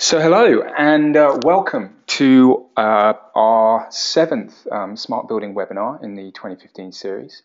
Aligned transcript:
So, 0.00 0.20
hello 0.20 0.62
and 0.62 1.16
uh, 1.16 1.40
welcome 1.42 1.96
to 2.06 2.66
uh, 2.76 3.14
our 3.34 3.88
seventh 3.90 4.64
um, 4.70 4.96
Smart 4.96 5.26
Building 5.26 5.56
webinar 5.56 6.04
in 6.04 6.14
the 6.14 6.30
2015 6.30 6.92
series. 6.92 7.42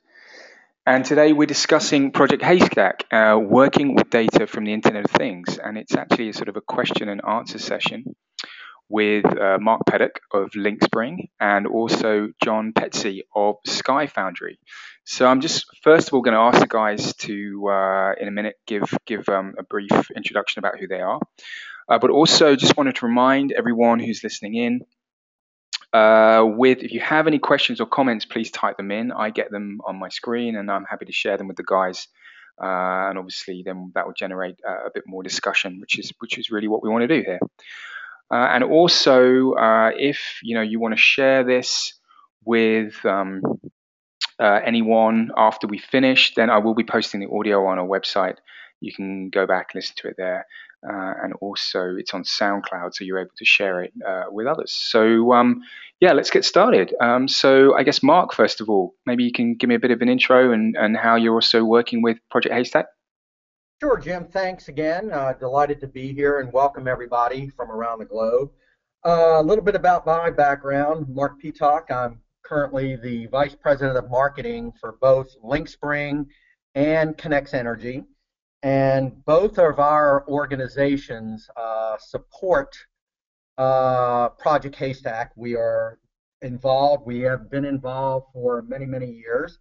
And 0.86 1.04
today 1.04 1.34
we're 1.34 1.47
discussing 1.47 2.12
Project 2.12 2.44
Haystack, 2.44 3.05
uh, 3.12 3.39
working 3.42 3.96
with 3.96 4.12
data 4.12 4.46
from 4.46 4.66
the 4.66 4.74
Internet 4.74 5.05
of 5.05 5.12
Things. 5.12 5.58
And 5.58 5.79
it's 5.79 5.96
actually 5.96 6.29
a 6.29 6.34
sort 6.34 6.47
of 6.47 6.55
a 6.55 6.62
question 6.62 7.10
and 7.10 7.21
answer 7.28 7.58
session 7.58 8.16
with 8.88 9.26
uh, 9.26 9.58
Mark 9.60 9.82
Petock 9.90 10.20
of 10.32 10.52
Lynxspring 10.52 11.30
and 11.40 11.66
also 11.66 12.30
John 12.44 12.72
Petze 12.72 13.24
of 13.36 13.56
SkyFoundry. 13.68 14.60
So 15.06 15.26
I'm 15.26 15.42
just 15.42 15.66
first 15.82 16.10
of 16.10 16.14
all 16.14 16.22
going 16.22 16.36
to 16.36 16.40
ask 16.40 16.60
the 16.60 16.68
guys 16.68 17.16
to, 17.16 17.68
uh, 17.68 18.14
in 18.22 18.28
a 18.28 18.32
minute, 18.32 18.58
give 18.68 18.94
give 19.08 19.28
um, 19.28 19.56
a 19.58 19.64
brief 19.64 20.12
introduction 20.16 20.60
about 20.60 20.80
who 20.80 20.88
they 20.88 21.02
are. 21.02 21.20
Uh, 21.89 22.00
but 22.00 22.09
also 22.09 22.55
just 22.55 22.77
wanted 22.77 22.96
to 22.96 23.05
remind 23.05 23.51
everyone 23.51 24.00
who's 24.00 24.24
listening 24.24 24.55
in 24.55 24.82
uh, 25.93 26.43
with 26.43 26.79
if 26.79 26.91
you 26.91 27.00
have 27.00 27.28
any 27.28 27.37
questions 27.37 27.79
or 27.79 27.86
comments, 27.86 28.25
please 28.25 28.50
type 28.50 28.78
them 28.78 28.91
in. 28.91 29.11
I 29.11 29.29
get 29.29 29.51
them 29.51 29.79
on 29.86 29.97
my 29.97 30.10
screen 30.10 30.55
and 30.55 30.69
I'm 30.69 30.86
happy 30.86 31.05
to 31.05 31.11
share 31.11 31.38
them 31.38 31.47
with 31.47 31.57
the 31.57 31.64
guys. 31.64 32.08
Uh, 32.61 33.09
and 33.09 33.17
obviously, 33.17 33.64
then 33.64 33.91
that 33.95 34.05
will 34.05 34.14
generate 34.14 34.59
uh, 34.67 34.86
a 34.86 34.91
bit 34.94 35.03
more 35.05 35.23
discussion, 35.23 35.80
which 35.80 36.00
is 36.00 36.11
which 36.19 36.38
is 36.38 36.50
really 36.52 36.67
what 36.67 36.83
we 36.83 36.89
want 36.89 37.03
to 37.03 37.08
do 37.08 37.23
here. 37.23 37.39
Uh, 38.31 38.47
and 38.52 38.63
also, 38.63 39.53
uh, 39.53 39.91
if 39.95 40.39
you 40.44 40.55
know 40.55 40.61
you 40.61 40.80
want 40.80 40.94
to 40.95 41.02
share 41.02 41.44
this 41.44 41.94
with 42.45 43.03
um, 43.05 43.41
anyone 44.39 45.31
after 45.36 45.67
we 45.67 45.77
finish, 45.77 46.33
then 46.36 46.50
I 46.50 46.58
will 46.58 46.75
be 46.75 46.83
posting 46.83 47.22
the 47.22 47.30
audio 47.30 47.66
on 47.67 47.80
our 47.80 47.88
website. 47.88 48.38
You 48.81 48.94
can 48.94 49.30
go 49.30 49.47
back 49.47 49.69
and 49.73 49.80
listen 49.80 49.95
to 49.97 50.09
it 50.09 50.16
there. 50.17 50.45
Uh, 50.88 51.14
and 51.23 51.33
also 51.42 51.95
it's 51.97 52.14
on 52.14 52.23
SoundCloud, 52.23 52.94
so 52.94 53.03
you're 53.03 53.19
able 53.19 53.31
to 53.38 53.45
share 53.45 53.83
it 53.83 53.94
uh, 54.05 54.23
with 54.30 54.47
others. 54.47 54.72
So 54.72 55.33
um, 55.33 55.61
yeah, 55.99 56.11
let's 56.13 56.30
get 56.30 56.44
started. 56.44 56.94
Um, 56.99 57.27
so 57.27 57.75
I 57.75 57.83
guess 57.83 58.03
Mark, 58.03 58.33
first 58.33 58.59
of 58.59 58.69
all, 58.69 58.93
maybe 59.05 59.23
you 59.23 59.31
can 59.31 59.55
give 59.55 59.69
me 59.69 59.75
a 59.75 59.80
bit 59.80 59.91
of 59.91 60.02
an 60.02 60.09
intro 60.09 60.52
and, 60.52 60.75
and 60.75 60.97
how 60.97 61.16
you're 61.16 61.35
also 61.35 61.63
working 61.63 62.02
with 62.02 62.17
Project 62.30 62.53
Haystack. 62.53 62.88
Sure, 63.81 63.97
Jim. 63.97 64.25
Thanks 64.25 64.67
again. 64.67 65.11
Uh, 65.11 65.33
delighted 65.33 65.80
to 65.81 65.88
be 65.88 66.13
here 66.13 66.39
and 66.39 66.52
welcome 66.52 66.88
everybody 66.88 67.49
from 67.49 67.71
around 67.71 67.99
the 67.99 68.05
globe. 68.05 68.49
Uh, 69.05 69.39
a 69.39 69.43
little 69.43 69.63
bit 69.63 69.75
about 69.75 70.05
my 70.05 70.30
background. 70.30 71.08
Mark 71.09 71.41
Petock. 71.41 71.91
I'm 71.91 72.19
currently 72.45 72.95
the 72.95 73.27
Vice 73.27 73.55
President 73.55 73.97
of 73.97 74.09
Marketing 74.09 74.71
for 74.80 74.97
both 75.02 75.30
Lynxspring 75.43 76.25
and 76.75 77.17
Connex 77.17 77.53
Energy 77.53 78.03
and 78.64 79.23
both 79.25 79.59
of 79.59 79.78
our 79.78 80.25
organizations 80.30 81.50
uh, 81.58 81.97
support 82.00 82.75
uh, 83.58 84.30
Project 84.30 84.75
Haystack. 84.78 85.31
We 85.36 85.55
are 85.55 86.00
involved, 86.42 87.05
we 87.05 87.20
have 87.22 87.52
been 87.52 87.66
involved 87.66 88.28
for 88.33 88.61
many, 88.64 88.86
many 88.86 89.11
years. 89.11 89.59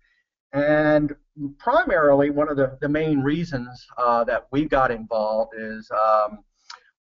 And 0.52 1.14
primarily, 1.58 2.30
one 2.30 2.48
of 2.48 2.56
the, 2.56 2.78
the 2.80 2.88
main 2.88 3.20
reasons 3.20 3.86
uh, 3.98 4.22
that 4.24 4.46
we 4.52 4.66
got 4.66 4.90
involved 4.90 5.54
is 5.58 5.90
um, 5.90 6.38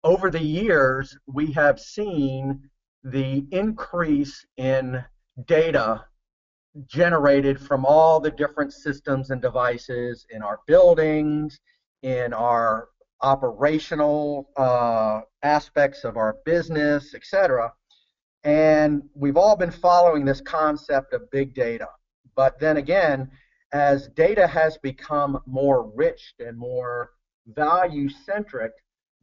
over 0.03 0.31
the 0.31 0.41
years, 0.41 1.15
we 1.27 1.51
have 1.51 1.79
seen 1.79 2.67
the 3.03 3.45
increase 3.51 4.45
in 4.57 5.03
data 5.45 6.05
generated 6.87 7.59
from 7.59 7.85
all 7.85 8.19
the 8.19 8.31
different 8.31 8.73
systems 8.73 9.29
and 9.29 9.41
devices 9.41 10.25
in 10.29 10.41
our 10.41 10.59
buildings, 10.65 11.59
in 12.03 12.33
our 12.33 12.87
operational 13.21 14.49
uh, 14.57 15.21
aspects 15.43 16.03
of 16.03 16.17
our 16.17 16.37
business, 16.45 17.13
etc. 17.13 17.71
And 18.43 19.03
we've 19.13 19.37
all 19.37 19.55
been 19.55 19.71
following 19.71 20.25
this 20.25 20.41
concept 20.41 21.13
of 21.13 21.29
big 21.31 21.53
data. 21.53 21.87
But 22.35 22.59
then 22.59 22.77
again, 22.77 23.29
as 23.71 24.07
data 24.09 24.47
has 24.47 24.77
become 24.79 25.39
more 25.45 25.91
rich 25.95 26.33
and 26.39 26.57
more 26.57 27.11
value 27.47 28.09
centric, 28.09 28.71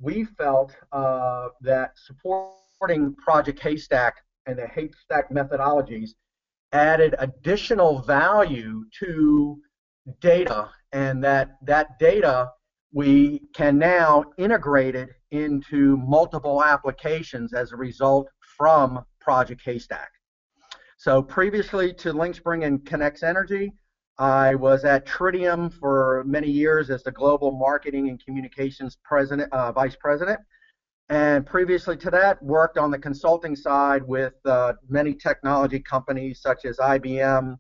we 0.00 0.25
felt 0.25 0.72
uh, 0.92 1.48
that 1.60 1.92
supporting 1.97 3.14
Project 3.16 3.58
Haystack 3.60 4.16
and 4.47 4.58
the 4.58 4.66
Haystack 4.69 5.31
methodologies 5.31 6.10
added 6.72 7.14
additional 7.19 8.00
value 8.02 8.84
to 9.00 9.60
data, 10.20 10.70
and 10.92 11.22
that 11.25 11.56
that 11.62 11.98
data 11.98 12.50
we 12.93 13.43
can 13.54 13.78
now 13.78 14.25
integrate 14.38 14.94
it 14.94 15.10
into 15.31 15.97
multiple 15.99 16.65
applications 16.65 17.53
as 17.53 17.72
a 17.72 17.76
result 17.76 18.28
from 18.56 19.04
Project 19.21 19.60
Haystack. 19.65 20.10
So 20.97 21.22
previously 21.22 21.93
to 21.94 22.12
Lynxspring 22.12 22.66
and 22.66 22.81
Connex 22.81 23.22
Energy, 23.22 23.72
I 24.19 24.56
was 24.56 24.84
at 24.84 25.06
Tridium 25.06 25.72
for 25.72 26.25
many 26.26 26.50
years 26.50 26.91
as 26.91 27.04
the 27.04 27.12
global 27.12 27.53
marketing 27.53 28.09
and 28.09 28.22
communications 28.25 28.99
president, 29.05 29.53
uh, 29.53 29.70
vice 29.70 29.97
president. 29.97 30.41
And 31.09 31.47
previously 31.47 31.97
to 31.99 32.10
that, 32.10 32.43
worked 32.43 32.78
on 32.78 32.91
the 32.91 32.99
consulting 32.99 33.55
side 33.55 34.03
with 34.03 34.34
uh, 34.44 34.75
many 34.88 35.15
technology 35.15 35.78
companies 35.78 36.41
such 36.43 36.65
as 36.65 36.78
IBM, 36.78 37.59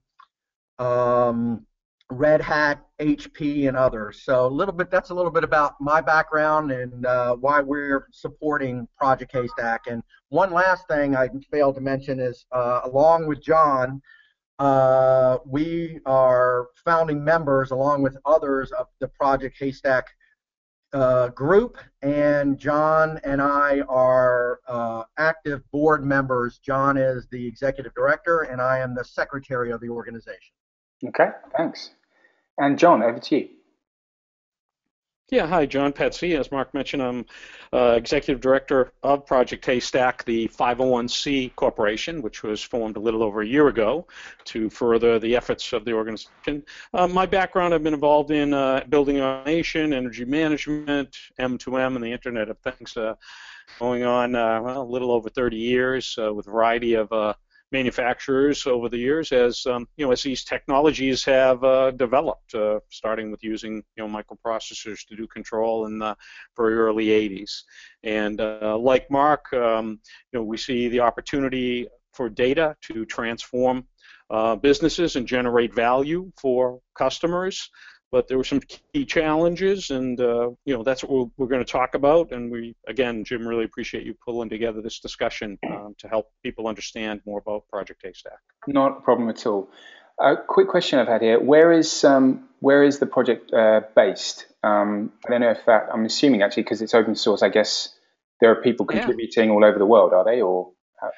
um, 0.78 1.66
Red 2.10 2.40
Hat, 2.40 2.86
HP, 3.00 3.68
and 3.68 3.76
others. 3.76 4.22
So 4.22 4.46
a 4.46 4.48
little 4.48 4.74
bit. 4.74 4.90
That's 4.90 5.10
a 5.10 5.14
little 5.14 5.30
bit 5.30 5.44
about 5.44 5.74
my 5.80 6.00
background 6.00 6.72
and 6.72 7.04
uh, 7.04 7.36
why 7.36 7.60
we're 7.60 8.06
supporting 8.12 8.88
Project 8.96 9.32
Haystack. 9.32 9.82
And 9.88 10.02
one 10.30 10.52
last 10.52 10.88
thing 10.88 11.14
I 11.14 11.28
failed 11.50 11.74
to 11.74 11.80
mention 11.80 12.18
is, 12.18 12.46
uh, 12.50 12.80
along 12.84 13.26
with 13.26 13.42
John, 13.42 14.00
uh, 14.58 15.38
we 15.46 16.00
are 16.06 16.68
founding 16.84 17.22
members, 17.22 17.70
along 17.70 18.02
with 18.02 18.16
others, 18.24 18.72
of 18.72 18.86
the 19.00 19.08
Project 19.08 19.56
Haystack 19.58 20.06
uh, 20.94 21.28
group. 21.28 21.76
And 22.00 22.58
John 22.58 23.20
and 23.22 23.42
I 23.42 23.80
are 23.88 24.60
uh, 24.66 25.04
active 25.18 25.62
board 25.72 26.04
members. 26.04 26.58
John 26.58 26.96
is 26.96 27.28
the 27.30 27.46
executive 27.46 27.92
director, 27.94 28.40
and 28.40 28.62
I 28.62 28.78
am 28.78 28.94
the 28.94 29.04
secretary 29.04 29.70
of 29.70 29.80
the 29.82 29.90
organization. 29.90 30.54
Okay, 31.06 31.28
thanks. 31.56 31.90
And 32.58 32.78
John, 32.78 33.02
over 33.02 33.20
to 33.20 33.36
you. 33.36 33.48
Yeah, 35.30 35.46
hi, 35.46 35.66
John 35.66 35.92
Petze. 35.92 36.34
As 36.38 36.50
Mark 36.50 36.72
mentioned, 36.72 37.02
I'm 37.02 37.26
uh, 37.70 37.92
Executive 37.98 38.40
Director 38.40 38.92
of 39.02 39.26
Project 39.26 39.64
Haystack, 39.66 40.24
the 40.24 40.48
501c 40.48 41.54
corporation, 41.54 42.22
which 42.22 42.42
was 42.42 42.62
formed 42.62 42.96
a 42.96 43.00
little 43.00 43.22
over 43.22 43.42
a 43.42 43.46
year 43.46 43.68
ago 43.68 44.06
to 44.46 44.70
further 44.70 45.18
the 45.18 45.36
efforts 45.36 45.74
of 45.74 45.84
the 45.84 45.92
organization. 45.92 46.64
Uh, 46.94 47.06
my 47.06 47.26
background, 47.26 47.74
I've 47.74 47.82
been 47.82 47.92
involved 47.92 48.30
in 48.30 48.54
uh, 48.54 48.84
building 48.88 49.20
automation, 49.20 49.92
energy 49.92 50.24
management, 50.24 51.14
M2M, 51.38 51.94
and 51.94 52.02
the 52.02 52.12
Internet 52.12 52.48
of 52.48 52.58
Things 52.60 52.96
uh, 52.96 53.14
going 53.78 54.04
on 54.04 54.34
uh, 54.34 54.62
well, 54.62 54.80
a 54.80 54.90
little 54.90 55.12
over 55.12 55.28
30 55.28 55.58
years 55.58 56.18
uh, 56.18 56.32
with 56.32 56.48
a 56.48 56.50
variety 56.50 56.94
of 56.94 57.12
manufacturers 57.70 58.66
over 58.66 58.88
the 58.88 58.96
years 58.96 59.30
as 59.32 59.66
um, 59.66 59.86
you 59.96 60.06
know 60.06 60.12
as 60.12 60.22
these 60.22 60.44
technologies 60.44 61.24
have 61.24 61.62
uh, 61.64 61.90
developed, 61.92 62.54
uh, 62.54 62.80
starting 62.90 63.30
with 63.30 63.42
using 63.42 63.82
you 63.96 64.06
know 64.06 64.08
microprocessors 64.08 65.06
to 65.06 65.16
do 65.16 65.26
control 65.26 65.86
in 65.86 65.98
the 65.98 66.16
very 66.56 66.74
early 66.74 67.06
80s. 67.06 67.62
And 68.02 68.40
uh, 68.40 68.78
like 68.78 69.10
Mark, 69.10 69.52
um, 69.52 70.00
you 70.32 70.38
know 70.38 70.44
we 70.44 70.56
see 70.56 70.88
the 70.88 71.00
opportunity 71.00 71.88
for 72.12 72.28
data 72.28 72.74
to 72.82 73.04
transform 73.04 73.86
uh, 74.30 74.56
businesses 74.56 75.16
and 75.16 75.26
generate 75.26 75.74
value 75.74 76.30
for 76.36 76.80
customers 76.94 77.70
but 78.10 78.28
there 78.28 78.38
were 78.38 78.44
some 78.44 78.60
key 78.60 79.04
challenges, 79.04 79.90
and 79.90 80.20
uh, 80.20 80.50
you 80.64 80.74
know 80.74 80.82
that's 80.82 81.02
what 81.02 81.10
we're, 81.10 81.26
we're, 81.36 81.46
going 81.46 81.64
to 81.64 81.70
talk 81.70 81.94
about. 81.94 82.32
And 82.32 82.50
we, 82.50 82.74
again, 82.86 83.24
Jim, 83.24 83.46
really 83.46 83.64
appreciate 83.64 84.04
you 84.04 84.14
pulling 84.24 84.48
together 84.48 84.80
this 84.80 85.00
discussion 85.00 85.58
um, 85.70 85.94
to 85.98 86.08
help 86.08 86.30
people 86.42 86.66
understand 86.66 87.20
more 87.26 87.38
about 87.38 87.68
Project 87.68 88.00
Haystack. 88.04 88.38
Not 88.66 88.98
a 88.98 89.00
problem 89.00 89.28
at 89.28 89.44
all. 89.46 89.68
A 90.20 90.36
quick 90.36 90.68
question 90.68 90.98
I've 90.98 91.08
had 91.08 91.22
here: 91.22 91.38
Where 91.38 91.70
is 91.72 92.04
um, 92.04 92.48
where 92.60 92.82
is 92.82 92.98
the 92.98 93.06
project 93.06 93.52
uh, 93.52 93.82
based? 93.94 94.46
Um, 94.62 95.12
I 95.26 95.30
don't 95.30 95.40
know 95.42 95.50
if 95.50 95.64
that. 95.66 95.88
I'm 95.92 96.04
assuming 96.04 96.42
actually 96.42 96.64
because 96.64 96.82
it's 96.82 96.94
open 96.94 97.14
source. 97.14 97.42
I 97.42 97.50
guess 97.50 97.94
there 98.40 98.50
are 98.50 98.62
people 98.62 98.86
contributing 98.86 99.48
yeah. 99.48 99.54
all 99.54 99.64
over 99.64 99.78
the 99.78 99.86
world, 99.86 100.12
are 100.12 100.24
they, 100.24 100.40
or 100.40 100.70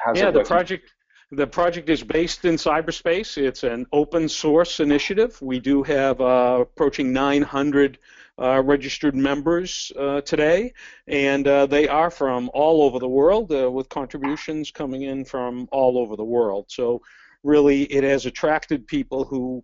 how's 0.05 0.19
yeah, 0.19 0.29
it 0.29 0.33
the 0.33 0.45
project 0.45 0.91
the 1.33 1.47
project 1.47 1.89
is 1.89 2.03
based 2.03 2.45
in 2.45 2.57
cyberspace. 2.57 3.39
It's 3.39 3.63
an 3.63 3.87
open 3.93 4.29
source 4.29 4.81
initiative. 4.81 5.41
We 5.41 5.61
do 5.61 5.83
have 5.85 6.21
uh, 6.21 6.59
approaching 6.63 7.13
900 7.13 7.99
uh, 8.39 8.63
registered 8.63 9.15
members 9.15 9.93
uh, 9.97 10.23
today, 10.23 10.73
and 11.07 11.47
uh, 11.47 11.67
they 11.67 11.87
are 11.87 12.11
from 12.11 12.51
all 12.53 12.83
over 12.83 12.99
the 12.99 13.09
world 13.09 13.53
uh, 13.53 13.71
with 13.71 13.89
contributions 13.89 14.71
coming 14.71 15.03
in 15.03 15.25
from 15.25 15.69
all 15.71 15.99
over 15.99 16.17
the 16.17 16.25
world. 16.25 16.67
So, 16.69 17.03
really, 17.45 17.83
it 17.85 18.03
has 18.03 18.27
attracted 18.27 18.87
people 18.87 19.25
who 19.25 19.63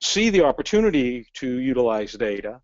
see 0.00 0.30
the 0.30 0.42
opportunity 0.42 1.26
to 1.34 1.46
utilize 1.60 2.12
data 2.12 2.60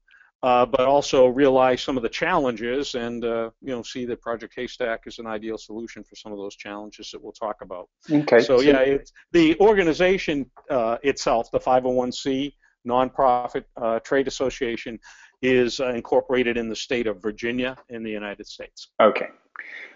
uh, 0.47 0.65
but 0.65 0.83
also 0.83 1.27
realize 1.27 1.83
some 1.83 1.97
of 1.97 2.05
the 2.05 2.09
challenges 2.09 2.95
and 2.95 3.25
uh, 3.25 3.51
you 3.61 3.73
know 3.75 3.83
see 3.83 4.05
that 4.07 4.21
Project 4.23 4.55
Haystack 4.55 5.09
is 5.09 5.19
an 5.19 5.27
ideal 5.27 5.59
solution 5.59 6.05
for 6.05 6.15
some 6.15 6.31
of 6.31 6.39
those 6.39 6.55
challenges 6.55 7.11
that 7.11 7.21
we'll 7.21 7.33
talk 7.33 7.63
about. 7.63 7.89
Okay. 8.09 8.39
So, 8.39 8.59
so 8.59 8.63
yeah, 8.63 8.79
it's, 8.79 9.13
the 9.33 9.59
organization 9.59 10.49
uh, 10.71 10.99
itself, 11.03 11.51
the 11.51 11.59
501c 11.59 12.53
nonprofit 12.87 13.65
uh, 13.77 13.99
trade 13.99 14.29
association, 14.29 15.01
is 15.43 15.81
uh, 15.81 15.89
incorporated 15.89 16.57
in 16.57 16.69
the 16.69 16.77
state 16.77 17.09
of 17.09 17.21
Virginia 17.21 17.77
in 17.89 18.05
the 18.05 18.11
United 18.13 18.47
States. 18.47 18.91
Okay. 19.03 19.31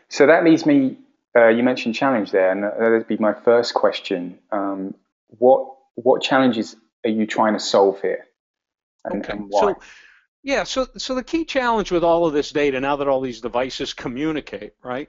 So 0.09 0.27
that 0.27 0.43
leads 0.43 0.67
me. 0.67 0.99
Uh, 1.37 1.47
you 1.47 1.63
mentioned 1.63 1.95
challenge 1.95 2.33
there, 2.33 2.51
and 2.51 2.65
that 2.65 2.91
would 2.91 3.07
be 3.07 3.19
my 3.19 3.35
first 3.35 3.75
question. 3.75 4.41
Um, 4.51 4.97
what 5.29 5.77
what 5.95 6.23
challenges 6.23 6.75
are 7.05 7.11
you 7.11 7.25
trying 7.25 7.53
to 7.53 7.61
solve 7.61 8.01
here, 8.01 8.27
and, 9.05 9.25
okay. 9.25 9.35
and 9.35 9.47
why? 9.49 9.61
So, 9.61 9.79
yeah, 10.43 10.65
so 10.65 10.87
so 10.97 11.15
the 11.15 11.23
key 11.23 11.45
challenge 11.45 11.93
with 11.93 12.05
all 12.05 12.27
of 12.27 12.33
this 12.33 12.51
data, 12.51 12.81
now 12.81 12.97
that 12.97 13.09
all 13.09 13.21
these 13.21 13.41
devices 13.41 13.93
communicate, 13.93 14.73
right, 14.83 15.09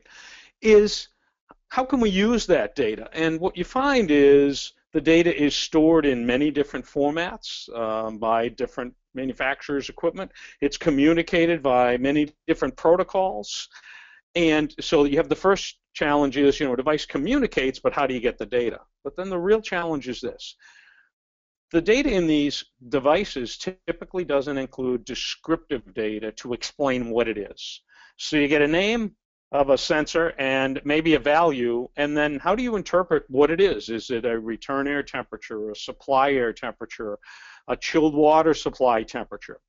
is 0.62 1.08
how 1.70 1.86
can 1.86 2.02
we 2.02 2.10
use 2.10 2.46
that 2.48 2.76
data? 2.76 3.10
And 3.14 3.40
what 3.40 3.56
you 3.56 3.64
find 3.64 4.12
is 4.12 4.74
the 4.92 5.00
data 5.00 5.34
is 5.34 5.56
stored 5.56 6.06
in 6.06 6.26
many 6.26 6.52
different 6.52 6.86
formats 6.86 7.74
um, 7.74 8.18
by 8.18 8.50
different 8.50 8.94
manufacturers' 9.14 9.88
equipment. 9.88 10.32
It's 10.60 10.78
communicated 10.78 11.64
by 11.64 11.98
many 11.98 12.34
different 12.46 12.76
protocols. 12.76 13.70
And 14.36 14.74
so 14.82 15.06
you 15.06 15.18
have 15.18 15.30
the 15.30 15.36
first 15.36 15.78
challenge 15.94 16.38
is, 16.38 16.60
you 16.60 16.66
know, 16.66 16.74
a 16.74 16.78
device 16.78 17.06
communicates, 17.06 17.80
but 17.80 17.94
how 17.94 18.06
do 18.06 18.14
you 18.14 18.20
get 18.20 18.38
the 18.38 18.46
data? 18.46 18.82
But 19.04 19.16
then 19.16 19.30
the 19.30 19.40
real 19.40 19.62
challenge 19.62 20.10
is 20.10 20.20
this 20.20 20.56
the 21.72 21.82
data 21.82 22.12
in 22.12 22.28
these 22.28 22.66
devices 22.90 23.58
typically 23.58 24.26
doesn't 24.26 24.58
include 24.58 25.06
descriptive 25.06 25.94
data 25.94 26.32
to 26.34 26.54
explain 26.54 27.10
what 27.10 27.30
it 27.30 27.38
is. 27.38 27.82
So 28.18 28.36
you 28.36 28.50
get 28.50 28.62
a 28.62 28.68
name 28.68 29.16
of 29.54 29.70
a 29.70 29.78
sensor 29.78 30.34
and 30.38 30.82
maybe 30.84 31.14
a 31.14 31.20
value, 31.20 31.88
and 31.96 32.16
then 32.16 32.40
how 32.40 32.56
do 32.56 32.64
you 32.64 32.76
interpret 32.76 33.24
what 33.30 33.52
it 33.52 33.62
is? 33.62 33.90
Is 33.90 34.10
it 34.10 34.26
a 34.26 34.40
return 34.40 34.88
air 34.88 35.02
temperature, 35.02 35.72
a 35.72 35.76
supply 35.76 36.32
air 36.34 36.54
temperature, 36.54 37.18
a 37.68 37.78
chilled 37.78 38.16
water 38.16 38.54
supply 38.54 39.04
temperature? 39.04 39.60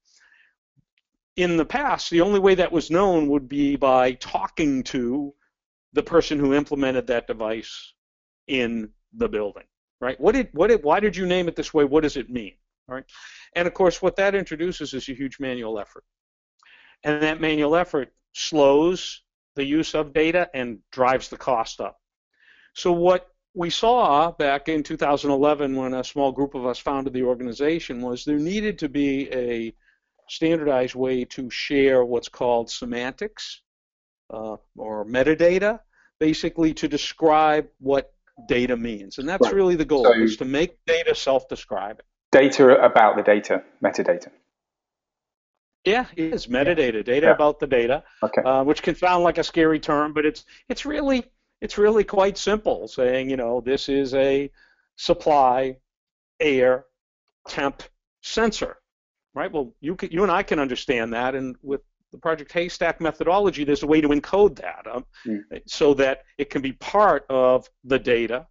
In 1.37 1.57
the 1.57 1.65
past, 1.65 2.11
the 2.11 2.21
only 2.21 2.41
way 2.41 2.57
that 2.57 2.73
was 2.73 2.91
known 2.91 3.29
would 3.29 3.49
be 3.49 3.77
by 3.77 4.13
talking 4.15 4.83
to 4.85 5.33
the 5.93 6.03
person 6.03 6.39
who 6.39 6.53
implemented 6.53 7.07
that 7.07 7.27
device 7.27 7.95
in 8.49 8.91
the 9.15 9.29
building 9.29 9.65
right? 10.03 10.21
What 10.21 10.33
did, 10.33 10.49
what 10.53 10.67
did, 10.67 10.83
why 10.83 10.99
did 10.99 11.17
you 11.17 11.25
name 11.25 11.47
it 11.47 11.55
this 11.55 11.73
way? 11.73 11.85
What 11.85 12.03
does 12.03 12.17
it 12.17 12.29
mean? 12.29 12.55
All 12.89 12.97
right? 12.97 13.05
And 13.55 13.69
of 13.69 13.73
course, 13.73 14.03
what 14.03 14.17
that 14.17 14.35
introduces 14.35 14.93
is 14.93 15.09
a 15.09 15.15
huge 15.15 15.39
manual 15.39 15.79
effort. 15.79 16.05
And 17.05 17.23
that 17.23 17.41
manual 17.41 17.77
effort 17.77 18.13
slows 18.33 19.23
the 19.55 19.65
use 19.65 19.95
of 19.95 20.13
data 20.13 20.51
and 20.55 20.81
drives 20.91 21.29
the 21.29 21.37
cost 21.37 21.81
up. 21.81 22.01
So 22.75 22.91
what 22.91 23.29
we 23.55 23.71
saw 23.71 24.33
back 24.33 24.69
in 24.69 24.83
2011 24.83 25.77
when 25.77 25.95
a 25.95 26.03
small 26.03 26.33
group 26.33 26.55
of 26.55 26.67
us 26.67 26.79
founded 26.79 27.13
the 27.13 27.23
organization 27.23 28.01
was 28.01 28.25
there 28.25 28.39
needed 28.39 28.79
to 28.81 28.89
be 28.89 29.33
a 29.33 29.73
standardized 30.29 30.95
way 30.95 31.25
to 31.27 31.49
share 31.51 32.05
what's 32.05 32.29
called 32.29 32.71
semantics 32.71 33.61
uh, 34.31 34.57
or 34.77 35.05
metadata, 35.05 35.79
basically 36.19 36.73
to 36.75 36.89
describe 36.89 37.69
what 37.79 38.13
data 38.47 38.77
means. 38.77 39.19
And 39.19 39.29
that's 39.29 39.45
right. 39.45 39.55
really 39.55 39.77
the 39.77 39.85
goal, 39.85 40.05
so 40.05 40.13
is 40.13 40.37
to 40.39 40.45
make 40.45 40.79
data 40.87 41.15
self-describing. 41.15 42.05
Data 42.31 42.83
about 42.83 43.17
the 43.17 43.23
data, 43.23 43.63
metadata. 43.85 44.31
Yeah, 45.85 46.07
it 46.17 46.33
is 46.33 46.47
metadata, 46.47 47.05
data 47.05 47.27
yeah. 47.27 47.33
about 47.33 47.59
the 47.59 47.67
data, 47.67 48.05
okay. 48.23 48.43
uh, 48.43 48.63
which 48.63 48.83
can 48.83 48.95
sound 48.95 49.25
like 49.25 49.39
a 49.39 49.45
scary 49.45 49.81
term, 49.81 50.13
but 50.13 50.25
it's 50.25 50.45
it's 50.69 50.87
really 50.87 51.25
it's 51.61 51.77
really 51.77 52.05
quite 52.05 52.39
simple. 52.39 52.87
Saying 52.87 53.29
you 53.29 53.37
know 53.37 53.61
this 53.61 53.89
is 53.89 54.15
a 54.15 54.51
supply, 54.97 55.77
air, 56.39 56.85
temp 57.49 57.83
sensor, 58.23 58.77
right? 59.35 59.51
Well, 59.51 59.75
you 59.81 59.97
can, 59.97 60.11
you 60.13 60.23
and 60.23 60.31
I 60.31 60.45
can 60.45 60.61
understand 60.61 61.15
that, 61.15 61.35
and 61.35 61.57
with 61.63 61.81
the 62.13 62.19
Project 62.19 62.53
Haystack 62.53 63.01
methodology, 63.01 63.65
there's 63.65 63.83
a 63.83 63.87
way 63.87 64.01
to 64.01 64.09
encode 64.09 64.57
that 64.57 64.87
um, 64.93 65.05
mm. 65.27 65.43
so 65.67 65.95
that 65.95 66.25
it 66.39 66.51
can 66.51 66.63
be 66.63 66.73
part 66.73 67.25
of 67.29 67.69
the 67.85 67.99
data, 67.99 68.47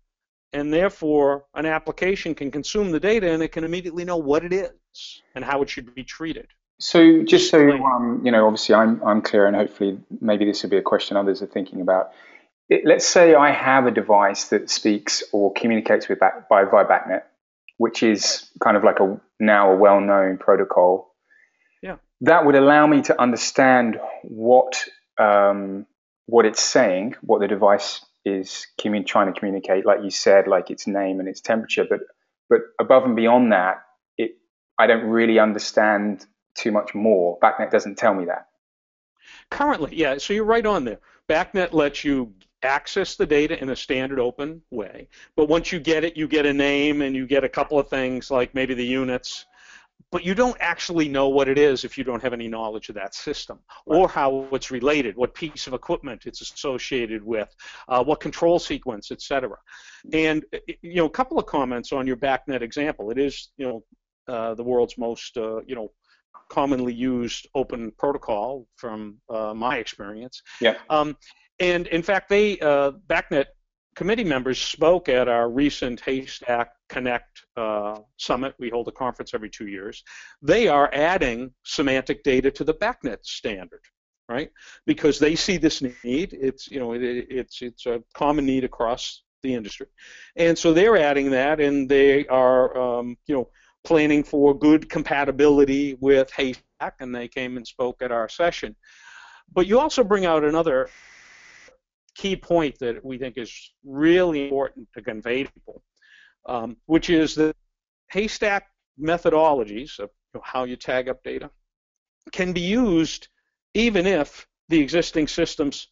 and 0.52 0.74
therefore 0.74 1.46
an 1.54 1.66
application 1.66 2.36
can 2.36 2.52
consume 2.52 2.92
the 2.92 3.00
data 3.00 3.32
and 3.32 3.42
it 3.42 3.52
can 3.52 3.64
immediately 3.64 4.04
know 4.04 4.18
what 4.18 4.44
it 4.44 4.52
is 4.52 5.22
and 5.36 5.46
how 5.46 5.62
it 5.62 5.70
should 5.70 5.94
be 5.96 6.04
treated. 6.04 6.48
So 6.80 7.22
just 7.22 7.52
so 7.52 7.60
um, 7.60 8.22
you 8.26 8.32
know, 8.32 8.48
obviously 8.48 8.74
I'm 8.74 9.02
I'm 9.04 9.22
clear, 9.22 9.46
and 9.46 9.56
hopefully 9.56 10.00
maybe 10.20 10.46
this 10.46 10.64
will 10.64 10.72
be 10.72 10.78
a 10.78 10.82
question 10.82 11.16
others 11.16 11.42
are 11.42 11.48
thinking 11.48 11.80
about. 11.80 12.12
It, 12.70 12.82
let's 12.86 13.08
say 13.08 13.36
I 13.36 13.52
have 13.52 13.86
a 13.86 13.92
device 13.92 14.46
that 14.46 14.70
speaks 14.70 15.24
or 15.32 15.54
communicates 15.54 16.08
with 16.10 16.20
back, 16.20 16.50
by 16.50 16.64
via 16.64 16.86
BACnet, 16.86 17.22
which 17.78 18.02
is 18.02 18.50
kind 18.60 18.78
of 18.78 18.84
like 18.84 19.00
a 19.00 19.20
now 19.40 19.74
a 19.74 19.76
well-known 19.76 20.38
protocol 20.38 21.11
that 22.22 22.46
would 22.46 22.56
allow 22.56 22.88
me 22.88 23.02
to 23.04 23.20
understand 23.20 24.00
what 24.24 24.84
um, 25.18 25.86
what 26.28 26.46
it's 26.46 26.62
saying, 26.62 27.16
what 27.22 27.42
the 27.42 27.48
device 27.48 28.06
is 28.24 28.68
commun- 28.80 29.06
trying 29.06 29.34
to 29.34 29.38
communicate. 29.38 29.86
Like 29.86 30.04
you 30.04 30.12
said, 30.12 30.48
like 30.48 30.70
its 30.70 30.88
name 30.88 31.20
and 31.20 31.28
its 31.28 31.42
temperature. 31.42 31.86
But 31.90 32.02
but 32.50 32.62
above 32.80 33.04
and 33.04 33.16
beyond 33.16 33.52
that, 33.52 33.84
it 34.18 34.38
I 34.78 34.88
don't 34.88 35.06
really 35.06 35.40
understand 35.40 36.26
too 36.56 36.72
much 36.72 36.94
more. 36.94 37.40
BACnet 37.40 37.72
doesn't 37.72 37.98
tell 37.98 38.14
me 38.14 38.26
that. 38.26 38.48
Currently, 39.50 39.96
yeah. 39.96 40.18
So 40.18 40.34
you're 40.34 40.46
right 40.46 40.66
on 40.66 40.86
there. 40.86 41.00
BACnet 41.28 41.74
lets 41.74 42.04
you 42.04 42.34
access 42.64 43.16
the 43.16 43.26
data 43.26 43.60
in 43.60 43.70
a 43.70 43.76
standard 43.76 44.20
open 44.20 44.62
way. 44.70 45.08
But 45.36 45.50
once 45.50 45.72
you 45.72 45.80
get 45.80 46.04
it, 46.04 46.16
you 46.16 46.28
get 46.28 46.46
a 46.46 46.54
name 46.54 47.02
and 47.02 47.16
you 47.16 47.26
get 47.26 47.44
a 47.44 47.50
couple 47.50 47.80
of 47.80 47.90
things 47.90 48.30
like 48.30 48.54
maybe 48.54 48.74
the 48.74 48.86
units 48.86 49.46
but 50.12 50.26
you 50.26 50.36
don't 50.36 50.58
actually 50.60 51.08
know 51.08 51.30
what 51.30 51.48
it 51.48 51.58
is 51.58 51.84
if 51.84 51.98
you 51.98 52.04
don't 52.04 52.22
have 52.22 52.34
any 52.34 52.48
knowledge 52.48 52.90
of 52.90 52.96
that 52.96 53.16
system 53.16 53.60
right. 53.88 53.98
or 53.98 54.10
how 54.10 54.48
it's 54.52 54.70
related, 54.70 55.16
what 55.16 55.34
piece 55.34 55.68
of 55.68 55.74
equipment 55.74 56.26
it's 56.26 56.42
associated 56.42 57.24
with, 57.24 57.56
uh, 57.88 58.04
what 58.04 58.20
control 58.20 58.60
sequence, 58.60 59.12
etc. 59.12 59.58
And 60.14 60.44
you 60.82 60.96
know, 60.96 61.06
a 61.06 61.10
couple 61.10 61.40
of 61.40 61.46
comments 61.46 61.92
on 61.94 62.06
your 62.06 62.18
BACnet 62.18 62.62
example. 62.62 63.10
It 63.12 63.18
is 63.18 63.50
you 63.58 63.68
know 63.68 63.84
uh, 64.28 64.54
the 64.56 64.64
world's 64.64 64.98
most 64.98 65.38
uh, 65.38 65.62
you 65.62 65.76
know 65.76 65.92
commonly 66.50 66.94
used 66.94 67.48
open 67.56 67.92
protocol 67.98 68.68
from 68.76 69.18
uh, 69.30 69.54
my 69.54 69.78
experience. 69.78 70.42
Yeah. 70.60 70.76
Um, 70.90 71.16
and 71.60 71.88
in 71.88 72.02
fact, 72.02 72.28
they 72.28 72.60
uh, 72.60 72.92
BACnet 73.08 73.46
committee 73.96 74.24
members 74.24 74.60
spoke 74.60 75.10
at 75.10 75.28
our 75.28 75.50
recent 75.50 76.00
Haystack 76.02 76.72
Connect 76.90 77.46
uh, 77.58 78.00
summit. 78.18 78.56
We 78.60 78.70
hold 78.70 78.88
a 78.88 78.92
conference 78.92 79.34
every 79.34 79.50
two 79.50 79.68
years. 79.68 80.04
They 80.42 80.68
are 80.68 80.90
adding 80.94 81.52
semantic 81.64 82.24
data 82.24 82.52
to 82.52 82.64
the 82.64 82.74
BACnet 82.74 83.24
standard, 83.24 83.82
right? 84.30 84.50
Because 84.86 85.20
they 85.20 85.36
see 85.36 85.58
this 85.58 85.82
need. 85.82 86.34
It's 86.34 86.70
you 86.70 86.80
know 86.80 86.94
it, 86.94 87.02
it's 87.02 87.62
it's 87.62 87.86
a 87.86 88.02
common 88.14 88.46
need 88.46 88.64
across 88.64 89.24
the 89.44 89.54
industry, 89.54 89.88
and 90.36 90.58
so 90.58 90.74
they're 90.74 90.98
adding 90.98 91.32
that, 91.32 91.60
and 91.60 91.90
they 91.90 92.28
are 92.28 92.78
um, 92.78 93.18
you 93.28 93.36
know 93.36 93.50
planning 93.84 94.24
for 94.24 94.58
good 94.58 94.90
compatibility 94.90 95.98
with 96.00 96.32
Haystack, 96.32 96.96
and 97.00 97.14
they 97.14 97.28
came 97.28 97.58
and 97.58 97.68
spoke 97.68 98.02
at 98.02 98.12
our 98.12 98.30
session. 98.30 98.76
But 99.54 99.68
you 99.68 99.80
also 99.80 100.04
bring 100.04 100.26
out 100.26 100.46
another 100.46 100.90
key 102.16 102.36
point 102.36 102.78
that 102.80 103.04
we 103.04 103.18
think 103.18 103.38
is 103.38 103.72
really 103.86 104.46
important 104.46 104.88
to 104.94 105.02
convey 105.02 105.44
to 105.44 105.52
people, 105.52 105.82
um, 106.48 106.78
which 106.86 107.10
is 107.10 107.36
that 107.36 107.56
haystack 108.12 108.68
methodologies 109.02 110.00
of 110.00 110.10
how 110.44 110.64
you 110.64 110.76
tag 110.76 111.10
up 111.10 111.24
data 111.24 111.50
can 112.32 112.54
be 112.54 112.62
used 112.62 113.28
even 113.74 114.06
if 114.06 114.48
the 114.70 114.80
existing 114.80 115.28
systems 115.28 115.88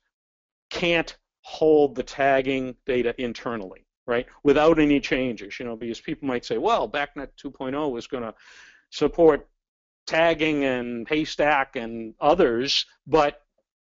can't 0.69 1.17
hold 1.41 1.95
the 1.95 2.03
tagging 2.03 2.75
data 2.85 3.13
internally, 3.17 3.85
right, 4.05 4.27
without 4.43 4.79
any 4.79 4.99
changes, 4.99 5.59
you 5.59 5.65
know, 5.65 5.75
because 5.75 5.99
people 5.99 6.27
might 6.27 6.45
say, 6.45 6.57
well, 6.57 6.87
BACnet 6.87 7.29
2.0 7.43 7.97
is 7.97 8.07
going 8.07 8.23
to 8.23 8.33
support 8.91 9.47
tagging 10.05 10.65
and 10.65 11.07
haystack 11.07 11.75
and 11.75 12.13
others, 12.19 12.85
but 13.07 13.41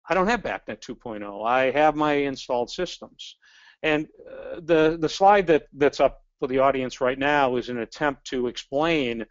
I 0.09 0.13
don't 0.13 0.27
have 0.27 0.43
BACnet 0.43 0.81
2.0. 0.81 1.45
I 1.45 1.71
have 1.71 1.95
my 1.95 2.13
installed 2.13 2.69
systems. 2.69 3.37
And 3.83 4.07
uh, 4.29 4.59
the, 4.61 4.97
the 4.99 5.09
slide 5.09 5.47
that, 5.47 5.67
that's 5.73 5.99
up 5.99 6.21
for 6.39 6.47
the 6.47 6.59
audience 6.59 7.01
right 7.01 7.17
now 7.17 7.55
is 7.55 7.69
an 7.69 7.79
attempt 7.79 8.25
to 8.25 8.47
explain 8.47 9.25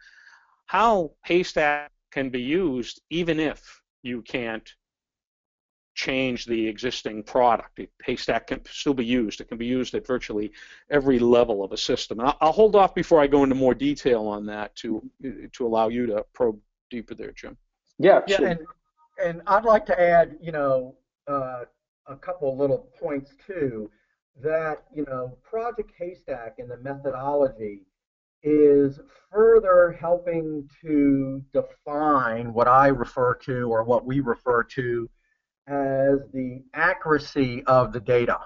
how 0.67 1.13
Haystack 1.27 1.91
can 2.11 2.31
be 2.31 2.41
used 2.41 3.01
even 3.11 3.41
if 3.41 3.81
you 4.03 4.23
can't 4.23 4.69
change 5.95 6.45
the 6.45 6.67
existing 6.67 7.23
product. 7.23 7.81
Haystack 8.05 8.49
can 8.49 8.61
still 8.69 8.95
be 8.95 9.05
used. 9.05 9.41
It 9.41 9.49
can 9.49 9.59
be 9.59 9.67
used 9.67 9.95
at 9.95 10.07
virtually 10.07 10.53
every 10.91 11.19
level 11.19 11.63
of 11.65 11.73
a 11.73 11.77
system. 11.77 12.21
I'll, 12.21 12.37
I'll 12.41 12.53
hold 12.53 12.75
off 12.75 12.95
before 12.95 13.21
I 13.21 13.27
go 13.27 13.45
into 13.45 13.55
more 13.55 13.75
detail 13.75 14.27
on 14.27 14.47
that 14.47 14.75
to 14.77 15.09
to 15.53 15.67
allow 15.67 15.89
you 15.89 16.07
to 16.07 16.25
probe 16.33 16.59
deeper 16.91 17.15
there, 17.15 17.33
Jim. 17.33 17.57
Yeah, 17.99 18.23
yeah, 18.27 18.37
sure. 18.37 18.47
and 18.49 18.61
and 19.23 19.43
I'd 19.47 19.65
like 19.65 19.87
to 19.87 20.01
add, 20.01 20.37
you 20.41 20.53
know, 20.53 20.95
uh, 21.27 21.65
a 22.07 22.17
couple 22.17 22.57
little 22.57 22.89
points 23.01 23.33
too. 23.47 23.91
That 24.43 24.85
you 24.95 25.05
know, 25.05 25.39
Project 25.43 25.93
Haystack 25.99 26.57
and 26.59 26.71
the 26.71 26.79
methodology 26.79 27.83
is 28.43 29.01
further 29.31 29.97
helping 29.99 30.69
to 30.83 31.43
define 31.53 32.53
what 32.53 32.69
I 32.69 32.89
refer 32.89 33.35
to 33.45 33.73
or 33.73 33.85
what 33.85 34.05
we 34.05 34.21
refer 34.21 34.63
to 34.65 35.09
as 35.67 36.19
the 36.33 36.63
accuracy 36.75 37.63
of 37.65 37.93
the 37.93 38.01
data. 38.01 38.39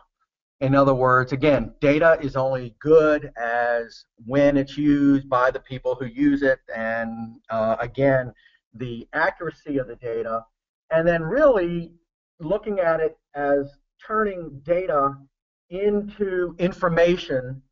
In 0.60 0.74
other 0.74 0.94
words, 0.94 1.32
again, 1.32 1.72
data 1.80 2.18
is 2.20 2.36
only 2.36 2.74
good 2.80 3.32
as 3.36 4.04
when 4.26 4.56
it's 4.56 4.76
used 4.76 5.28
by 5.28 5.50
the 5.50 5.60
people 5.60 5.94
who 5.94 6.06
use 6.06 6.42
it, 6.42 6.58
and 6.74 7.36
uh, 7.48 7.76
again, 7.80 8.32
the 8.74 9.08
accuracy 9.12 9.78
of 9.78 9.86
the 9.86 9.96
data, 9.96 10.44
and 10.90 11.06
then 11.06 11.22
really 11.22 11.92
looking 12.40 12.80
at 12.80 13.00
it 13.00 13.18
as 13.34 13.78
turning 14.04 14.60
data 14.62 15.16
into 15.70 16.54
information 16.58 17.62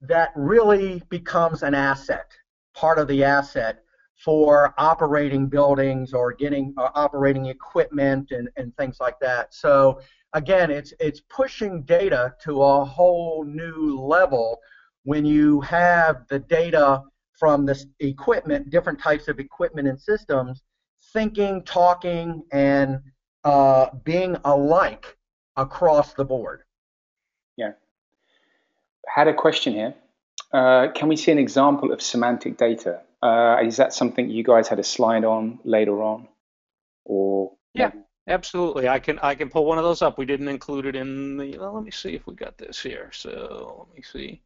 that 0.00 0.32
really 0.34 1.02
becomes 1.10 1.62
an 1.62 1.74
asset, 1.74 2.30
part 2.74 2.98
of 2.98 3.08
the 3.08 3.22
asset 3.22 3.82
for 4.24 4.72
operating 4.78 5.48
buildings 5.48 6.12
or 6.12 6.32
getting 6.32 6.74
uh, 6.76 6.88
operating 6.94 7.46
equipment 7.46 8.30
and, 8.30 8.48
and 8.56 8.76
things 8.76 8.98
like 9.00 9.18
that. 9.20 9.52
So 9.52 10.00
again, 10.32 10.70
it's 10.70 10.92
it's 11.00 11.20
pushing 11.28 11.82
data 11.82 12.34
to 12.44 12.62
a 12.62 12.84
whole 12.84 13.44
new 13.44 13.98
level 13.98 14.60
when 15.04 15.24
you 15.24 15.60
have 15.62 16.26
the 16.28 16.38
data 16.38 17.02
from 17.38 17.66
this 17.66 17.86
equipment, 17.98 18.70
different 18.70 19.00
types 19.00 19.26
of 19.26 19.40
equipment 19.40 19.88
and 19.88 20.00
systems, 20.00 20.62
thinking, 21.12 21.62
talking, 21.64 22.44
and 22.52 23.00
uh, 23.44 23.86
being 24.04 24.36
alike 24.44 25.16
across 25.56 26.14
the 26.14 26.24
board. 26.24 26.62
Yeah. 27.56 27.72
Had 29.06 29.28
a 29.28 29.34
question 29.34 29.74
here. 29.74 29.94
Uh, 30.52 30.88
can 30.94 31.08
we 31.08 31.16
see 31.16 31.32
an 31.32 31.38
example 31.38 31.92
of 31.92 32.02
semantic 32.02 32.56
data? 32.56 33.00
Uh, 33.22 33.58
is 33.64 33.76
that 33.76 33.92
something 33.94 34.28
you 34.28 34.42
guys 34.42 34.68
had 34.68 34.78
a 34.78 34.84
slide 34.84 35.24
on 35.24 35.58
later 35.64 36.02
on, 36.02 36.28
or 37.04 37.52
yeah? 37.72 37.92
Absolutely, 38.28 38.88
I 38.88 38.98
can 38.98 39.18
I 39.20 39.34
can 39.34 39.48
pull 39.48 39.64
one 39.64 39.78
of 39.78 39.84
those 39.84 40.02
up. 40.02 40.18
We 40.18 40.26
didn't 40.26 40.48
include 40.48 40.86
it 40.86 40.96
in 40.96 41.36
the. 41.36 41.58
Well, 41.58 41.74
let 41.74 41.84
me 41.84 41.90
see 41.90 42.14
if 42.14 42.26
we 42.26 42.34
got 42.34 42.58
this 42.58 42.80
here. 42.82 43.10
So 43.12 43.86
let 43.86 43.96
me 43.96 44.02
see. 44.02 44.42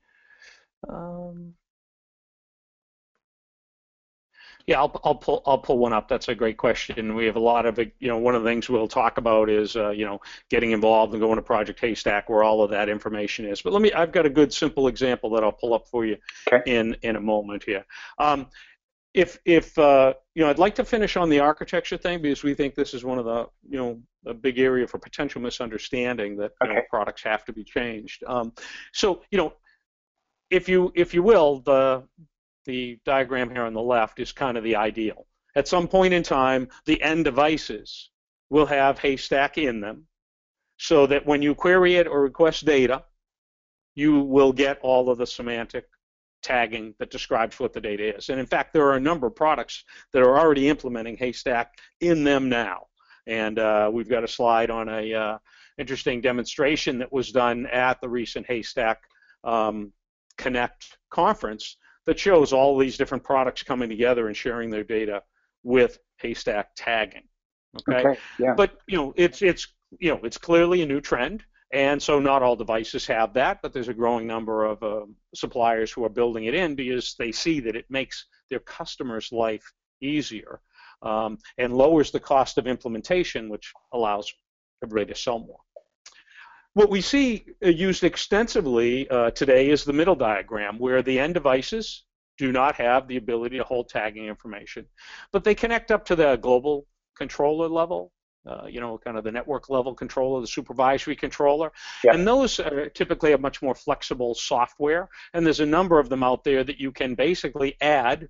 Um, 0.88 1.54
yeah, 4.66 4.80
I'll, 4.80 5.00
I'll 5.04 5.14
pull 5.14 5.42
I'll 5.46 5.58
pull 5.58 5.78
one 5.78 5.92
up. 5.92 6.08
That's 6.08 6.28
a 6.28 6.35
great 6.35 6.56
question. 6.56 7.14
We 7.14 7.26
have 7.26 7.37
a 7.37 7.40
lot 7.40 7.66
of 7.66 7.78
you 7.78 8.08
know 8.08 8.18
one 8.18 8.35
of 8.35 8.42
the 8.42 8.49
things 8.49 8.68
we'll 8.68 8.88
talk 8.88 9.16
about 9.16 9.49
is 9.49 9.76
uh, 9.76 9.90
you 9.90 10.04
know 10.04 10.20
getting 10.50 10.73
involved 10.73 11.12
and 11.12 11.20
going 11.20 11.37
to 11.37 11.42
Project 11.42 11.78
Haystack 11.80 12.28
where 12.28 12.42
all 12.42 12.62
of 12.62 12.70
that 12.70 12.88
information 12.88 13.46
is. 13.46 13.62
But 13.62 13.73
let 13.73 13.80
me 13.80 13.92
I've 13.92 14.12
got 14.12 14.26
a 14.26 14.30
good 14.30 14.52
simple 14.52 14.88
example 14.88 15.30
that 15.30 15.44
I'll 15.44 15.52
pull 15.52 15.73
up 15.73 15.87
for 15.88 16.04
you 16.04 16.16
okay. 16.52 16.68
in 16.70 16.96
in 17.02 17.14
a 17.14 17.20
moment 17.20 17.62
here. 17.62 17.85
Um, 18.18 18.49
if 19.14 19.38
if 19.44 19.78
uh, 19.78 20.14
you 20.35 20.42
know, 20.42 20.50
I'd 20.50 20.58
like 20.58 20.75
to 20.75 20.85
finish 20.85 21.16
on 21.16 21.30
the 21.30 21.40
architecture 21.40 21.96
thing 21.96 22.20
because 22.20 22.42
we 22.42 22.54
think 22.54 22.75
this 22.75 22.92
is 22.92 23.04
one 23.04 23.18
of 23.18 23.25
the 23.25 23.46
you 23.68 23.78
know 23.78 24.00
a 24.26 24.35
big 24.35 24.58
area 24.58 24.88
for 24.88 24.99
potential 24.99 25.40
misunderstanding 25.40 26.37
that 26.38 26.52
okay. 26.62 26.73
you 26.73 26.75
know, 26.75 26.82
products 26.90 27.23
have 27.23 27.44
to 27.44 27.52
be 27.52 27.62
changed. 27.62 28.25
Um, 28.26 28.52
so 28.92 29.23
you 29.30 29.38
know, 29.38 29.54
if 30.50 30.68
you 30.68 30.92
if 30.94 31.14
you 31.14 31.23
will, 31.23 31.61
the 31.61 32.02
the 32.66 32.99
diagram 33.04 33.50
here 33.50 33.64
on 33.64 33.73
the 33.73 33.80
left 33.80 34.20
is 34.20 34.32
kind 34.32 34.56
of 34.58 34.64
the 34.64 34.76
ideal. 34.76 35.26
At 35.54 35.68
some 35.68 35.88
point 35.88 36.12
in 36.12 36.23
time, 36.23 36.68
the 36.85 37.00
end 37.02 37.25
devices 37.25 38.11
will 38.50 38.66
have 38.66 38.99
Haystack 38.99 39.56
in 39.56 39.80
them, 39.80 40.06
so 40.76 41.06
that 41.06 41.25
when 41.25 41.40
you 41.40 41.54
query 41.54 41.94
it 41.94 42.06
or 42.06 42.20
request 42.20 42.66
data, 42.66 43.04
you 43.94 44.20
will 44.20 44.52
get 44.52 44.78
all 44.82 45.08
of 45.08 45.18
the 45.18 45.26
semantic 45.26 45.87
tagging 46.42 46.94
that 46.99 47.11
describes 47.11 47.58
what 47.58 47.73
the 47.73 47.80
data 47.80 48.16
is. 48.16 48.28
And 48.28 48.38
in 48.38 48.46
fact, 48.46 48.73
there 48.73 48.87
are 48.87 48.96
a 48.96 49.00
number 49.00 49.26
of 49.26 49.35
products 49.35 49.85
that 50.12 50.23
are 50.23 50.38
already 50.38 50.68
implementing 50.68 51.16
Haystack 51.16 51.78
in 52.00 52.23
them 52.23 52.49
now. 52.49 52.87
And 53.26 53.58
uh, 53.58 53.90
we've 53.92 54.08
got 54.08 54.23
a 54.23 54.28
slide 54.28 54.70
on 54.70 54.88
a 54.88 55.14
uh, 55.14 55.38
interesting 55.78 56.20
demonstration 56.20 56.99
that 56.99 57.12
was 57.12 57.32
done 57.32 57.66
at 57.66 58.00
the 58.00 58.08
recent 58.08 58.46
Haystack 58.46 58.99
um, 59.42 59.92
Connect 60.38 60.99
conference 61.11 61.78
that 62.07 62.19
shows 62.19 62.53
all 62.53 62.79
these 62.79 62.97
different 62.97 63.25
products 63.25 63.63
coming 63.63 63.89
together 63.89 64.29
and 64.29 64.37
sharing 64.37 64.71
their 64.71 64.85
data 64.85 65.23
with 65.63 65.99
Haystack 66.19 66.71
tagging. 66.77 67.29
Okay. 67.89 68.09
okay 68.09 68.21
yeah. 68.39 68.55
But 68.57 68.79
you 68.87 68.97
know, 68.97 69.13
it's 69.17 69.43
it's 69.43 69.69
you 69.99 70.11
know, 70.11 70.21
it's 70.23 70.39
clearly 70.39 70.83
a 70.83 70.87
new 70.87 71.01
trend. 71.01 71.45
And 71.73 72.01
so 72.01 72.21
not 72.21 72.43
all 72.43 72.55
devices 72.55 73.07
have 73.09 73.35
that, 73.35 73.61
but 73.61 73.73
there's 73.73 73.89
a 73.89 73.95
growing 73.95 74.27
number 74.27 74.65
of 74.65 74.83
uh, 74.83 75.07
suppliers 75.35 75.91
who 75.91 76.05
are 76.05 76.09
building 76.09 76.45
it 76.45 76.55
in 76.55 76.77
because 76.77 77.17
they 77.19 77.33
see 77.33 77.59
that 77.61 77.75
it 77.75 77.87
makes 77.91 78.27
their 78.51 78.61
customers' 78.61 79.33
life 79.33 79.73
easier 80.01 80.61
um, 81.03 81.39
and 81.59 81.77
lowers 81.77 82.13
the 82.13 82.21
cost 82.21 82.57
of 82.59 82.69
implementation, 82.69 83.49
which 83.49 83.73
allows 83.93 84.33
everybody 84.83 85.13
to 85.13 85.19
sell 85.19 85.41
more. 85.41 85.59
What 86.76 86.90
we 86.90 87.00
see 87.00 87.47
uh, 87.64 87.68
used 87.68 88.04
extensively 88.04 89.09
uh, 89.09 89.30
today 89.30 89.71
is 89.71 89.83
the 89.83 89.95
middle 89.95 90.14
diagram, 90.14 90.78
where 90.78 91.00
the 91.00 91.18
end 91.18 91.33
devices 91.33 92.04
do 92.37 92.52
not 92.52 92.75
have 92.75 93.09
the 93.09 93.16
ability 93.16 93.56
to 93.56 93.64
hold 93.64 93.88
tagging 93.88 94.26
information, 94.26 94.85
but 95.33 95.42
they 95.42 95.54
connect 95.54 95.90
up 95.90 96.04
to 96.04 96.14
the 96.14 96.37
global 96.37 96.87
controller 97.16 97.66
level 97.66 98.12
uh, 98.47 98.66
you 98.68 98.78
know, 98.78 98.99
kind 98.99 99.16
of 99.16 99.25
the 99.25 99.33
network 99.33 99.71
level 99.71 99.95
controller, 99.95 100.42
the 100.42 100.47
supervisory 100.47 101.16
controller. 101.16 101.73
Yeah. 102.04 102.12
And 102.14 102.28
those 102.28 102.61
are 102.61 102.90
typically 102.90 103.33
a 103.33 103.38
much 103.38 103.62
more 103.62 103.75
flexible 103.75 104.35
software. 104.35 105.09
And 105.33 105.47
there's 105.47 105.61
a 105.61 105.66
number 105.66 105.99
of 105.99 106.11
them 106.11 106.23
out 106.23 106.45
there 106.45 106.62
that 106.62 106.78
you 106.78 106.92
can 106.92 107.14
basically 107.14 107.76
add 107.80 108.28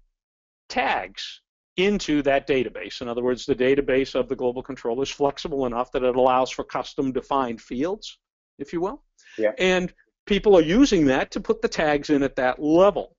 tags 0.68 1.42
into 1.76 2.22
that 2.22 2.48
database. 2.48 3.02
In 3.02 3.08
other 3.08 3.24
words, 3.24 3.44
the 3.44 3.56
database 3.56 4.14
of 4.14 4.28
the 4.28 4.36
global 4.36 4.62
controller 4.62 5.02
is 5.02 5.10
flexible 5.10 5.66
enough 5.66 5.92
that 5.92 6.04
it 6.04 6.16
allows 6.16 6.50
for 6.50 6.64
custom 6.64 7.12
defined 7.12 7.60
fields, 7.60 8.18
if 8.58 8.72
you 8.72 8.80
will. 8.80 9.02
Yeah. 9.38 9.52
And 9.58 9.92
people 10.26 10.56
are 10.56 10.62
using 10.62 11.06
that 11.06 11.30
to 11.32 11.40
put 11.40 11.62
the 11.62 11.68
tags 11.68 12.10
in 12.10 12.22
at 12.22 12.36
that 12.36 12.60
level. 12.60 13.16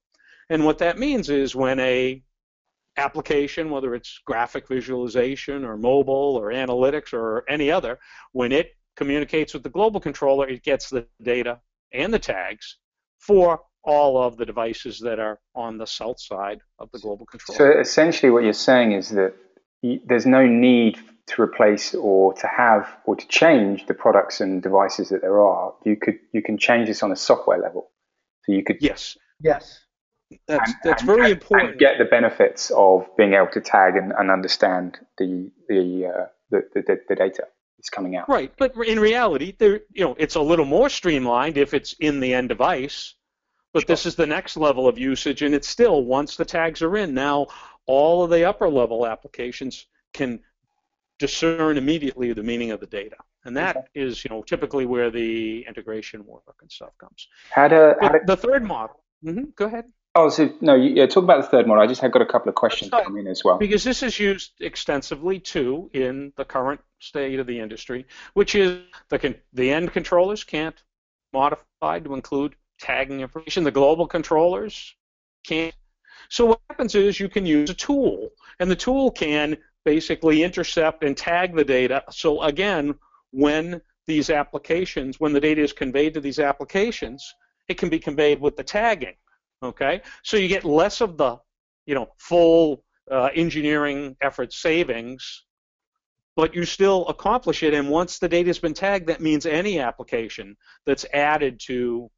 And 0.50 0.64
what 0.64 0.78
that 0.78 0.98
means 0.98 1.30
is 1.30 1.54
when 1.54 1.78
a 1.80 2.22
application, 2.96 3.70
whether 3.70 3.94
it's 3.94 4.20
graphic 4.24 4.66
visualization 4.66 5.64
or 5.64 5.76
mobile 5.76 6.36
or 6.36 6.48
analytics 6.48 7.12
or 7.12 7.44
any 7.48 7.70
other, 7.70 7.98
when 8.32 8.52
it 8.52 8.76
communicates 8.96 9.54
with 9.54 9.62
the 9.62 9.70
global 9.70 10.00
controller, 10.00 10.48
it 10.48 10.62
gets 10.62 10.90
the 10.90 11.06
data 11.22 11.60
and 11.92 12.12
the 12.12 12.18
tags 12.18 12.78
for 13.18 13.60
all 13.84 14.20
of 14.22 14.36
the 14.36 14.44
devices 14.44 14.98
that 14.98 15.18
are 15.18 15.38
on 15.54 15.78
the 15.78 15.86
south 15.86 16.20
side 16.20 16.60
of 16.78 16.90
the 16.92 16.98
global 16.98 17.24
controller. 17.24 17.56
So 17.56 17.80
essentially 17.80 18.30
what 18.30 18.42
you're 18.42 18.52
saying 18.52 18.92
is 18.92 19.10
that 19.10 19.34
there's 20.04 20.26
no 20.26 20.46
need 20.46 20.98
to 21.28 21.42
replace 21.42 21.94
or 21.94 22.34
to 22.34 22.46
have 22.46 22.88
or 23.04 23.16
to 23.16 23.26
change 23.28 23.86
the 23.86 23.94
products 23.94 24.40
and 24.40 24.62
devices 24.62 25.10
that 25.10 25.22
there 25.22 25.40
are. 25.40 25.74
You 25.84 25.96
could 25.96 26.18
you 26.32 26.42
can 26.42 26.58
change 26.58 26.88
this 26.88 27.02
on 27.02 27.12
a 27.12 27.16
software 27.16 27.58
level. 27.58 27.90
So 28.44 28.52
you 28.52 28.64
could 28.64 28.78
Yes. 28.80 29.16
Yes. 29.40 29.80
That's 30.46 30.70
and, 30.70 30.78
that's 30.84 31.02
and, 31.02 31.06
very 31.06 31.32
and, 31.32 31.32
important. 31.32 31.70
And 31.70 31.78
get 31.78 31.98
the 31.98 32.04
benefits 32.04 32.70
of 32.70 33.08
being 33.16 33.34
able 33.34 33.48
to 33.52 33.60
tag 33.60 33.96
and, 33.96 34.12
and 34.12 34.30
understand 34.30 34.98
the 35.16 35.50
the, 35.68 36.06
uh, 36.06 36.26
the, 36.50 36.62
the 36.74 37.00
the 37.08 37.14
data 37.14 37.44
that's 37.78 37.90
coming 37.90 38.16
out. 38.16 38.28
Right, 38.28 38.52
but 38.58 38.76
in 38.76 39.00
reality, 39.00 39.54
there 39.58 39.80
you 39.92 40.04
know 40.04 40.14
it's 40.18 40.34
a 40.34 40.40
little 40.40 40.66
more 40.66 40.88
streamlined 40.88 41.56
if 41.56 41.72
it's 41.72 41.94
in 41.94 42.20
the 42.20 42.34
end 42.34 42.50
device. 42.50 43.14
But 43.74 43.82
Sure. 43.82 43.86
this 43.88 44.06
is 44.06 44.16
the 44.16 44.26
next 44.26 44.56
level 44.56 44.88
of 44.88 44.98
usage, 44.98 45.42
and 45.42 45.54
it's 45.54 45.68
still 45.68 46.02
once 46.02 46.36
the 46.36 46.44
tags 46.44 46.80
are 46.82 46.96
in. 46.96 47.14
Now 47.14 47.48
all 47.86 48.22
of 48.22 48.30
the 48.30 48.44
upper 48.44 48.68
level 48.68 49.06
applications 49.06 49.86
can 50.12 50.40
discern 51.18 51.76
immediately 51.76 52.32
the 52.32 52.42
meaning 52.42 52.70
of 52.70 52.80
the 52.80 52.86
data, 52.86 53.16
and 53.44 53.56
that 53.56 53.76
Okay. 53.76 53.86
is 53.94 54.24
you 54.24 54.30
know 54.30 54.42
typically 54.42 54.86
where 54.86 55.10
the 55.10 55.64
integration 55.66 56.24
work 56.26 56.56
and 56.60 56.70
stuff 56.70 56.90
comes. 56.98 57.28
How 57.50 57.68
to, 57.68 57.96
how 58.00 58.08
to 58.08 58.20
the 58.26 58.36
third 58.36 58.64
model. 58.64 59.02
hmm 59.22 59.44
go 59.56 59.66
ahead. 59.66 59.84
oh 60.14 60.28
so 60.28 60.52
no 60.60 60.74
you, 60.74 60.90
yeah, 60.90 61.06
talk 61.06 61.24
about 61.24 61.42
the 61.42 61.48
third 61.48 61.66
model. 61.66 61.82
I 61.82 61.86
just 61.86 62.00
have 62.00 62.12
got 62.12 62.22
a 62.22 62.26
couple 62.26 62.48
of 62.48 62.54
questions 62.54 62.90
coming 62.90 63.26
in 63.26 63.30
as 63.30 63.42
well. 63.44 63.58
Because 63.58 63.84
this 63.84 64.02
is 64.02 64.18
used 64.18 64.52
extensively 64.60 65.38
too 65.40 65.90
in 65.92 66.32
the 66.36 66.44
current 66.44 66.80
state 67.00 67.38
of 67.40 67.46
the 67.46 67.58
industry, 67.60 68.06
which 68.34 68.54
is 68.54 68.80
the 69.08 69.18
con- 69.18 69.36
the 69.52 69.70
end 69.72 69.92
controllers 69.92 70.44
can't 70.44 70.80
modify 71.32 71.98
to 72.00 72.14
include 72.14 72.54
tagging 72.80 73.20
information. 73.20 73.64
The 73.64 73.70
global 73.70 74.06
controllers 74.06 74.94
can't. 75.44 75.74
So 76.30 76.44
what 76.46 76.60
happens 76.68 76.94
is 76.94 77.18
you 77.20 77.28
can 77.28 77.46
use 77.46 77.70
a 77.70 77.74
tool, 77.74 78.30
and 78.60 78.70
the 78.70 78.76
tool 78.76 79.10
can 79.10 79.56
basically 79.84 80.42
intercept 80.42 81.04
and 81.04 81.16
tag 81.16 81.54
the 81.54 81.64
data. 81.64 82.02
So 82.10 82.42
again, 82.42 82.94
when 83.30 83.80
these 84.06 84.30
applications, 84.30 85.20
when 85.20 85.32
the 85.32 85.40
data 85.40 85.62
is 85.62 85.72
conveyed 85.72 86.14
to 86.14 86.20
these 86.20 86.38
applications, 86.38 87.34
it 87.68 87.78
can 87.78 87.88
be 87.88 87.98
conveyed 87.98 88.40
with 88.40 88.56
the 88.56 88.64
tagging. 88.64 89.14
Okay, 89.62 90.02
so 90.22 90.36
you 90.36 90.48
get 90.48 90.64
less 90.64 91.00
of 91.00 91.16
the, 91.16 91.36
you 91.86 91.94
know, 91.94 92.08
full 92.18 92.84
uh, 93.10 93.30
engineering 93.34 94.16
effort 94.20 94.52
savings, 94.52 95.44
but 96.36 96.54
you 96.54 96.64
still 96.64 97.06
accomplish 97.08 97.62
it. 97.64 97.74
And 97.74 97.88
once 97.88 98.18
the 98.18 98.28
data 98.28 98.48
has 98.48 98.60
been 98.60 98.74
tagged, 98.74 99.08
that 99.08 99.20
means 99.20 99.46
any 99.46 99.80
application 99.80 100.56
that's 100.86 101.04
added 101.12 101.58
to 101.66 102.08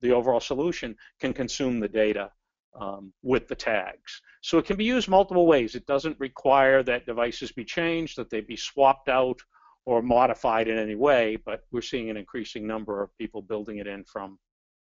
the 0.00 0.12
overall 0.12 0.40
solution 0.40 0.96
can 1.20 1.32
consume 1.32 1.78
the 1.78 1.88
data 1.88 2.30
um, 2.78 3.12
with 3.22 3.48
the 3.48 3.54
tags. 3.54 4.20
So 4.42 4.58
it 4.58 4.66
can 4.66 4.76
be 4.76 4.84
used 4.84 5.08
multiple 5.08 5.46
ways. 5.46 5.74
It 5.74 5.86
doesn't 5.86 6.18
require 6.18 6.82
that 6.84 7.06
devices 7.06 7.52
be 7.52 7.64
changed, 7.64 8.16
that 8.16 8.30
they 8.30 8.40
be 8.40 8.56
swapped 8.56 9.08
out 9.08 9.40
or 9.86 10.02
modified 10.02 10.68
in 10.68 10.78
any 10.78 10.94
way, 10.94 11.36
but 11.36 11.64
we're 11.72 11.82
seeing 11.82 12.10
an 12.10 12.16
increasing 12.16 12.66
number 12.66 13.02
of 13.02 13.16
people 13.18 13.42
building 13.42 13.78
it 13.78 13.86
in 13.86 14.04
from 14.04 14.38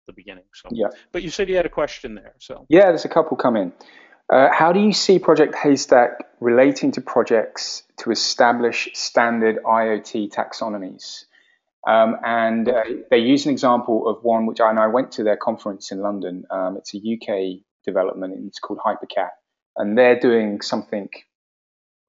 the 0.07 0.13
beginning. 0.13 0.45
So, 0.53 0.69
yeah. 0.71 0.87
But 1.11 1.23
you 1.23 1.29
said 1.29 1.49
you 1.49 1.55
had 1.55 1.65
a 1.65 1.69
question 1.69 2.15
there. 2.15 2.35
So 2.39 2.65
yeah, 2.69 2.85
there's 2.85 3.05
a 3.05 3.09
couple 3.09 3.37
come 3.37 3.55
in. 3.55 3.73
Uh, 4.31 4.49
how 4.51 4.71
do 4.71 4.79
you 4.79 4.93
see 4.93 5.19
Project 5.19 5.55
Haystack 5.55 6.25
relating 6.39 6.91
to 6.93 7.01
projects 7.01 7.83
to 7.97 8.11
establish 8.11 8.89
standard 8.93 9.59
IoT 9.63 10.31
taxonomies? 10.31 11.25
Um, 11.87 12.15
and 12.25 12.67
uh, 12.67 12.81
they 13.11 13.19
use 13.19 13.45
an 13.45 13.51
example 13.51 14.07
of 14.07 14.23
one 14.23 14.47
which 14.47 14.59
I 14.59 14.73
know 14.73 14.81
I 14.81 14.87
went 14.87 15.11
to 15.13 15.23
their 15.23 15.37
conference 15.37 15.91
in 15.91 15.99
London. 15.99 16.45
Um, 16.49 16.77
it's 16.77 16.95
a 16.95 16.97
UK 16.97 17.61
development, 17.85 18.33
and 18.33 18.47
it's 18.47 18.59
called 18.59 18.79
HyperCat, 18.79 19.29
and 19.77 19.97
they're 19.97 20.19
doing 20.19 20.61
something 20.61 21.09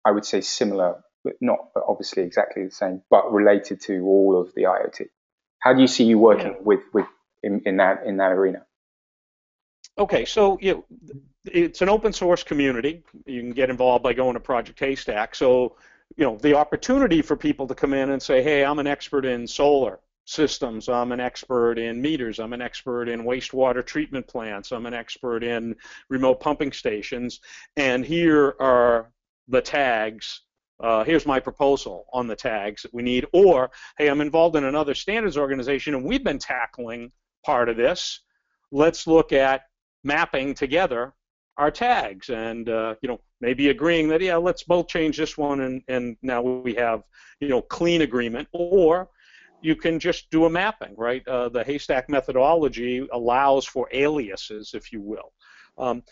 I 0.06 0.12
would 0.12 0.24
say 0.24 0.40
similar, 0.40 1.02
but 1.24 1.34
not 1.40 1.58
obviously 1.76 2.22
exactly 2.22 2.64
the 2.64 2.70
same, 2.70 3.02
but 3.10 3.32
related 3.32 3.80
to 3.82 4.04
all 4.04 4.40
of 4.40 4.54
the 4.54 4.62
IoT. 4.62 5.06
How 5.58 5.74
do 5.74 5.80
you 5.80 5.88
see 5.88 6.04
you 6.04 6.18
working 6.18 6.52
yeah. 6.52 6.62
with 6.62 6.80
with 6.92 7.06
in, 7.42 7.62
in 7.66 7.78
that 7.78 8.06
in 8.06 8.18
that 8.18 8.30
arena? 8.30 8.64
Okay, 9.98 10.24
so 10.24 10.58
you 10.60 10.74
know, 10.74 10.84
it's 11.44 11.82
an 11.82 11.88
open 11.88 12.12
source 12.12 12.44
community. 12.44 13.02
You 13.24 13.40
can 13.40 13.50
get 13.50 13.68
involved 13.68 14.04
by 14.04 14.12
going 14.12 14.34
to 14.34 14.40
Project 14.40 14.78
Haystack. 14.78 15.34
So 15.34 15.76
you 16.16 16.24
know, 16.24 16.36
the 16.36 16.54
opportunity 16.54 17.20
for 17.20 17.36
people 17.36 17.66
to 17.66 17.74
come 17.74 17.92
in 17.92 18.10
and 18.10 18.22
say, 18.22 18.42
hey, 18.42 18.64
I'm 18.64 18.78
an 18.78 18.86
expert 18.86 19.24
in 19.24 19.46
solar 19.48 19.98
systems, 20.26 20.88
I'm 20.88 21.12
an 21.12 21.20
expert 21.20 21.78
in 21.78 22.02
meters, 22.02 22.38
I'm 22.38 22.52
an 22.52 22.60
expert 22.60 23.08
in 23.08 23.22
wastewater 23.22 23.84
treatment 23.84 24.26
plants, 24.26 24.72
I'm 24.72 24.84
an 24.84 24.94
expert 24.94 25.42
in 25.42 25.74
remote 26.10 26.40
pumping 26.40 26.72
stations, 26.72 27.40
and 27.76 28.04
here 28.04 28.56
are 28.60 29.10
the 29.48 29.62
tags. 29.62 30.42
Uh, 30.78 31.04
here's 31.04 31.24
my 31.24 31.40
proposal 31.40 32.04
on 32.12 32.26
the 32.26 32.36
tags 32.36 32.82
that 32.82 32.92
we 32.92 33.02
need. 33.02 33.24
Or, 33.32 33.70
hey, 33.96 34.08
I'm 34.08 34.20
involved 34.20 34.56
in 34.56 34.64
another 34.64 34.94
standards 34.94 35.38
organization 35.38 35.94
and 35.94 36.04
we've 36.04 36.24
been 36.24 36.38
tackling 36.38 37.12
part 37.44 37.70
of 37.70 37.78
this. 37.78 38.20
Let's 38.72 39.06
look 39.06 39.32
at 39.32 39.62
mapping 40.04 40.54
together 40.54 41.14
our 41.56 41.70
tags 41.70 42.28
and 42.28 42.68
uh, 42.68 42.94
you 43.00 43.08
know 43.08 43.18
maybe 43.40 43.70
agreeing 43.70 44.08
that 44.08 44.20
yeah 44.20 44.36
let's 44.36 44.62
both 44.62 44.88
change 44.88 45.16
this 45.16 45.38
one 45.38 45.60
and 45.60 45.82
and 45.88 46.16
now 46.22 46.42
we 46.42 46.74
have 46.74 47.02
you 47.40 47.48
know 47.48 47.62
clean 47.62 48.02
agreement 48.02 48.46
or 48.52 49.08
you 49.66 49.76
can 49.76 49.98
just 49.98 50.30
do 50.30 50.44
a 50.44 50.50
mapping 50.50 50.94
right 50.96 51.26
uh, 51.28 51.48
the 51.48 51.64
haystack 51.64 52.08
methodology 52.08 53.06
allows 53.12 53.64
for 53.66 53.88
aliases 53.92 54.72
if 54.74 54.92
you 54.92 55.00
will 55.00 55.32
um, 55.78 56.02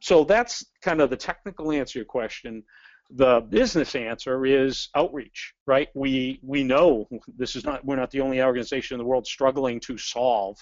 so 0.00 0.24
that's 0.24 0.64
kind 0.82 1.00
of 1.00 1.10
the 1.10 1.16
technical 1.16 1.72
answer 1.72 1.94
to 1.94 1.98
your 2.00 2.06
question 2.06 2.62
the 3.10 3.40
business 3.50 3.94
answer 3.94 4.46
is 4.46 4.88
outreach 4.94 5.54
right 5.66 5.88
we 5.94 6.40
we 6.42 6.64
know 6.64 7.06
this 7.36 7.54
is 7.54 7.64
not 7.64 7.84
we're 7.84 7.96
not 7.96 8.10
the 8.10 8.20
only 8.20 8.42
organization 8.42 8.94
in 8.94 8.98
the 8.98 9.04
world 9.04 9.26
struggling 9.26 9.78
to 9.78 9.98
solve 9.98 10.56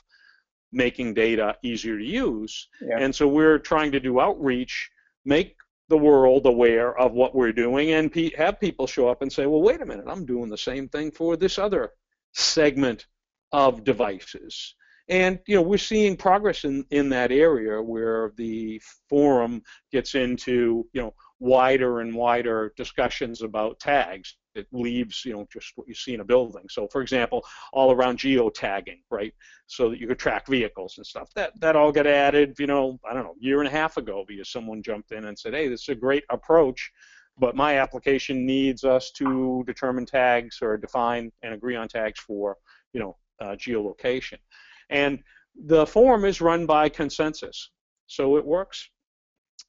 making 0.72 1.14
data 1.14 1.56
easier 1.62 1.98
to 1.98 2.04
use. 2.04 2.68
Yeah. 2.80 2.98
And 2.98 3.14
so 3.14 3.28
we're 3.28 3.58
trying 3.58 3.92
to 3.92 4.00
do 4.00 4.20
outreach, 4.20 4.90
make 5.24 5.56
the 5.88 5.96
world 5.96 6.46
aware 6.46 6.96
of 6.98 7.12
what 7.12 7.34
we're 7.34 7.52
doing, 7.52 7.92
and 7.92 8.10
pe- 8.10 8.34
have 8.36 8.58
people 8.58 8.86
show 8.86 9.08
up 9.08 9.20
and 9.22 9.30
say, 9.30 9.46
well, 9.46 9.60
wait 9.60 9.82
a 9.82 9.86
minute, 9.86 10.06
I'm 10.08 10.24
doing 10.24 10.48
the 10.48 10.58
same 10.58 10.88
thing 10.88 11.10
for 11.10 11.36
this 11.36 11.58
other 11.58 11.92
segment 12.32 13.06
of 13.52 13.84
devices. 13.84 14.74
And 15.08 15.40
you 15.46 15.56
know 15.56 15.62
we're 15.62 15.78
seeing 15.78 16.16
progress 16.16 16.64
in, 16.64 16.84
in 16.90 17.08
that 17.10 17.32
area 17.32 17.82
where 17.82 18.32
the 18.36 18.80
forum 19.08 19.62
gets 19.90 20.14
into 20.14 20.86
you 20.92 21.02
know 21.02 21.14
wider 21.40 22.00
and 22.00 22.14
wider 22.14 22.72
discussions 22.76 23.42
about 23.42 23.80
tags 23.80 24.36
it 24.54 24.66
leaves 24.72 25.24
you 25.24 25.32
know 25.32 25.46
just 25.52 25.72
what 25.76 25.88
you 25.88 25.94
see 25.94 26.14
in 26.14 26.20
a 26.20 26.24
building. 26.24 26.64
So 26.68 26.86
for 26.88 27.02
example, 27.02 27.44
all 27.72 27.92
around 27.92 28.18
geotagging, 28.18 29.00
right? 29.10 29.34
So 29.66 29.90
that 29.90 29.98
you 29.98 30.06
could 30.06 30.18
track 30.18 30.46
vehicles 30.46 30.94
and 30.98 31.06
stuff. 31.06 31.30
That 31.34 31.58
that 31.60 31.76
all 31.76 31.92
got 31.92 32.06
added, 32.06 32.56
you 32.58 32.66
know, 32.66 32.98
I 33.08 33.14
don't 33.14 33.24
know, 33.24 33.34
year 33.38 33.60
and 33.60 33.68
a 33.68 33.72
half 33.72 33.96
ago 33.96 34.24
because 34.26 34.50
someone 34.50 34.82
jumped 34.82 35.12
in 35.12 35.24
and 35.24 35.38
said, 35.38 35.54
hey, 35.54 35.68
this 35.68 35.82
is 35.82 35.88
a 35.88 35.94
great 35.94 36.24
approach, 36.30 36.90
but 37.38 37.56
my 37.56 37.78
application 37.78 38.46
needs 38.46 38.84
us 38.84 39.10
to 39.12 39.64
determine 39.66 40.06
tags 40.06 40.58
or 40.62 40.76
define 40.76 41.32
and 41.42 41.54
agree 41.54 41.76
on 41.76 41.88
tags 41.88 42.20
for 42.20 42.56
you 42.92 43.00
know 43.00 43.16
uh, 43.40 43.56
geolocation. 43.56 44.38
And 44.90 45.22
the 45.66 45.86
forum 45.86 46.24
is 46.24 46.40
run 46.40 46.66
by 46.66 46.88
consensus, 46.88 47.70
so 48.06 48.36
it 48.36 48.44
works 48.44 48.88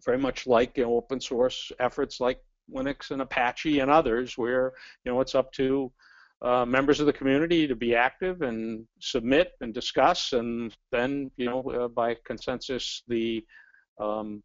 very 0.06 0.18
much 0.18 0.48
like 0.48 0.78
you 0.78 0.84
know, 0.84 0.96
open 0.96 1.20
source 1.20 1.72
efforts 1.80 2.20
like 2.20 2.40
Linux 2.74 3.12
and 3.12 3.22
Apache 3.22 3.80
and 3.80 3.92
others, 3.92 4.38
where 4.38 4.74
you 5.04 5.12
know 5.12 5.22
it's 5.22 5.36
up 5.36 5.52
to 5.54 5.92
uh, 6.42 6.66
members 6.66 7.00
of 7.00 7.06
the 7.06 7.14
community 7.14 7.68
to 7.68 7.76
be 7.76 7.96
active 7.96 8.42
and 8.42 8.86
submit 9.00 9.52
and 9.62 9.74
discuss, 9.74 10.34
and 10.34 10.76
then 10.92 11.32
you 11.38 11.46
know 11.46 11.62
uh, 11.72 11.88
by 11.88 12.16
consensus 12.26 13.04
the 13.08 13.46
um, 14.00 14.44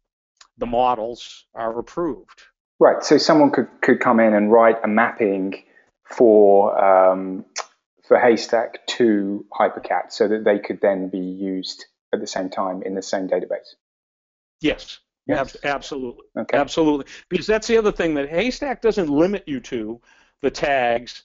the 0.57 0.65
models 0.65 1.45
are 1.55 1.79
approved. 1.79 2.41
Right. 2.79 3.03
So 3.03 3.17
someone 3.17 3.51
could 3.51 3.67
could 3.81 3.99
come 3.99 4.19
in 4.19 4.33
and 4.33 4.51
write 4.51 4.77
a 4.83 4.87
mapping 4.87 5.63
for 6.05 6.77
um, 6.83 7.45
for 8.07 8.17
Haystack 8.17 8.85
to 8.87 9.45
HyperCat, 9.51 10.11
so 10.11 10.27
that 10.27 10.43
they 10.45 10.59
could 10.59 10.79
then 10.81 11.09
be 11.09 11.19
used 11.19 11.85
at 12.13 12.21
the 12.21 12.27
same 12.27 12.49
time 12.49 12.81
in 12.83 12.95
the 12.95 13.01
same 13.01 13.27
database. 13.27 13.75
Yes. 14.61 14.99
Yes. 15.27 15.55
absolutely. 15.63 16.25
Okay. 16.35 16.57
Absolutely. 16.57 17.05
Because 17.29 17.45
that's 17.45 17.67
the 17.67 17.77
other 17.77 17.91
thing 17.91 18.15
that 18.15 18.29
Haystack 18.29 18.81
doesn't 18.81 19.09
limit 19.09 19.43
you 19.45 19.59
to 19.59 20.01
the 20.41 20.49
tags 20.49 21.23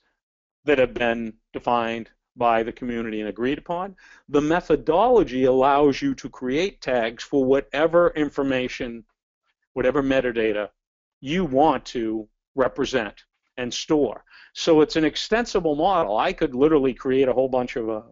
that 0.67 0.79
have 0.79 0.93
been 0.93 1.33
defined 1.55 2.11
by 2.37 2.63
the 2.63 2.73
community 2.73 3.21
and 3.21 3.31
agreed 3.31 3.57
upon. 3.57 3.97
The 4.29 4.43
methodology 4.43 5.45
allows 5.45 6.03
you 6.03 6.15
to 6.17 6.29
create 6.29 6.83
tags 6.83 7.25
for 7.25 7.45
whatever 7.45 8.11
information, 8.11 9.05
whatever 9.73 10.03
metadata 10.03 10.69
you 11.25 11.43
want 11.47 11.87
to 11.87 12.29
represent 12.55 13.15
and 13.57 13.73
store. 13.73 14.23
So 14.53 14.83
it's 14.83 14.97
an 14.97 15.07
extensible 15.07 15.75
model. 15.75 16.19
I 16.19 16.35
could 16.35 16.55
literally 16.55 16.93
create 16.93 17.29
a 17.29 17.33
whole 17.33 17.49
bunch 17.49 17.77
of 17.77 17.89
uh, 17.89 18.03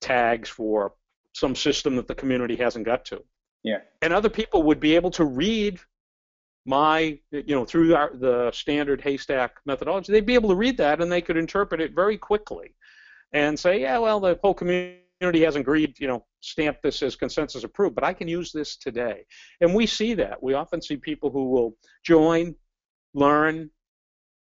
tags 0.00 0.48
for 0.48 0.94
some 1.34 1.54
system 1.54 1.94
that 1.94 2.08
the 2.08 2.16
community 2.16 2.56
hasn't 2.56 2.84
got 2.84 3.04
to. 3.06 3.22
Yeah. 3.62 3.78
And 4.02 4.12
other 4.12 4.28
people 4.28 4.64
would 4.64 4.80
be 4.80 4.96
able 4.96 5.12
to 5.12 5.24
read 5.24 5.78
my, 6.66 7.20
you 7.30 7.54
know, 7.54 7.64
through 7.64 7.94
our, 7.94 8.10
the 8.12 8.50
standard 8.52 9.00
haystack 9.02 9.52
methodology, 9.64 10.12
they'd 10.12 10.26
be 10.26 10.34
able 10.34 10.50
to 10.50 10.56
read 10.56 10.78
that 10.78 11.00
and 11.00 11.12
they 11.12 11.20
could 11.20 11.36
interpret 11.36 11.80
it 11.80 11.94
very 11.94 12.18
quickly 12.18 12.74
and 13.32 13.56
say, 13.56 13.80
yeah, 13.82 13.98
well, 13.98 14.18
the 14.18 14.36
whole 14.42 14.52
community 14.52 14.98
hasn't 15.20 15.62
agreed, 15.62 15.98
you 15.98 16.06
know, 16.06 16.24
stamp 16.40 16.78
this 16.82 17.02
as 17.02 17.16
consensus 17.16 17.64
approved, 17.64 17.94
but 17.94 18.04
I 18.04 18.12
can 18.12 18.28
use 18.28 18.52
this 18.52 18.76
today. 18.76 19.24
And 19.60 19.74
we 19.74 19.86
see 19.86 20.14
that. 20.14 20.42
We 20.42 20.54
often 20.54 20.80
see 20.80 20.96
people 20.96 21.30
who 21.30 21.50
will 21.50 21.76
join, 22.04 22.54
learn, 23.14 23.70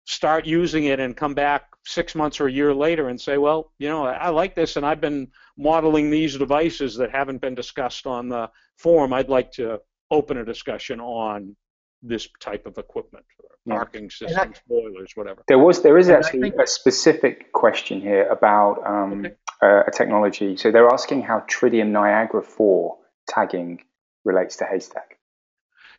start 0.06 0.46
using 0.46 0.86
it, 0.86 1.00
and 1.00 1.18
come 1.18 1.34
back 1.34 1.64
six 1.86 2.16
months 2.16 2.40
or 2.40 2.48
a 2.48 2.52
year 2.52 2.74
later 2.74 3.10
and 3.10 3.20
say, 3.20 3.38
well, 3.38 3.72
you 3.80 3.88
know, 3.88 4.06
I 4.06 4.30
like 4.30 4.56
this 4.56 4.76
and 4.76 4.86
I've 4.86 5.02
been 5.02 5.30
modeling 5.58 6.10
these 6.10 6.38
devices 6.38 6.96
that 6.98 7.12
haven't 7.12 7.42
been 7.42 7.56
discussed 7.56 8.06
on 8.06 8.30
the 8.30 8.50
forum. 8.78 9.14
I'd 9.14 9.30
like 9.30 9.52
to 9.54 9.80
open 10.12 10.38
a 10.38 10.46
discussion 10.46 11.00
on 11.00 11.56
this 12.04 12.28
type 12.40 12.66
of 12.66 12.78
equipment, 12.78 13.26
marking 13.66 14.10
systems, 14.10 14.58
I, 14.58 14.62
boilers, 14.68 15.14
whatever. 15.16 15.44
There 15.48 15.60
was, 15.60 15.82
there 15.82 15.98
is 15.98 16.10
actually 16.10 16.42
think, 16.42 16.62
a 16.62 16.68
specific 16.68 17.52
question 17.54 18.02
here 18.02 18.28
about 18.28 18.86
um, 18.86 19.26
okay. 19.26 19.36
Uh, 19.62 19.84
a 19.88 19.92
technology. 19.92 20.58
So 20.58 20.72
they're 20.72 20.90
asking 20.90 21.24
how 21.24 21.40
Tridium 21.42 21.90
Niagara 21.90 22.44
4 22.44 22.98
tagging 23.28 23.84
relates 24.24 24.56
to 24.58 24.66
Haystack. 24.66 25.18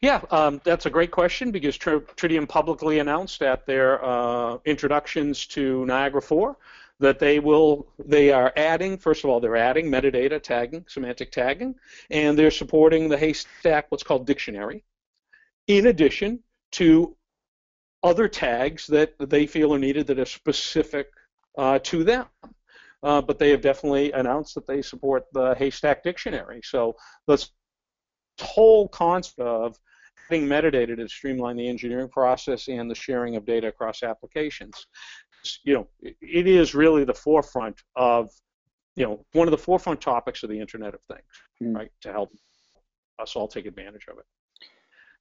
Yeah, 0.00 0.22
um, 0.30 0.60
that's 0.64 0.86
a 0.86 0.90
great 0.90 1.10
question 1.10 1.50
because 1.50 1.76
Tridium 1.76 2.48
publicly 2.48 3.00
announced 3.00 3.42
at 3.42 3.66
their 3.66 4.04
uh, 4.04 4.58
introductions 4.64 5.46
to 5.48 5.84
Niagara 5.86 6.22
4 6.22 6.56
that 7.00 7.18
they 7.18 7.38
will 7.38 7.86
they 7.98 8.32
are 8.32 8.52
adding 8.56 8.98
first 8.98 9.24
of 9.24 9.30
all 9.30 9.40
they're 9.40 9.56
adding 9.56 9.90
metadata 9.90 10.42
tagging 10.42 10.84
semantic 10.88 11.30
tagging 11.30 11.74
and 12.10 12.38
they're 12.38 12.50
supporting 12.50 13.08
the 13.08 13.16
haystack 13.16 13.86
what's 13.90 14.02
called 14.02 14.26
dictionary 14.26 14.82
in 15.66 15.86
addition 15.86 16.40
to 16.72 17.14
other 18.02 18.28
tags 18.28 18.86
that 18.86 19.14
they 19.18 19.46
feel 19.46 19.74
are 19.74 19.78
needed 19.78 20.06
that 20.06 20.18
are 20.18 20.24
specific 20.24 21.08
uh, 21.56 21.78
to 21.80 22.04
them 22.04 22.26
uh, 23.02 23.20
but 23.22 23.38
they 23.38 23.50
have 23.50 23.60
definitely 23.60 24.12
announced 24.12 24.54
that 24.54 24.66
they 24.66 24.82
support 24.82 25.24
the 25.32 25.54
haystack 25.56 26.02
dictionary 26.02 26.60
so 26.62 26.94
this 27.26 27.50
whole 28.40 28.88
concept 28.88 29.38
of 29.38 29.76
adding 30.30 30.46
metadata 30.46 30.96
to 30.96 31.08
streamline 31.08 31.56
the 31.56 31.68
engineering 31.68 32.08
process 32.08 32.68
and 32.68 32.90
the 32.90 32.94
sharing 32.94 33.36
of 33.36 33.44
data 33.44 33.68
across 33.68 34.02
applications. 34.02 34.86
You 35.64 35.74
know, 35.74 35.88
it 36.02 36.46
is 36.46 36.74
really 36.74 37.04
the 37.04 37.14
forefront 37.14 37.80
of, 37.96 38.30
you 38.96 39.04
know, 39.04 39.24
one 39.32 39.46
of 39.48 39.52
the 39.52 39.58
forefront 39.58 40.00
topics 40.00 40.42
of 40.42 40.50
the 40.50 40.58
Internet 40.58 40.94
of 40.94 41.00
Things, 41.08 41.22
mm. 41.62 41.76
right? 41.76 41.90
To 42.02 42.12
help 42.12 42.30
us 43.18 43.36
all 43.36 43.48
take 43.48 43.66
advantage 43.66 44.06
of 44.10 44.18
it. 44.18 44.24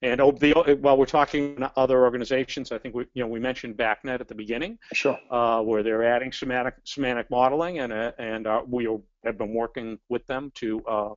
And 0.04 0.20
the, 0.20 0.78
while 0.80 0.96
we're 0.96 1.06
talking 1.06 1.68
other 1.76 2.04
organizations, 2.04 2.72
I 2.72 2.78
think 2.78 2.94
we, 2.94 3.06
you 3.16 3.24
know, 3.24 3.28
we 3.28 3.40
mentioned 3.40 3.78
BACnet 3.78 4.20
at 4.20 4.28
the 4.28 4.36
beginning, 4.36 4.78
sure, 4.94 5.18
uh, 5.32 5.62
where 5.62 5.82
they're 5.82 6.04
adding 6.04 6.32
semantic 6.32 6.76
semantic 6.84 7.32
modeling, 7.32 7.80
and 7.80 7.92
uh, 7.92 8.12
and 8.20 8.46
uh, 8.46 8.62
we 8.68 8.88
have 9.26 9.40
been 9.40 9.56
working 9.56 9.98
with 10.08 10.26
them 10.28 10.52
to, 10.56 10.86
uh, 10.86 11.14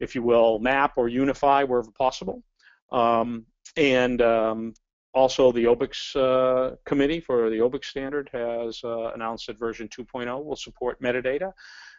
if 0.00 0.16
you 0.16 0.22
will, 0.22 0.58
map 0.58 0.94
or 0.96 1.08
unify 1.08 1.62
wherever 1.62 1.90
possible. 1.92 2.42
Um, 2.90 3.46
and 3.76 4.20
um, 4.22 4.74
also, 5.14 5.52
the 5.52 5.64
OBIX 5.64 6.16
uh, 6.16 6.76
committee 6.84 7.20
for 7.20 7.48
the 7.48 7.58
OBIX 7.58 7.84
standard 7.84 8.28
has 8.32 8.80
uh, 8.82 9.12
announced 9.12 9.46
that 9.46 9.58
version 9.58 9.88
2.0 9.88 10.44
will 10.44 10.56
support 10.56 11.00
metadata 11.00 11.52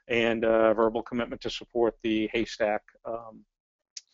and 0.10 0.44
a 0.44 0.74
verbal 0.74 1.02
commitment 1.02 1.42
to 1.42 1.50
support 1.50 1.96
the 2.04 2.30
Haystack 2.34 2.82
um, 3.06 3.44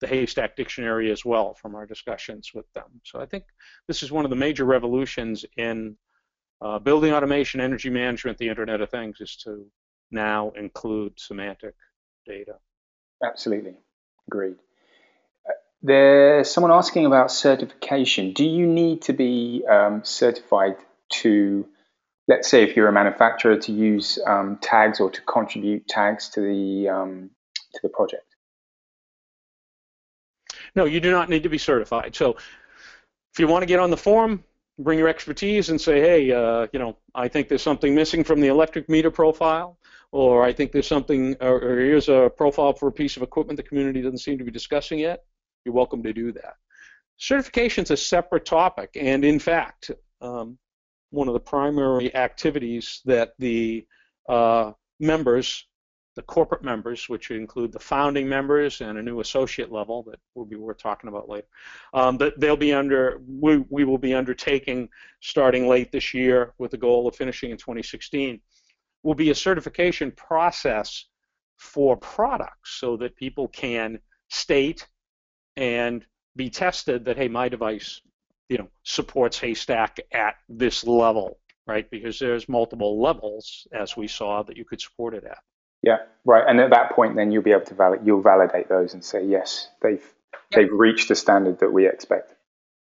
the 0.04 0.10
Haystack 0.10 0.58
Dictionary 0.58 1.12
as 1.12 1.24
well 1.24 1.54
from 1.54 1.76
our 1.76 1.86
discussions 1.86 2.52
with 2.54 2.72
them. 2.74 2.90
So 3.06 3.22
I 3.22 3.26
think 3.26 3.46
this 3.88 4.04
is 4.04 4.12
one 4.12 4.26
of 4.26 4.30
the 4.30 4.36
major 4.36 4.66
revolutions 4.66 5.46
in 5.56 5.96
uh, 6.62 6.80
building 6.80 7.14
automation, 7.14 7.62
energy 7.62 7.90
management, 7.90 8.38
the 8.38 8.50
Internet 8.50 8.82
of 8.82 8.90
Things, 8.90 9.22
is 9.22 9.38
to 9.46 9.66
now 10.12 10.52
include 10.58 11.14
semantic 11.18 11.76
data. 12.26 12.56
Absolutely, 13.24 13.78
agreed. 14.28 14.58
Uh, 15.48 15.54
there's 15.82 16.52
someone 16.52 16.74
asking 16.74 17.06
about 17.06 17.32
certification. 17.32 18.34
Do 18.34 18.46
you 18.46 18.68
need 18.68 19.04
to 19.04 19.14
be 19.14 19.64
um, 19.70 20.04
certified 20.04 20.76
to, 21.22 21.66
let's 22.28 22.50
say, 22.50 22.64
if 22.64 22.76
you're 22.76 22.90
a 22.90 22.94
manufacturer, 22.94 23.58
to 23.58 23.72
use 23.72 24.20
um, 24.28 24.58
tags 24.62 25.00
or 25.00 25.10
to 25.12 25.22
contribute 25.22 25.88
tags 25.88 26.28
to 26.32 26.42
the 26.42 26.90
um, 26.90 27.30
to 27.76 27.80
the 27.84 27.90
project? 27.90 28.33
No, 30.76 30.86
you 30.86 31.00
do 31.00 31.12
not 31.12 31.30
need 31.30 31.44
to 31.44 31.50
be 31.50 31.58
certified. 31.58 32.16
So 32.16 32.38
if 33.34 33.40
you 33.40 33.48
want 33.48 33.62
to 33.62 33.68
get 33.68 33.80
on 33.80 33.92
the 33.92 33.98
forum, 33.98 34.44
bring 34.80 34.98
your 34.98 35.08
expertise 35.08 35.70
and 35.70 35.80
say, 35.80 36.00
hey, 36.00 36.32
uh, 36.32 36.68
you 36.74 36.80
know, 36.80 36.98
I 37.14 37.28
think 37.28 37.48
there's 37.48 37.62
something 37.62 37.94
missing 37.94 38.24
from 38.24 38.42
the 38.42 38.48
electric 38.48 38.90
meter 38.90 39.12
profile, 39.12 39.78
or 40.12 40.44
I 40.44 40.54
think 40.54 40.72
there's 40.72 40.88
something, 40.88 41.36
or, 41.42 41.62
or 41.62 41.80
here's 41.80 42.10
a 42.10 42.32
profile 42.36 42.74
for 42.74 42.88
a 42.88 42.92
piece 42.92 43.18
of 43.18 43.24
equipment 43.24 43.58
the 43.58 43.64
community 43.64 44.02
doesn't 44.02 44.20
seem 44.20 44.38
to 44.38 44.44
be 44.44 44.52
discussing 44.52 45.00
yet. 45.00 45.24
You're 45.66 45.76
welcome 45.76 46.04
to 46.04 46.14
do 46.14 46.32
that. 46.34 46.56
Certification 47.18 47.84
is 47.84 47.92
a 47.92 47.98
separate 47.98 48.46
topic, 48.46 48.98
and 49.00 49.24
in 49.24 49.40
fact, 49.40 49.92
um, 50.22 50.58
one 51.12 51.28
of 51.28 51.34
the 51.36 51.40
primary 51.40 52.14
activities 52.16 53.02
that 53.06 53.34
the 53.38 53.86
uh, 54.28 54.72
members 55.00 55.68
the 56.16 56.22
corporate 56.24 56.64
members, 56.64 57.10
which 57.10 57.32
include 57.32 57.72
the 57.72 57.80
founding 57.80 58.28
members 58.30 58.82
and 58.82 58.98
a 58.98 59.02
new 59.02 59.20
associate 59.20 59.72
level 59.72 60.04
that 60.04 60.20
will 60.36 60.46
be 60.46 60.56
worth 60.56 60.78
talking 60.78 61.08
about 61.08 61.28
later, 61.28 61.48
um, 61.94 62.18
that 62.18 62.40
they'll 62.40 62.56
be 62.56 62.74
under, 62.74 63.20
we, 63.28 63.64
we 63.70 63.84
will 63.84 63.98
be 63.98 64.14
undertaking 64.14 64.88
starting 65.22 65.68
late 65.68 65.92
this 65.92 66.14
year 66.14 66.54
with 66.58 66.72
the 66.72 66.78
goal 66.78 67.08
of 67.08 67.16
finishing 67.16 67.52
in 67.52 67.58
2016, 67.58 68.40
will 69.02 69.16
be 69.16 69.32
a 69.32 69.36
certification 69.36 70.12
process 70.12 71.06
for 71.58 71.98
products 71.98 72.80
so 72.80 72.96
that 72.98 73.16
people 73.16 73.48
can 73.48 74.00
state 74.30 74.88
and 75.56 76.06
be 76.36 76.50
tested 76.50 77.06
that, 77.06 77.18
hey, 77.18 77.28
my 77.28 77.48
device 77.48 78.02
you 78.50 78.58
know, 78.58 78.70
supports 78.84 79.40
Haystack 79.40 80.00
at 80.12 80.36
this 80.50 80.86
level, 80.86 81.40
right? 81.66 81.90
Because 81.90 82.20
there's 82.20 82.50
multiple 82.50 83.02
levels, 83.02 83.66
as 83.72 83.98
we 83.98 84.08
saw, 84.08 84.44
that 84.44 84.58
you 84.58 84.66
could 84.66 84.82
support 84.82 85.16
it 85.16 85.24
at. 85.24 85.40
Yeah, 85.84 85.98
right. 86.26 86.44
And 86.48 86.60
at 86.60 86.72
that 86.72 86.94
point, 86.94 87.16
then 87.16 87.32
you'll 87.32 87.44
be 87.44 87.52
able 87.52 87.66
to 87.66 87.76
validate. 87.76 88.06
You'll 88.06 88.22
validate 88.22 88.70
those 88.70 88.94
and 88.94 89.04
say 89.04 89.24
yes, 89.24 89.68
they've 89.82 90.04
they've 90.52 90.72
reached 90.72 91.10
the 91.10 91.16
standard 91.16 91.60
that 91.60 91.72
we 91.72 91.88
expect. 91.88 92.34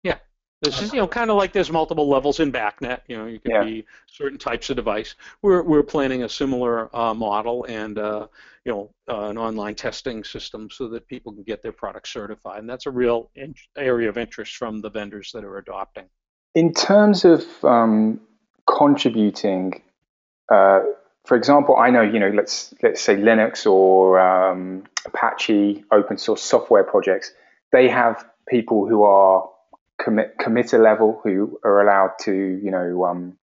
Yeah, 0.02 0.16
this 0.62 0.82
is 0.82 0.92
you 0.92 0.98
know 0.98 1.06
kind 1.06 1.30
of 1.30 1.36
like 1.36 1.52
there's 1.52 1.70
multiple 1.70 2.08
levels 2.08 2.40
in 2.40 2.50
BACnet. 2.50 3.00
You 3.06 3.16
know, 3.16 3.26
you 3.26 3.38
can 3.38 3.52
yeah. 3.52 3.64
be 3.64 3.86
certain 4.08 4.38
types 4.38 4.68
of 4.68 4.76
device. 4.76 5.14
We're 5.40 5.62
we're 5.62 5.84
planning 5.84 6.24
a 6.24 6.28
similar 6.28 6.94
uh, 6.94 7.14
model 7.14 7.64
and 7.68 7.96
uh, 7.98 8.26
you 8.64 8.72
know 8.72 8.90
uh, 9.08 9.28
an 9.28 9.38
online 9.38 9.76
testing 9.76 10.24
system 10.24 10.68
so 10.70 10.88
that 10.88 11.06
people 11.06 11.32
can 11.32 11.44
get 11.44 11.62
their 11.62 11.72
product 11.72 12.08
certified, 12.08 12.58
and 12.58 12.68
that's 12.68 12.86
a 12.86 12.90
real 12.90 13.30
in- 13.36 13.54
area 13.76 14.08
of 14.08 14.18
interest 14.18 14.56
from 14.56 14.80
the 14.80 14.90
vendors 14.90 15.30
that 15.32 15.44
are 15.44 15.58
adopting. 15.58 16.06
In 16.56 16.74
terms 16.74 17.24
of 17.24 17.44
um, 17.64 18.20
contributing 18.66 19.82
uh, 20.50 20.80
for 21.24 21.36
example, 21.36 21.76
I 21.76 21.90
know 21.90 22.02
you 22.02 22.18
know 22.18 22.30
let's 22.30 22.72
let's 22.82 23.02
say 23.02 23.16
Linux 23.16 23.66
or 23.66 24.18
um, 24.18 24.84
Apache 25.04 25.84
open 25.90 26.18
source 26.18 26.42
software 26.42 26.84
projects. 26.84 27.32
They 27.72 27.88
have 27.88 28.24
people 28.48 28.88
who 28.88 29.02
are 29.02 29.48
commit 29.98 30.38
committer 30.38 30.82
level 30.82 31.20
who 31.22 31.60
are 31.64 31.82
allowed 31.82 32.12
to 32.20 32.32
you 32.32 32.70
know 32.70 33.04
um, 33.04 33.36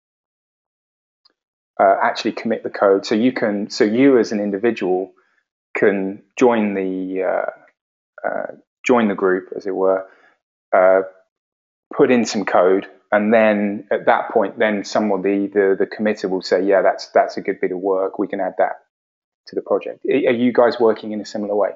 uh, 1.79 1.97
actually 2.03 2.33
commit 2.33 2.63
the 2.63 2.71
code. 2.71 3.05
So 3.05 3.15
you 3.15 3.33
can 3.33 3.69
so 3.71 3.85
you 3.85 4.19
as 4.19 4.33
an 4.33 4.41
individual 4.41 5.13
can 5.77 6.23
join 6.39 6.75
the 6.75 7.23
uh, 7.23 8.29
uh, 8.29 8.47
join 8.85 9.09
the 9.09 9.15
group 9.15 9.49
as 9.57 9.67
it 9.67 9.75
were, 9.75 10.07
uh, 10.75 11.03
put 11.95 12.11
in 12.11 12.25
some 12.25 12.45
code 12.45 12.87
and 13.15 13.33
then 13.33 13.87
at 13.91 14.07
that 14.07 14.31
point, 14.31 14.59
then 14.59 14.85
someone 14.85 15.23
the, 15.23 15.47
the 15.47 15.77
the 15.79 15.87
committer 15.87 16.29
will 16.29 16.43
say, 16.43 16.65
yeah, 16.65 16.83
that's 16.83 17.09
that's 17.09 17.37
a 17.37 17.41
good 17.41 17.61
bit 17.61 17.71
of 17.71 17.79
work. 17.79 18.19
We 18.19 18.27
can 18.27 18.41
add 18.41 18.55
that 18.59 18.81
to 19.47 19.55
the 19.55 19.63
project. 19.63 20.05
Are 20.05 20.33
you 20.33 20.53
guys 20.53 20.81
working 20.81 21.13
in 21.13 21.21
a 21.21 21.25
similar 21.25 21.55
way? 21.55 21.71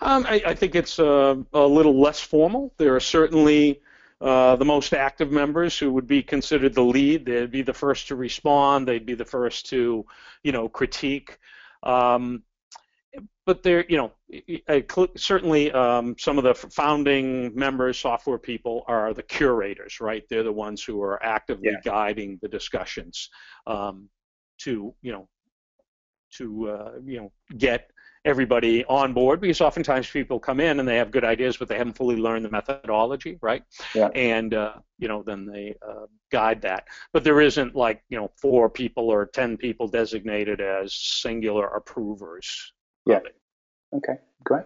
Um, 0.00 0.26
I, 0.28 0.42
I, 0.46 0.54
think 0.54 0.76
it's 0.76 1.00
uh, 1.00 1.34
a 1.52 1.66
little 1.66 2.00
less 2.00 2.20
formal. 2.20 2.72
There 2.78 2.94
are 2.94 3.00
certainly 3.00 3.80
uh, 4.20 4.54
the 4.54 4.64
most 4.64 4.92
active 4.92 5.32
members 5.32 5.76
who 5.76 5.92
would 5.92 6.06
be 6.06 6.22
considered 6.22 6.74
the 6.74 6.82
lead. 6.82 7.24
They'd 7.24 7.50
be 7.50 7.62
the 7.62 7.74
first 7.74 8.08
to 8.08 8.14
respond. 8.14 8.86
They'd 8.86 9.06
be 9.06 9.14
the 9.14 9.24
first 9.24 9.66
to, 9.70 10.06
you 10.44 10.52
know, 10.52 10.68
critique. 10.68 11.38
Um, 11.82 12.44
but 13.48 13.62
there, 13.62 13.86
you 13.88 13.96
know, 13.96 14.12
certainly 15.16 15.72
um, 15.72 16.14
some 16.18 16.36
of 16.36 16.44
the 16.44 16.54
founding 16.54 17.50
members, 17.54 17.98
software 17.98 18.36
people, 18.36 18.84
are 18.86 19.14
the 19.14 19.22
curators, 19.22 20.02
right? 20.02 20.22
They're 20.28 20.42
the 20.42 20.52
ones 20.52 20.84
who 20.84 21.00
are 21.00 21.22
actively 21.24 21.70
yeah. 21.70 21.80
guiding 21.82 22.38
the 22.42 22.48
discussions 22.48 23.30
um, 23.66 24.10
to, 24.58 24.94
you 25.00 25.12
know, 25.12 25.30
to 26.34 26.68
uh, 26.68 26.92
you 27.02 27.16
know 27.16 27.32
get 27.56 27.90
everybody 28.26 28.84
on 28.84 29.14
board 29.14 29.40
because 29.40 29.62
oftentimes 29.62 30.10
people 30.10 30.38
come 30.38 30.60
in 30.60 30.78
and 30.78 30.86
they 30.86 30.96
have 30.96 31.10
good 31.10 31.24
ideas 31.24 31.56
but 31.56 31.68
they 31.68 31.78
haven't 31.78 31.96
fully 31.96 32.16
learned 32.16 32.44
the 32.44 32.50
methodology 32.50 33.38
right 33.40 33.62
yeah. 33.94 34.08
and 34.08 34.52
uh, 34.52 34.74
you 34.98 35.08
know 35.08 35.22
then 35.22 35.46
they 35.46 35.74
uh, 35.88 36.04
guide 36.30 36.60
that 36.60 36.84
but 37.14 37.24
there 37.24 37.40
isn't 37.40 37.74
like 37.74 38.02
you 38.10 38.18
know 38.18 38.30
four 38.36 38.68
people 38.68 39.08
or 39.08 39.24
ten 39.24 39.56
people 39.56 39.88
designated 39.88 40.60
as 40.60 40.92
singular 40.92 41.68
approvers 41.68 42.74
yeah 43.08 43.20
Okay, 43.94 44.14
great. 44.44 44.64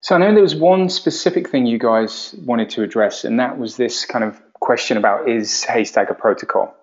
So 0.00 0.14
I 0.14 0.18
know 0.18 0.32
there 0.32 0.42
was 0.42 0.54
one 0.54 0.88
specific 0.88 1.48
thing 1.48 1.66
you 1.66 1.78
guys 1.78 2.34
wanted 2.38 2.70
to 2.70 2.82
address, 2.82 3.24
and 3.24 3.40
that 3.40 3.58
was 3.58 3.76
this 3.76 4.04
kind 4.04 4.24
of 4.24 4.40
question 4.52 4.96
about 4.96 5.28
is 5.28 5.64
Haystack 5.64 6.10
a 6.10 6.14
protocol? 6.14 6.74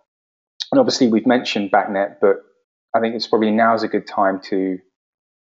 And 0.71 0.79
obviously 0.79 1.07
we've 1.07 1.27
mentioned 1.27 1.71
BACnet, 1.71 2.17
but 2.19 2.37
I 2.95 2.99
think 2.99 3.15
it's 3.15 3.27
probably 3.27 3.51
now 3.51 3.73
is 3.73 3.83
a 3.83 3.87
good 3.87 4.07
time 4.07 4.41
to 4.49 4.79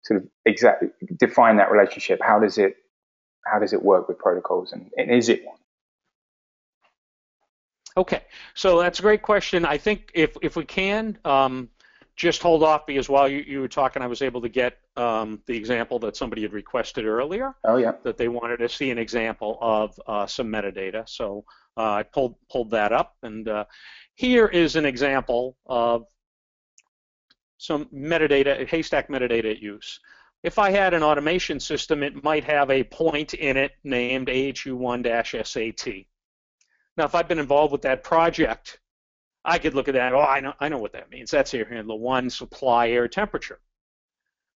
sort 0.03 0.21
of 0.21 0.27
exactly 0.45 0.89
define 1.17 1.57
that 1.57 1.71
relationship. 1.71 2.19
How 2.21 2.39
does 2.39 2.57
it 2.57 2.75
how 3.45 3.59
does 3.59 3.73
it 3.73 3.83
work 3.83 4.07
with 4.07 4.17
protocols, 4.17 4.71
and, 4.71 4.89
and 4.95 5.11
is 5.11 5.27
it 5.29 5.43
one? 5.43 5.57
Okay, 7.95 8.21
so 8.53 8.79
that's 8.79 8.99
a 8.99 9.01
great 9.01 9.21
question. 9.21 9.65
I 9.65 9.77
think 9.77 10.11
if 10.13 10.37
if 10.41 10.55
we 10.55 10.65
can, 10.65 11.17
um, 11.25 11.69
just 12.15 12.41
hold 12.41 12.63
off 12.63 12.85
because 12.85 13.09
while 13.09 13.27
you, 13.27 13.43
you 13.47 13.59
were 13.59 13.67
talking, 13.67 14.01
I 14.01 14.07
was 14.07 14.21
able 14.21 14.41
to 14.41 14.49
get 14.49 14.77
um, 14.95 15.41
the 15.47 15.57
example 15.57 15.97
that 15.99 16.15
somebody 16.15 16.43
had 16.43 16.53
requested 16.53 17.05
earlier. 17.05 17.55
Oh 17.63 17.77
yeah. 17.77 17.93
That 18.03 18.17
they 18.17 18.27
wanted 18.27 18.57
to 18.57 18.69
see 18.69 18.91
an 18.91 18.97
example 18.97 19.57
of 19.61 19.99
uh, 20.05 20.27
some 20.27 20.47
metadata. 20.47 21.09
So 21.09 21.45
uh, 21.75 21.91
I 21.91 22.03
pulled 22.03 22.35
pulled 22.51 22.71
that 22.71 22.91
up, 22.91 23.15
and 23.23 23.47
uh, 23.47 23.65
here 24.15 24.47
is 24.47 24.75
an 24.75 24.85
example 24.85 25.57
of 25.65 26.05
some 27.57 27.85
metadata, 27.85 28.67
haystack 28.67 29.09
metadata 29.09 29.59
use. 29.59 29.99
If 30.43 30.59
I 30.59 30.69
had 30.71 30.93
an 30.93 31.03
automation 31.03 31.59
system, 31.59 32.03
it 32.03 32.23
might 32.23 32.43
have 32.43 32.69
a 32.69 32.83
point 32.83 33.33
in 33.33 33.55
it 33.55 33.71
named 33.85 34.27
AHU1-SAT. 34.27 36.05
Now, 36.97 37.05
if 37.05 37.15
I've 37.15 37.29
been 37.29 37.39
involved 37.39 37.71
with 37.71 37.83
that 37.83 38.03
project 38.03 38.79
I 39.45 39.57
could 39.57 39.73
look 39.73 39.87
at 39.87 39.95
that. 39.95 40.13
Oh, 40.13 40.21
I 40.21 40.39
know, 40.39 40.53
I 40.59 40.69
know 40.69 40.77
what 40.77 40.93
that 40.93 41.09
means. 41.09 41.31
That's 41.31 41.53
air 41.53 41.65
handler 41.65 41.95
one, 41.95 42.29
supply 42.29 42.89
air 42.89 43.07
temperature. 43.07 43.59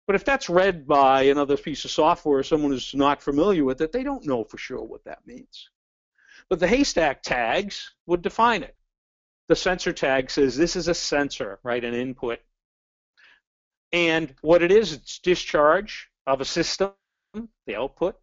But 0.06 0.16
if 0.16 0.24
that's 0.24 0.50
read 0.50 0.88
by 0.88 1.24
another 1.24 1.58
piece 1.58 1.84
of 1.84 1.92
software, 1.92 2.42
someone 2.42 2.72
who's 2.72 2.96
not 2.96 3.22
familiar 3.22 3.66
with 3.66 3.82
it, 3.82 3.92
they 3.92 4.04
don't 4.04 4.26
know 4.26 4.46
for 4.46 4.58
sure 4.58 4.82
what 4.82 5.04
that 5.04 5.28
means. 5.28 5.70
But 6.50 6.60
the 6.60 6.68
haystack 6.68 7.22
tags 7.24 7.94
would 8.06 8.22
define 8.22 8.64
it. 8.64 8.76
The 9.50 9.56
sensor 9.56 9.92
tag 9.92 10.32
says 10.32 10.56
this 10.56 10.78
is 10.78 10.88
a 10.88 10.94
sensor, 10.94 11.60
right, 11.64 11.84
an 11.84 11.94
input. 11.94 12.40
And 13.92 14.34
what 14.42 14.62
it 14.62 14.72
is, 14.72 14.94
it's 14.94 15.20
discharge 15.20 16.10
of 16.26 16.40
a 16.40 16.46
system, 16.46 16.92
the 17.66 17.76
output. 17.76 18.16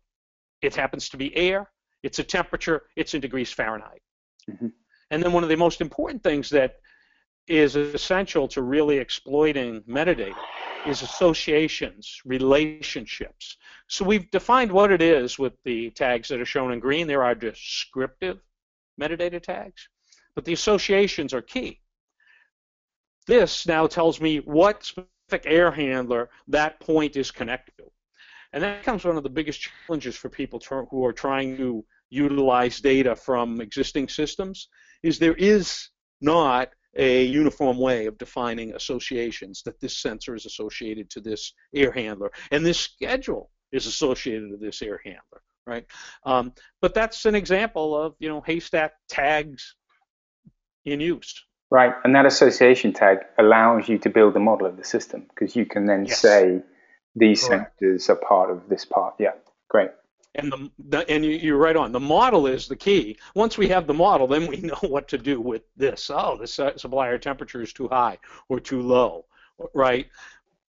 It 0.63 0.75
happens 0.75 1.11
to 1.11 1.19
be 1.19 1.35
air. 1.37 1.71
It's 2.03 2.19
a 2.19 2.25
temperature. 2.25 2.85
It's 2.97 3.13
in 3.13 3.21
degrees 3.21 3.53
Fahrenheit. 3.53 4.03
Mm-hmm. 4.51 4.69
And 5.11 5.23
then 5.23 5.33
one 5.33 5.43
of 5.43 5.49
the 5.49 5.57
most 5.57 5.81
important 5.81 6.23
things 6.23 6.49
that 6.51 6.77
is 7.47 7.77
essential 7.77 8.49
to 8.49 8.63
really 8.63 8.99
exploiting 8.99 9.83
metadata 9.83 10.35
is 10.87 11.03
associations, 11.03 12.21
relationships. 12.25 13.57
So 13.89 14.05
we've 14.05 14.31
defined 14.31 14.73
what 14.73 14.91
it 14.91 15.03
is 15.03 15.39
with 15.39 15.55
the 15.65 15.91
tags 15.91 16.29
that 16.29 16.41
are 16.41 16.47
shown 16.47 16.73
in 16.73 16.81
green. 16.81 17.07
There 17.07 17.23
are 17.23 17.35
descriptive 17.35 18.41
metadata 19.01 19.43
tags, 19.43 19.89
but 20.35 20.45
the 20.45 20.53
associations 20.53 21.35
are 21.35 21.43
key. 21.43 21.81
This 23.27 23.67
now 23.67 23.87
tells 23.87 24.21
me 24.21 24.39
what 24.39 24.85
specific 24.85 25.45
air 25.45 25.71
handler 25.71 26.29
that 26.49 26.81
point 26.81 27.17
is 27.17 27.31
connected 27.31 27.73
to. 27.79 27.91
And 28.53 28.63
that 28.63 28.81
becomes 28.81 29.05
one 29.05 29.17
of 29.17 29.23
the 29.23 29.31
biggest 29.31 29.69
challenges 29.87 30.17
for 30.17 30.29
people 30.29 30.61
who 30.91 31.05
are 31.05 31.13
trying 31.13 31.57
to 31.57 31.85
utilize 32.11 32.81
data 32.81 33.17
from 33.17 33.61
existing 33.61 34.09
systems 34.09 34.69
is 35.05 35.19
there 35.19 35.35
is 35.35 35.89
not 36.21 36.71
a 36.97 37.25
uniform 37.25 37.79
way 37.79 38.07
of 38.07 38.19
defining 38.19 38.75
associations 38.75 39.63
that 39.65 39.81
this 39.81 39.97
sensor 39.97 40.35
is 40.35 40.47
associated 40.47 41.11
to 41.11 41.21
this 41.21 41.53
air 41.75 41.91
handler. 41.91 42.31
And 42.51 42.65
this 42.65 42.79
schedule 42.79 43.51
is 43.73 43.87
associated 43.87 44.51
to 44.51 44.57
this 44.57 44.81
air 44.83 45.01
handler 45.05 45.43
right? 45.67 45.87
Um, 46.25 46.53
but 46.81 46.95
that's 46.95 47.25
an 47.25 47.35
example 47.35 47.97
of 47.97 48.15
you 48.19 48.29
know 48.29 48.41
haystack 48.41 48.93
tags 49.09 49.75
in 50.85 51.01
use. 51.01 51.43
Right 51.71 51.95
and 52.05 52.15
that 52.15 52.27
association 52.27 52.93
tag 52.93 53.19
allows 53.39 53.89
you 53.89 53.99
to 53.99 54.11
build 54.11 54.37
a 54.37 54.41
model 54.41 54.67
of 54.67 54.77
the 54.77 54.85
system 54.85 55.27
because 55.29 55.57
you 55.57 55.67
can 55.67 55.87
then 55.87 56.05
yes. 56.05 56.21
say 56.21 56.63
these 57.17 57.47
Correct. 57.47 57.81
sensors 57.81 58.09
are 58.09 58.17
part 58.17 58.51
of 58.51 58.69
this 58.69 58.85
part. 58.85 59.15
Yeah 59.19 59.33
great 59.69 59.91
and 60.35 60.51
the, 60.51 60.71
the, 60.89 61.11
and 61.11 61.25
you, 61.25 61.55
are 61.55 61.59
right 61.59 61.77
on. 61.77 61.93
The 61.93 62.01
model 62.01 62.47
is 62.47 62.67
the 62.67 62.77
key. 62.77 63.19
Once 63.35 63.57
we 63.57 63.69
have 63.69 63.87
the 63.87 63.95
model, 63.95 64.27
then 64.27 64.47
we 64.47 64.57
know 64.63 64.79
what 64.83 65.09
to 65.09 65.19
do 65.19 65.41
with 65.41 65.63
this. 65.77 66.11
Oh, 66.13 66.37
the 66.37 66.47
supplier 66.47 67.19
temperature 67.19 67.63
is 67.63 67.73
too 67.73 67.89
high 67.89 68.19
or 68.49 68.59
too 68.61 68.83
low, 68.83 69.27
right? 69.75 70.09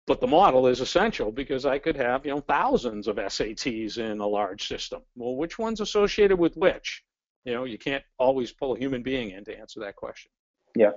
But 0.06 0.20
the 0.20 0.26
model 0.26 0.66
is 0.66 0.80
essential 0.80 1.30
because 1.30 1.66
I 1.66 1.78
could 1.78 1.96
have 1.96 2.24
you 2.24 2.32
know 2.32 2.40
thousands 2.40 3.06
of 3.06 3.16
SATs 3.16 3.98
in 3.98 4.20
a 4.20 4.26
large 4.26 4.66
system. 4.66 5.02
Well, 5.14 5.36
which 5.36 5.58
one's 5.58 5.80
associated 5.80 6.38
with 6.38 6.56
which? 6.56 7.04
You 7.44 7.54
know, 7.54 7.64
you 7.64 7.78
can't 7.78 8.04
always 8.18 8.52
pull 8.52 8.74
a 8.74 8.78
human 8.78 9.02
being 9.02 9.30
in 9.30 9.44
to 9.44 9.58
answer 9.58 9.80
that 9.80 9.96
question. 9.96 10.30
Yeah. 10.76 10.92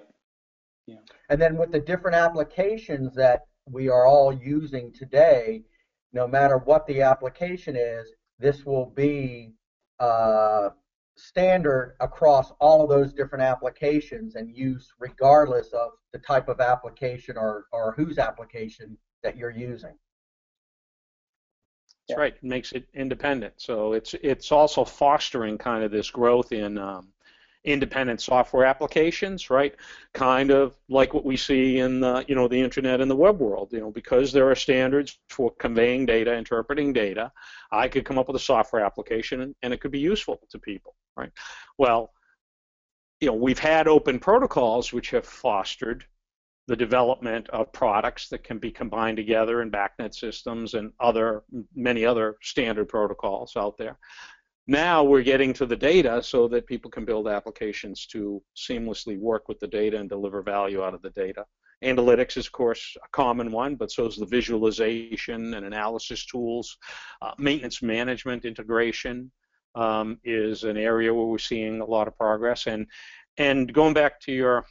Yeah. 0.88 0.98
And 1.30 1.42
then 1.42 1.58
with 1.58 1.72
the 1.72 1.80
different 1.80 2.16
applications 2.16 3.16
that 3.16 3.42
we 3.70 3.88
are 3.88 4.06
all 4.06 4.34
using 4.34 4.92
today, 4.92 5.64
no 6.12 6.28
matter 6.28 6.58
what 6.58 6.86
the 6.86 7.02
application 7.02 7.78
is, 7.78 8.12
this 8.44 8.66
will 8.66 8.88
be 8.88 9.54
uh, 10.00 10.70
standard 11.16 11.96
across 12.02 12.52
all 12.60 12.84
of 12.84 12.90
those 12.90 13.14
different 13.14 13.42
applications 13.42 14.36
and 14.36 14.54
use 14.54 14.92
regardless 15.00 15.72
of 15.72 15.92
the 16.12 16.20
type 16.20 16.50
of 16.50 16.60
application 16.60 17.38
or, 17.38 17.66
or 17.72 17.94
whose 17.96 18.20
application 18.20 18.98
that 19.24 19.38
you're 19.38 19.50
using. 19.50 19.94
That's 22.10 22.20
right. 22.20 22.36
It 22.36 22.44
makes 22.44 22.74
it 22.74 22.86
independent. 22.94 23.54
So 23.58 23.94
it's 23.94 24.14
it's 24.16 24.52
also 24.52 24.84
fostering 24.84 25.58
kind 25.58 25.86
of 25.86 25.92
this 25.92 26.12
growth 26.12 26.52
in 26.52 26.78
um, 26.78 27.13
independent 27.66 28.22
software 28.22 28.66
applications, 28.66 29.50
right? 29.50 29.76
Kind 30.14 30.52
of 30.52 30.76
like 30.90 31.14
what 31.14 31.26
we 31.26 31.38
see 31.38 31.80
in 31.80 32.00
the, 32.02 32.26
you 32.28 32.36
know, 32.36 32.48
the 32.48 32.60
internet 32.60 33.00
and 33.00 33.10
the 33.10 33.16
web 33.16 33.40
world. 33.40 33.70
You 33.72 33.80
know, 33.80 33.92
because 33.92 34.32
there 34.32 34.50
are 34.50 34.56
standards 34.56 35.20
for 35.30 35.52
conveying 35.52 36.06
data, 36.06 36.36
interpreting 36.36 36.94
data, 36.94 37.32
I 37.72 37.88
could 37.88 38.06
come 38.06 38.18
up 38.18 38.28
with 38.28 38.36
a 38.36 38.40
software 38.40 38.86
application 38.86 39.42
and, 39.42 39.56
and 39.64 39.74
it 39.74 39.82
could 39.82 39.92
be 39.92 40.00
useful 40.00 40.40
to 40.50 40.60
people, 40.60 40.96
right? 41.16 41.32
Well, 41.78 42.12
you 43.20 43.28
know, 43.28 43.36
we've 43.36 43.60
had 43.60 43.88
open 43.88 44.20
protocols 44.20 44.92
which 44.92 45.12
have 45.12 45.26
fostered 45.26 46.06
the 46.68 46.76
development 46.76 47.50
of 47.50 47.72
products 47.74 48.30
that 48.30 48.44
can 48.44 48.58
be 48.58 48.72
combined 48.72 49.18
together 49.18 49.62
in 49.62 49.70
BACnet 49.70 50.16
systems 50.16 50.76
and 50.76 50.94
other 51.00 51.44
many 51.76 52.06
other 52.06 52.38
standard 52.42 52.88
protocols 52.88 53.54
out 53.58 53.78
there. 53.78 53.98
Now 54.68 55.04
we're 55.04 55.24
getting 55.24 55.52
to 55.54 55.66
the 55.66 55.76
data 55.76 56.24
so 56.24 56.48
that 56.48 56.68
people 56.68 56.90
can 56.90 57.04
build 57.04 57.28
applications 57.28 58.06
to 58.08 58.42
seamlessly 58.56 59.20
work 59.20 59.50
with 59.50 59.60
the 59.60 59.68
data 59.68 59.98
and 59.98 60.08
deliver 60.08 60.42
value 60.42 60.84
out 60.84 60.94
of 60.94 61.02
the 61.02 61.10
data. 61.10 61.46
Analytics 61.84 62.38
is, 62.38 62.46
of 62.46 62.54
course, 62.54 62.96
a 63.04 63.10
common 63.12 63.52
one, 63.52 63.76
but 63.76 63.92
so 63.92 64.06
is 64.06 64.16
the 64.16 64.26
visualization 64.26 65.54
and 65.54 65.66
analysis 65.66 66.26
tools. 66.26 66.78
Uh, 67.22 67.34
maintenance 67.38 67.82
management 67.82 68.46
integration 68.46 69.30
um, 69.76 70.18
is 70.24 70.64
an 70.64 70.78
area 70.78 71.14
where 71.14 71.26
we're 71.26 71.38
seeing 71.38 71.82
a 71.82 71.86
lot 71.86 72.08
of 72.08 72.18
progress. 72.18 72.68
And, 72.68 72.88
and 73.38 73.74
going 73.74 73.94
back 73.94 74.22
to 74.22 74.32
your 74.32 74.66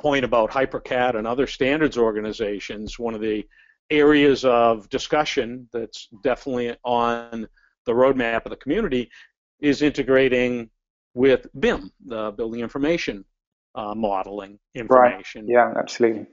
point 0.00 0.24
about 0.24 0.50
HyperCat 0.50 1.16
and 1.16 1.26
other 1.26 1.46
standards 1.46 1.96
organizations, 1.96 2.98
one 2.98 3.14
of 3.14 3.20
the 3.20 3.46
areas 3.90 4.44
of 4.44 4.88
discussion 4.88 5.68
that's 5.72 6.08
definitely 6.24 6.74
on 6.84 7.46
the 7.86 7.92
roadmap 7.92 8.44
of 8.44 8.50
the 8.50 8.56
community 8.56 9.10
is 9.60 9.82
integrating 9.82 10.70
with 11.14 11.46
BIM, 11.58 11.90
the 12.04 12.32
building 12.32 12.60
information 12.60 13.24
uh, 13.74 13.94
modeling 13.94 14.58
information. 14.74 15.46
Right. 15.46 15.52
Yeah, 15.52 15.72
absolutely. 15.76 16.26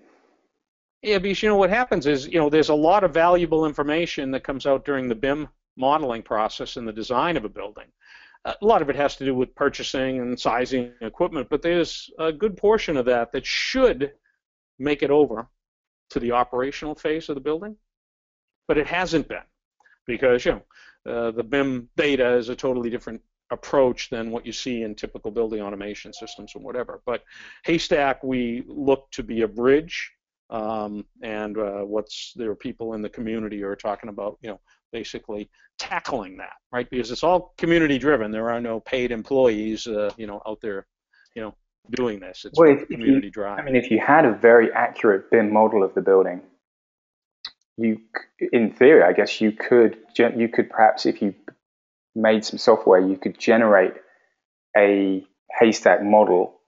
Yeah, 1.02 1.18
because 1.18 1.42
you 1.42 1.50
know 1.50 1.58
what 1.58 1.70
happens 1.70 2.06
is 2.06 2.28
you 2.28 2.40
know 2.40 2.50
there's 2.50 2.70
a 2.70 2.76
lot 2.76 3.04
of 3.04 3.14
valuable 3.14 3.66
information 3.66 4.32
that 4.32 4.44
comes 4.44 4.66
out 4.66 4.86
during 4.86 5.08
the 5.08 5.16
BIM 5.16 5.48
modeling 5.78 6.22
process 6.22 6.78
and 6.78 6.88
the 6.88 6.94
design 6.94 7.38
of 7.38 7.46
a 7.46 7.50
building. 7.50 7.88
A 8.46 8.56
lot 8.62 8.82
of 8.82 8.90
it 8.90 8.96
has 8.96 9.16
to 9.18 9.26
do 9.26 9.36
with 9.36 9.54
purchasing 9.56 10.20
and 10.20 10.40
sizing 10.40 10.94
equipment, 11.02 11.48
but 11.50 11.62
there's 11.62 12.10
a 12.18 12.32
good 12.32 12.58
portion 12.58 12.98
of 12.98 13.06
that 13.06 13.32
that 13.32 13.46
should 13.46 14.14
make 14.80 15.04
it 15.04 15.12
over 15.12 15.48
to 16.10 16.20
the 16.20 16.32
operational 16.32 16.96
phase 16.96 17.30
of 17.30 17.36
the 17.36 17.42
building, 17.42 17.78
but 18.68 18.78
it 18.78 18.88
hasn't 18.88 19.28
been 19.28 19.44
because 20.12 20.46
you 20.46 20.52
know 20.52 20.64
uh, 21.12 21.32
the 21.32 21.44
BIM 21.44 21.90
data 21.96 22.36
is 22.36 22.50
a 22.50 22.56
totally 22.56 22.90
different 22.90 23.22
approach 23.50 24.10
than 24.10 24.32
what 24.32 24.46
you 24.46 24.52
see 24.52 24.84
in 24.84 24.96
typical 24.96 25.32
building 25.32 25.62
automation 25.62 26.14
systems 26.14 26.54
or 26.56 26.62
whatever. 26.62 27.02
But 27.06 27.24
Haystack, 27.66 28.24
we 28.24 28.64
look 28.68 29.10
to 29.12 29.24
be 29.24 29.42
a 29.42 29.48
bridge, 29.48 30.12
um, 30.50 31.06
and 31.24 31.58
uh, 31.58 31.82
what's 31.82 32.34
there 32.36 32.52
are 32.52 32.56
people 32.56 32.94
in 32.94 33.02
the 33.02 33.10
community 33.10 33.62
who 33.62 33.68
are 33.68 33.76
talking 33.76 34.10
about, 34.10 34.38
you 34.42 34.50
know, 34.50 34.60
basically 34.92 35.50
tackling 35.80 36.38
that, 36.38 36.54
right? 36.72 36.90
Because 36.90 37.12
it's 37.12 37.24
all 37.24 37.54
community 37.58 37.98
driven. 37.98 38.32
There 38.32 38.50
are 38.50 38.62
no 38.62 38.80
paid 38.82 39.12
employees, 39.12 39.88
uh, 39.88 40.12
you 40.18 40.28
know, 40.28 40.42
out 40.46 40.60
there, 40.62 40.86
you 41.36 41.42
know, 41.42 41.56
doing 41.92 42.20
this. 42.20 42.46
It's 42.46 42.60
well, 42.60 42.78
community 42.86 43.28
you, 43.28 43.32
drive. 43.32 43.60
I 43.60 43.64
mean, 43.64 43.76
if 43.76 43.90
you 43.90 44.00
had 44.00 44.26
a 44.26 44.34
very 44.34 44.72
accurate 44.74 45.32
BIM 45.32 45.52
model 45.52 45.84
of 45.84 45.94
the 45.94 46.02
building, 46.02 46.42
you, 47.78 48.02
in 48.52 48.72
theory, 48.74 49.04
I 49.04 49.14
guess 49.14 49.42
you 49.42 49.52
could 49.52 49.98
you 50.18 50.50
could 50.50 50.70
perhaps 50.70 51.06
if 51.06 51.22
you 51.22 51.34
made 52.16 52.46
some 52.46 52.60
software, 52.60 53.00
you 53.00 53.18
could 53.18 53.40
generate 53.40 53.94
a 54.78 55.26
haystack 55.60 56.04
model 56.04 56.60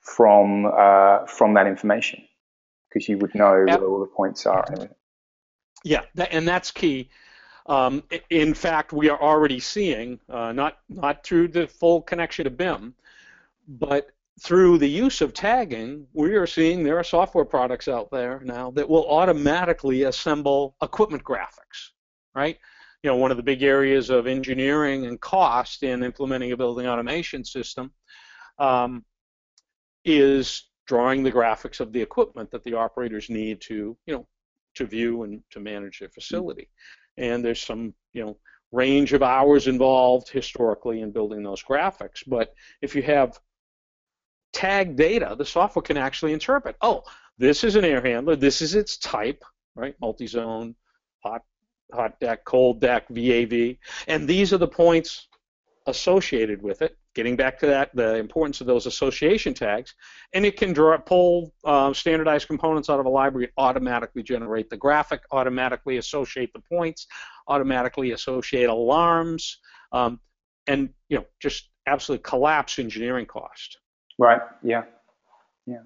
from 0.00 0.66
uh, 0.66 1.26
from 1.26 1.54
that 1.54 1.66
information 1.66 2.24
because 2.88 3.08
you 3.08 3.18
would 3.18 3.34
know 3.34 3.64
yep. 3.66 3.80
where 3.80 3.88
all 3.88 4.00
the 4.00 4.06
points 4.06 4.46
are. 4.46 4.64
Yeah, 5.84 6.02
that, 6.14 6.32
and 6.32 6.46
that's 6.46 6.70
key. 6.70 7.10
Um, 7.66 8.02
in 8.30 8.54
fact, 8.54 8.92
we 8.92 9.08
are 9.08 9.20
already 9.20 9.60
seeing 9.60 10.20
uh, 10.28 10.52
not 10.52 10.78
not 10.88 11.24
through 11.24 11.48
the 11.48 11.66
full 11.66 12.02
connection 12.02 12.44
to 12.44 12.50
BIM, 12.50 12.94
but 13.66 14.10
through 14.42 14.78
the 14.78 14.88
use 14.88 15.20
of 15.20 15.32
tagging, 15.32 16.06
we 16.12 16.34
are 16.34 16.46
seeing 16.46 16.82
there 16.82 16.98
are 16.98 17.04
software 17.04 17.44
products 17.44 17.86
out 17.88 18.10
there 18.10 18.40
now 18.44 18.70
that 18.72 18.88
will 18.88 19.08
automatically 19.08 20.02
assemble 20.02 20.74
equipment 20.82 21.22
graphics, 21.22 21.90
right? 22.34 22.58
You 23.02 23.10
know, 23.10 23.16
one 23.16 23.30
of 23.30 23.36
the 23.36 23.42
big 23.42 23.62
areas 23.62 24.10
of 24.10 24.26
engineering 24.26 25.06
and 25.06 25.20
cost 25.20 25.82
in 25.82 26.02
implementing 26.02 26.52
a 26.52 26.56
building 26.56 26.86
automation 26.86 27.44
system 27.44 27.92
um, 28.58 29.04
is 30.04 30.68
drawing 30.86 31.22
the 31.22 31.32
graphics 31.32 31.80
of 31.80 31.92
the 31.92 32.02
equipment 32.02 32.50
that 32.50 32.64
the 32.64 32.74
operators 32.74 33.30
need 33.30 33.60
to, 33.62 33.96
you 34.06 34.14
know, 34.14 34.26
to 34.74 34.86
view 34.86 35.22
and 35.22 35.42
to 35.50 35.60
manage 35.60 36.00
their 36.00 36.08
facility. 36.08 36.68
And 37.16 37.44
there's 37.44 37.60
some, 37.62 37.94
you 38.12 38.24
know, 38.24 38.36
range 38.72 39.12
of 39.12 39.22
hours 39.22 39.68
involved 39.68 40.28
historically 40.28 41.00
in 41.00 41.12
building 41.12 41.44
those 41.44 41.62
graphics. 41.62 42.22
But 42.26 42.52
if 42.82 42.96
you 42.96 43.02
have 43.02 43.38
tag 44.54 44.96
data, 44.96 45.34
the 45.36 45.44
software 45.44 45.82
can 45.82 45.96
actually 45.96 46.32
interpret, 46.32 46.76
oh, 46.80 47.02
this 47.36 47.64
is 47.64 47.76
an 47.76 47.84
air 47.84 48.00
handler, 48.00 48.36
this 48.36 48.62
is 48.62 48.74
its 48.74 48.96
type, 48.96 49.44
right? 49.74 49.94
Multi-zone, 50.00 50.74
hot, 51.22 51.42
hot 51.92 52.18
deck, 52.20 52.44
cold 52.44 52.80
deck, 52.80 53.06
VAV, 53.10 53.76
and 54.06 54.26
these 54.26 54.52
are 54.52 54.58
the 54.58 54.68
points 54.68 55.28
associated 55.86 56.62
with 56.62 56.80
it. 56.80 56.96
Getting 57.14 57.36
back 57.36 57.58
to 57.60 57.66
that, 57.66 57.94
the 57.94 58.16
importance 58.16 58.60
of 58.60 58.66
those 58.66 58.86
association 58.86 59.54
tags, 59.54 59.94
and 60.32 60.44
it 60.44 60.56
can 60.56 60.72
draw, 60.72 60.96
pull 60.98 61.52
uh, 61.64 61.92
standardized 61.92 62.48
components 62.48 62.90
out 62.90 62.98
of 62.98 63.06
a 63.06 63.08
library, 63.08 63.50
automatically 63.56 64.22
generate 64.22 64.68
the 64.70 64.76
graphic, 64.76 65.20
automatically 65.30 65.98
associate 65.98 66.52
the 66.52 66.60
points, 66.60 67.06
automatically 67.46 68.12
associate 68.12 68.68
alarms, 68.68 69.58
um, 69.92 70.18
and 70.66 70.90
you 71.08 71.18
know 71.18 71.24
just 71.40 71.68
absolutely 71.86 72.22
collapse 72.22 72.78
engineering 72.78 73.26
cost. 73.26 73.78
Right. 74.18 74.40
Yeah. 74.62 74.84
Yeah. 75.66 75.80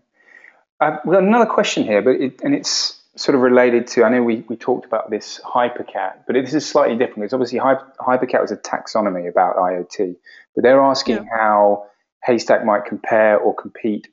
Uh, 0.81 0.99
we've 1.05 1.15
got 1.15 1.23
another 1.23 1.47
question 1.47 1.85
here, 1.85 2.03
but 2.03 2.17
it, 2.17 2.41
and 2.43 2.55
it's 2.55 3.01
sort 3.17 3.35
of 3.35 3.41
related 3.41 3.87
to. 3.89 4.05
I 4.05 4.11
know 4.11 4.23
we, 4.23 4.45
we 4.49 4.57
talked 4.57 4.87
about 4.87 5.11
this 5.11 5.41
HyperCat, 5.45 6.25
but 6.27 6.35
this 6.35 6.55
is 6.55 6.69
slightly 6.69 6.97
different 6.97 7.23
because 7.23 7.33
obviously 7.33 7.59
HyperCat 7.59 8.41
was 8.41 8.53
a 8.53 8.57
taxonomy 8.57 9.29
about 9.29 9.57
IoT, 9.57 10.17
but 10.55 10.63
they're 10.63 10.81
asking 10.81 11.17
yeah. 11.17 11.25
how 11.37 11.87
Haystack 12.25 12.65
might 12.65 12.85
compare 12.85 13.39
or 13.39 13.55
compete 13.55 14.09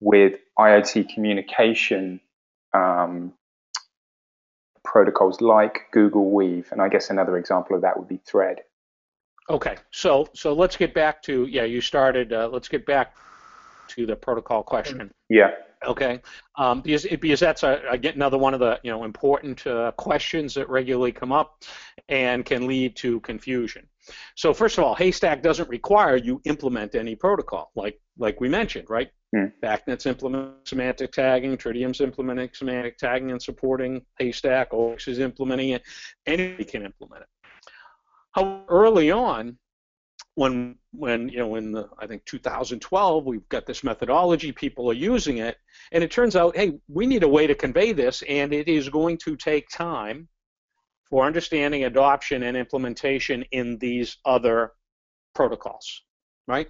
with 0.00 0.38
IoT 0.58 1.12
communication 1.12 2.20
um, 2.72 3.32
protocols 4.84 5.40
like 5.40 5.80
Google 5.92 6.30
Weave, 6.30 6.68
and 6.70 6.80
I 6.80 6.88
guess 6.88 7.10
another 7.10 7.36
example 7.38 7.74
of 7.74 7.82
that 7.82 7.98
would 7.98 8.08
be 8.08 8.20
Thread. 8.24 8.58
Okay, 9.48 9.76
so 9.90 10.28
so 10.34 10.52
let's 10.52 10.76
get 10.76 10.94
back 10.94 11.22
to 11.24 11.46
yeah. 11.46 11.64
You 11.64 11.80
started. 11.80 12.32
Uh, 12.32 12.48
let's 12.50 12.68
get 12.68 12.86
back 12.86 13.14
to 13.88 14.06
the 14.06 14.16
protocol 14.16 14.62
question. 14.62 15.12
Yeah. 15.28 15.50
Okay, 15.86 16.20
um, 16.56 16.80
because, 16.80 17.04
because 17.04 17.40
that's 17.40 17.62
a, 17.62 17.82
again 17.90 18.14
another 18.14 18.38
one 18.38 18.54
of 18.54 18.60
the 18.60 18.80
you 18.82 18.90
know 18.90 19.04
important 19.04 19.66
uh, 19.66 19.92
questions 19.92 20.54
that 20.54 20.68
regularly 20.70 21.12
come 21.12 21.30
up 21.30 21.62
and 22.08 22.44
can 22.44 22.66
lead 22.66 22.96
to 22.96 23.20
confusion. 23.20 23.86
So 24.34 24.54
first 24.54 24.78
of 24.78 24.84
all, 24.84 24.94
Haystack 24.94 25.42
doesn't 25.42 25.68
require 25.68 26.16
you 26.16 26.40
implement 26.44 26.94
any 26.94 27.14
protocol, 27.14 27.70
like 27.74 28.00
like 28.18 28.40
we 28.40 28.48
mentioned, 28.48 28.88
right? 28.88 29.10
Mm. 29.34 29.52
BACnet's 29.62 30.06
implementing 30.06 30.54
semantic 30.64 31.12
tagging, 31.12 31.56
Tridium's 31.56 32.00
implementing 32.00 32.50
semantic 32.52 32.96
tagging 32.98 33.32
and 33.32 33.42
supporting 33.42 34.02
Haystack, 34.18 34.70
oBIX 34.70 35.08
is 35.08 35.18
implementing 35.18 35.70
it, 35.70 35.82
anybody 36.26 36.64
can 36.64 36.84
implement 36.84 37.22
it. 37.22 37.28
How 38.32 38.64
early 38.68 39.10
on, 39.10 39.58
when 40.36 40.76
when 40.92 41.28
you 41.28 41.38
know 41.38 41.54
in 41.54 41.72
the 41.72 41.88
I 41.98 42.06
think 42.06 42.24
2012 42.24 43.24
we've 43.24 43.48
got 43.48 43.66
this 43.66 43.84
methodology 43.84 44.50
people 44.52 44.90
are 44.90 44.94
using 44.94 45.38
it 45.38 45.56
and 45.92 46.02
it 46.02 46.10
turns 46.10 46.34
out 46.34 46.56
hey 46.56 46.78
we 46.88 47.06
need 47.06 47.22
a 47.22 47.28
way 47.28 47.46
to 47.46 47.54
convey 47.54 47.92
this 47.92 48.22
and 48.28 48.52
it 48.52 48.68
is 48.68 48.88
going 48.88 49.18
to 49.18 49.36
take 49.36 49.68
time 49.68 50.28
for 51.08 51.24
understanding 51.24 51.84
adoption 51.84 52.42
and 52.42 52.56
implementation 52.56 53.44
in 53.52 53.78
these 53.78 54.16
other 54.24 54.72
protocols 55.34 56.02
right? 56.46 56.68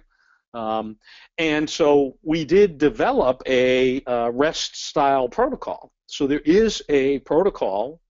Um, 0.53 0.97
and 1.37 1.69
so 1.69 2.17
we 2.23 2.45
did 2.45 2.77
develop 2.77 3.41
a 3.45 4.01
uh, 4.03 4.31
REST 4.31 4.77
style 4.87 5.27
protocol. 5.27 5.91
So 6.07 6.27
there 6.27 6.39
is 6.39 6.81
a 6.87 7.19
protocol 7.19 8.01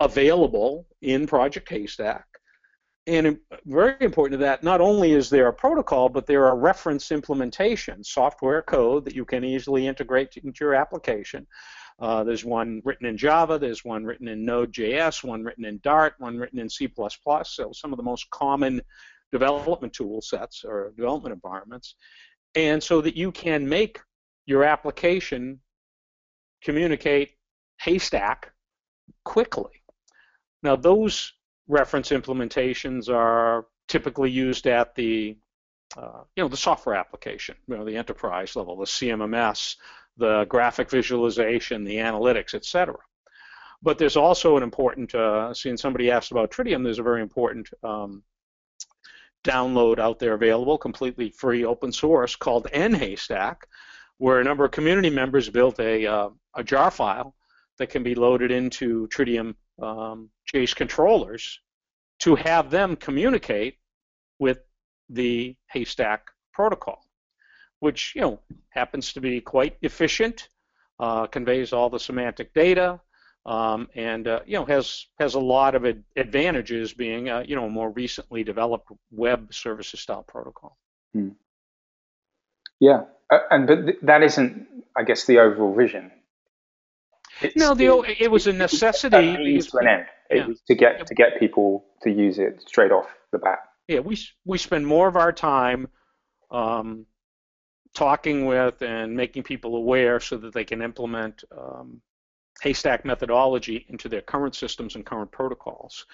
available 0.00 0.86
in 1.02 1.26
Project 1.26 1.68
Haystack 1.70 2.26
and 3.06 3.38
very 3.66 3.96
important 4.00 4.40
to 4.40 4.44
that, 4.44 4.62
not 4.62 4.80
only 4.80 5.12
is 5.12 5.28
there 5.28 5.48
a 5.48 5.52
protocol, 5.52 6.08
but 6.08 6.26
there 6.26 6.46
are 6.46 6.56
reference 6.56 7.08
implementations, 7.08 8.06
software 8.06 8.62
code 8.62 9.04
that 9.04 9.14
you 9.14 9.24
can 9.24 9.44
easily 9.44 9.86
integrate 9.86 10.36
into 10.36 10.64
your 10.64 10.74
application. 10.74 11.46
Uh, 11.98 12.24
there's 12.24 12.44
one 12.44 12.80
written 12.84 13.06
in 13.06 13.16
Java, 13.16 13.58
there's 13.58 13.84
one 13.84 14.04
written 14.04 14.26
in 14.26 14.44
Node.js, 14.44 15.22
one 15.22 15.44
written 15.44 15.64
in 15.64 15.78
Dart, 15.82 16.14
one 16.18 16.38
written 16.38 16.58
in 16.58 16.68
C++, 16.68 16.90
so 17.44 17.72
some 17.72 17.92
of 17.92 17.98
the 17.98 18.02
most 18.02 18.28
common 18.30 18.80
development 19.30 19.92
tool 19.92 20.20
sets 20.20 20.64
or 20.64 20.92
development 20.96 21.34
environments. 21.34 21.94
And 22.54 22.82
so 22.82 23.00
that 23.00 23.16
you 23.16 23.32
can 23.32 23.68
make 23.68 24.00
your 24.46 24.64
application 24.64 25.60
communicate 26.62 27.32
haystack 27.80 28.52
quickly. 29.24 29.82
Now 30.62 30.76
those 30.76 31.32
reference 31.68 32.10
implementations 32.10 33.08
are 33.08 33.66
typically 33.88 34.30
used 34.30 34.66
at 34.66 34.94
the 34.94 35.36
uh, 35.96 36.22
you 36.34 36.42
know 36.42 36.48
the 36.48 36.56
software 36.56 36.96
application, 36.96 37.54
you 37.68 37.76
know 37.76 37.84
the 37.84 37.96
enterprise 37.96 38.56
level, 38.56 38.76
the 38.76 38.84
CMMS, 38.84 39.76
the 40.16 40.44
graphic 40.46 40.90
visualization, 40.90 41.84
the 41.84 41.96
analytics, 41.96 42.54
etc. 42.54 42.96
But 43.82 43.98
there's 43.98 44.16
also 44.16 44.56
an 44.56 44.62
important, 44.62 45.14
uh, 45.14 45.52
seeing 45.52 45.76
somebody 45.76 46.10
asked 46.10 46.30
about 46.30 46.50
Tridium, 46.50 46.82
there's 46.82 46.98
a 46.98 47.02
very 47.02 47.20
important 47.20 47.68
um, 47.82 48.22
download 49.44 49.98
out 49.98 50.18
there 50.18 50.32
available, 50.32 50.78
completely 50.78 51.28
free, 51.30 51.64
open 51.66 51.92
source, 51.92 52.34
called 52.34 52.66
NHaystack, 52.72 53.56
where 54.16 54.40
a 54.40 54.44
number 54.44 54.64
of 54.64 54.70
community 54.70 55.10
members 55.10 55.50
built 55.50 55.78
a, 55.80 56.06
uh, 56.06 56.30
a 56.56 56.64
jar 56.64 56.90
file 56.90 57.34
that 57.76 57.90
can 57.90 58.02
be 58.02 58.14
loaded 58.14 58.50
into 58.50 59.06
Tridium 59.08 59.54
um, 59.80 60.30
JACE 60.46 60.74
controllers 60.74 61.60
to 62.20 62.34
have 62.34 62.70
them 62.70 62.96
communicate 62.96 63.78
with 64.38 64.58
the 65.08 65.56
Haystack 65.72 66.28
protocol, 66.52 67.04
which 67.80 68.12
you 68.14 68.22
know 68.22 68.40
happens 68.70 69.12
to 69.12 69.20
be 69.20 69.40
quite 69.40 69.76
efficient, 69.82 70.48
uh, 71.00 71.26
conveys 71.26 71.72
all 71.72 71.90
the 71.90 71.98
semantic 71.98 72.54
data, 72.54 73.00
um, 73.46 73.88
and 73.94 74.26
uh, 74.28 74.40
you 74.46 74.54
know 74.54 74.64
has 74.64 75.06
has 75.18 75.34
a 75.34 75.40
lot 75.40 75.74
of 75.74 75.84
ad- 75.84 76.04
advantages 76.16 76.94
being 76.94 77.28
uh, 77.28 77.44
you 77.46 77.56
know 77.56 77.66
a 77.66 77.70
more 77.70 77.90
recently 77.90 78.44
developed 78.44 78.88
web 79.10 79.52
services 79.52 80.00
style 80.00 80.22
protocol. 80.22 80.76
Hmm. 81.12 81.30
Yeah, 82.80 83.04
and 83.30 83.66
but 83.66 83.86
th- 83.86 83.98
that 84.02 84.22
isn't, 84.22 84.66
I 84.96 85.02
guess, 85.04 85.24
the 85.26 85.38
overall 85.38 85.74
vision. 85.74 86.10
No, 87.56 87.74
the, 87.74 88.16
it 88.18 88.30
was 88.30 88.46
a 88.46 88.52
necessity. 88.52 89.36
Means 89.36 89.68
to 89.68 89.78
an 89.78 89.86
end. 89.86 90.06
It 90.30 90.36
yeah. 90.38 90.46
was 90.46 90.60
to 90.68 90.74
get 90.74 91.06
to 91.06 91.14
get 91.14 91.38
people 91.38 91.84
to 92.02 92.10
use 92.10 92.38
it 92.38 92.62
straight 92.66 92.92
off 92.92 93.06
the 93.32 93.38
bat. 93.38 93.58
Yeah, 93.88 94.00
we 94.00 94.18
we 94.44 94.58
spend 94.58 94.86
more 94.86 95.08
of 95.08 95.16
our 95.16 95.32
time 95.32 95.88
um, 96.50 97.06
talking 97.94 98.46
with 98.46 98.82
and 98.82 99.16
making 99.16 99.42
people 99.42 99.76
aware 99.76 100.20
so 100.20 100.36
that 100.36 100.52
they 100.54 100.64
can 100.64 100.82
implement 100.82 101.44
um, 101.56 102.00
haystack 102.62 103.04
methodology 103.04 103.84
into 103.88 104.08
their 104.08 104.22
current 104.22 104.54
systems 104.54 104.94
and 104.94 105.04
current 105.04 105.30
protocols. 105.30 106.06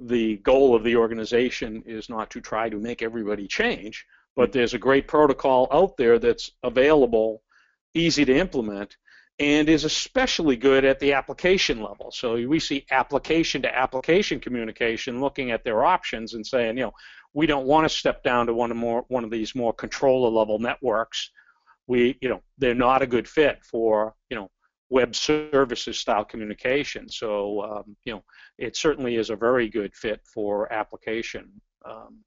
The 0.00 0.36
goal 0.38 0.74
of 0.74 0.84
the 0.84 0.96
organization 0.96 1.82
is 1.86 2.08
not 2.08 2.30
to 2.30 2.40
try 2.40 2.68
to 2.68 2.78
make 2.78 3.02
everybody 3.02 3.48
change, 3.48 4.06
but 4.36 4.52
there's 4.52 4.74
a 4.74 4.78
great 4.78 5.08
protocol 5.08 5.68
out 5.72 5.96
there 5.96 6.18
that's 6.18 6.52
available, 6.62 7.42
easy 7.94 8.24
to 8.24 8.36
implement, 8.36 8.96
and 9.38 9.68
is 9.68 9.84
especially 9.84 10.56
good 10.56 10.84
at 10.84 10.98
the 10.98 11.12
application 11.12 11.80
level. 11.80 12.10
So 12.10 12.34
we 12.34 12.58
see 12.58 12.84
application 12.90 13.62
to 13.62 13.76
application 13.76 14.40
communication 14.40 15.20
looking 15.20 15.52
at 15.52 15.62
their 15.62 15.84
options 15.84 16.34
and 16.34 16.44
saying, 16.44 16.76
you 16.76 16.84
know, 16.84 16.92
we 17.34 17.46
don't 17.46 17.66
want 17.66 17.88
to 17.88 17.96
step 17.96 18.22
down 18.22 18.46
to 18.46 18.54
one 18.54 18.70
of 18.70 18.76
more 18.76 19.04
one 19.08 19.24
of 19.24 19.30
these 19.30 19.54
more 19.54 19.72
controller 19.72 20.30
level 20.30 20.58
networks. 20.58 21.30
We, 21.86 22.18
you 22.20 22.28
know, 22.28 22.42
they're 22.58 22.74
not 22.74 23.02
a 23.02 23.06
good 23.06 23.28
fit 23.28 23.64
for, 23.64 24.14
you 24.28 24.36
know, 24.36 24.50
web 24.90 25.14
services 25.14 25.98
style 25.98 26.24
communication. 26.24 27.08
So, 27.08 27.62
um, 27.62 27.96
you 28.04 28.14
know, 28.14 28.24
it 28.58 28.76
certainly 28.76 29.16
is 29.16 29.30
a 29.30 29.36
very 29.36 29.68
good 29.68 29.94
fit 29.94 30.20
for 30.24 30.72
application 30.72 31.60
um, 31.84 32.18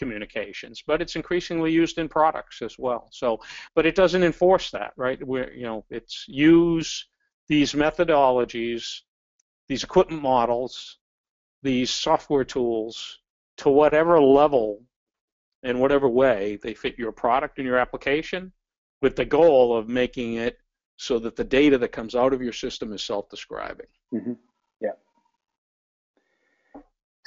communications, 0.00 0.82
but 0.84 1.00
it's 1.00 1.14
increasingly 1.14 1.70
used 1.70 1.98
in 1.98 2.08
products 2.08 2.62
as 2.62 2.74
well. 2.78 3.08
So, 3.12 3.40
but 3.76 3.86
it 3.86 3.94
doesn't 3.94 4.24
enforce 4.24 4.72
that, 4.72 4.92
right? 4.96 5.24
Where 5.24 5.52
you 5.52 5.66
know, 5.68 5.84
it's 5.90 6.24
use 6.26 7.06
these 7.48 7.74
methodologies, 7.74 8.82
these 9.68 9.84
equipment 9.84 10.22
models, 10.22 10.98
these 11.62 11.90
software 11.90 12.44
tools 12.44 13.20
to 13.58 13.68
whatever 13.68 14.20
level 14.20 14.82
and 15.62 15.78
whatever 15.78 16.08
way 16.08 16.58
they 16.62 16.74
fit 16.74 16.98
your 16.98 17.12
product 17.12 17.58
and 17.58 17.66
your 17.66 17.76
application 17.76 18.52
with 19.02 19.14
the 19.16 19.24
goal 19.24 19.76
of 19.76 19.88
making 19.88 20.34
it 20.34 20.58
so 20.96 21.18
that 21.18 21.36
the 21.36 21.44
data 21.44 21.78
that 21.78 21.92
comes 21.92 22.14
out 22.14 22.32
of 22.32 22.42
your 22.42 22.52
system 22.52 22.92
is 22.92 23.02
self-describing. 23.02 23.86
Mm-hmm. 24.14 24.32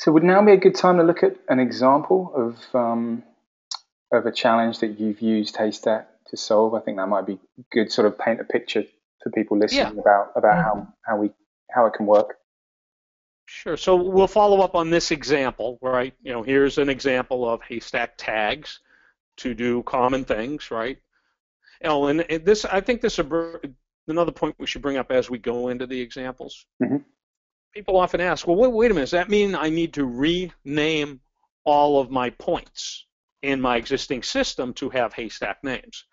So 0.03 0.11
would 0.11 0.23
now 0.25 0.43
be 0.43 0.51
a 0.51 0.57
good 0.57 0.75
time 0.75 0.97
to 0.97 1.03
look 1.03 1.23
at 1.23 1.37
an 1.47 1.59
example 1.59 2.33
of 2.35 2.75
um, 2.75 3.23
of 4.11 4.25
a 4.25 4.33
challenge 4.33 4.79
that 4.79 4.99
you've 4.99 5.21
used 5.21 5.55
Haystack 5.55 6.09
to 6.27 6.35
solve? 6.35 6.73
I 6.73 6.81
think 6.81 6.97
that 6.97 7.07
might 7.07 7.25
be 7.25 7.39
good, 7.71 7.89
sort 7.89 8.07
of 8.07 8.19
paint 8.19 8.41
a 8.41 8.43
picture 8.43 8.83
for 9.21 9.31
people 9.31 9.57
listening 9.57 9.95
yeah. 9.95 10.01
about 10.01 10.33
about 10.35 10.55
mm-hmm. 10.55 10.79
how 10.79 10.93
how 11.03 11.17
we 11.19 11.31
how 11.71 11.85
it 11.85 11.93
can 11.93 12.05
work. 12.05 12.35
Sure. 13.45 13.77
So 13.77 13.95
we'll 13.95 14.27
follow 14.27 14.59
up 14.59 14.75
on 14.75 14.89
this 14.89 15.11
example, 15.11 15.79
right? 15.81 16.13
You 16.21 16.33
know, 16.33 16.43
here's 16.43 16.77
an 16.79 16.89
example 16.89 17.49
of 17.49 17.61
Haystack 17.61 18.15
tags 18.17 18.81
to 19.37 19.53
do 19.53 19.83
common 19.83 20.25
things, 20.25 20.69
right? 20.69 20.97
Know, 21.81 22.07
and 22.07 22.25
this 22.43 22.65
I 22.65 22.81
think 22.81 22.99
this 22.99 23.19
is 23.19 23.25
another 24.09 24.33
point 24.33 24.55
we 24.59 24.67
should 24.67 24.81
bring 24.81 24.97
up 24.97 25.13
as 25.13 25.29
we 25.29 25.37
go 25.37 25.69
into 25.69 25.87
the 25.87 26.01
examples. 26.01 26.65
Mm-hmm. 26.83 26.97
People 27.73 27.97
often 27.97 28.21
ask, 28.21 28.47
well, 28.47 28.55
wait, 28.55 28.71
wait 28.71 28.91
a 28.91 28.93
minute, 28.93 29.05
does 29.05 29.11
that 29.11 29.29
mean 29.29 29.55
I 29.55 29.69
need 29.69 29.93
to 29.93 30.05
rename 30.05 31.19
all 31.65 31.99
of 31.99 32.11
my 32.11 32.29
points 32.31 33.05
in 33.41 33.59
my 33.59 33.77
existing 33.77 34.23
system 34.23 34.73
to 34.75 34.89
have 34.89 35.13
haystack 35.13 35.63
names? 35.63 36.05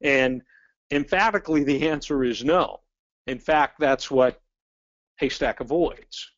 And 0.00 0.42
emphatically, 0.90 1.64
the 1.64 1.88
answer 1.88 2.24
is 2.24 2.44
no. 2.44 2.80
In 3.26 3.38
fact, 3.38 3.80
that's 3.80 4.10
what 4.10 4.40
haystack 5.18 5.60
avoids, 5.60 6.30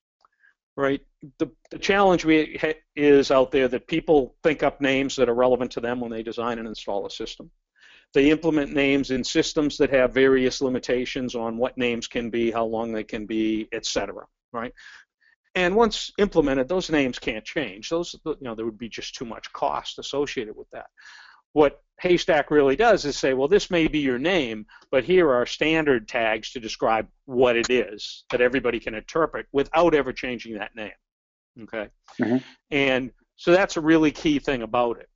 right? 0.76 1.00
The, 1.38 1.50
the 1.70 1.78
challenge 1.78 2.24
we 2.24 2.58
is 2.96 3.30
out 3.30 3.52
there 3.52 3.68
that 3.68 3.86
people 3.86 4.34
think 4.42 4.62
up 4.62 4.80
names 4.80 5.14
that 5.16 5.28
are 5.28 5.34
relevant 5.34 5.70
to 5.72 5.80
them 5.80 6.00
when 6.00 6.10
they 6.10 6.22
design 6.22 6.58
and 6.58 6.66
install 6.66 7.06
a 7.06 7.10
system. 7.10 7.50
They 8.12 8.30
implement 8.30 8.72
names 8.72 9.12
in 9.12 9.22
systems 9.22 9.76
that 9.76 9.90
have 9.90 10.12
various 10.12 10.60
limitations 10.60 11.36
on 11.36 11.58
what 11.58 11.78
names 11.78 12.08
can 12.08 12.28
be, 12.30 12.50
how 12.50 12.64
long 12.64 12.90
they 12.90 13.04
can 13.04 13.26
be, 13.26 13.68
etc. 13.72 14.26
Right? 14.52 14.72
And 15.54 15.74
once 15.74 16.12
implemented, 16.18 16.68
those 16.68 16.90
names 16.90 17.18
can't 17.18 17.44
change. 17.44 17.88
Those, 17.88 18.14
you 18.24 18.36
know, 18.40 18.54
there 18.54 18.64
would 18.64 18.78
be 18.78 18.88
just 18.88 19.14
too 19.14 19.24
much 19.24 19.52
cost 19.52 19.98
associated 19.98 20.56
with 20.56 20.70
that. 20.70 20.86
What 21.52 21.82
Haystack 22.00 22.52
really 22.52 22.76
does 22.76 23.04
is 23.04 23.18
say, 23.18 23.34
well, 23.34 23.48
this 23.48 23.70
may 23.70 23.88
be 23.88 23.98
your 23.98 24.18
name, 24.18 24.66
but 24.92 25.02
here 25.02 25.28
are 25.32 25.46
standard 25.46 26.06
tags 26.06 26.52
to 26.52 26.60
describe 26.60 27.08
what 27.24 27.56
it 27.56 27.68
is 27.68 28.24
that 28.30 28.40
everybody 28.40 28.78
can 28.78 28.94
interpret 28.94 29.46
without 29.52 29.94
ever 29.94 30.12
changing 30.12 30.54
that 30.54 30.76
name. 30.76 30.92
Okay? 31.62 31.88
Mm-hmm. 32.20 32.36
And 32.70 33.10
so 33.34 33.50
that's 33.50 33.76
a 33.76 33.80
really 33.80 34.12
key 34.12 34.38
thing 34.38 34.62
about 34.62 35.00
it. 35.00 35.08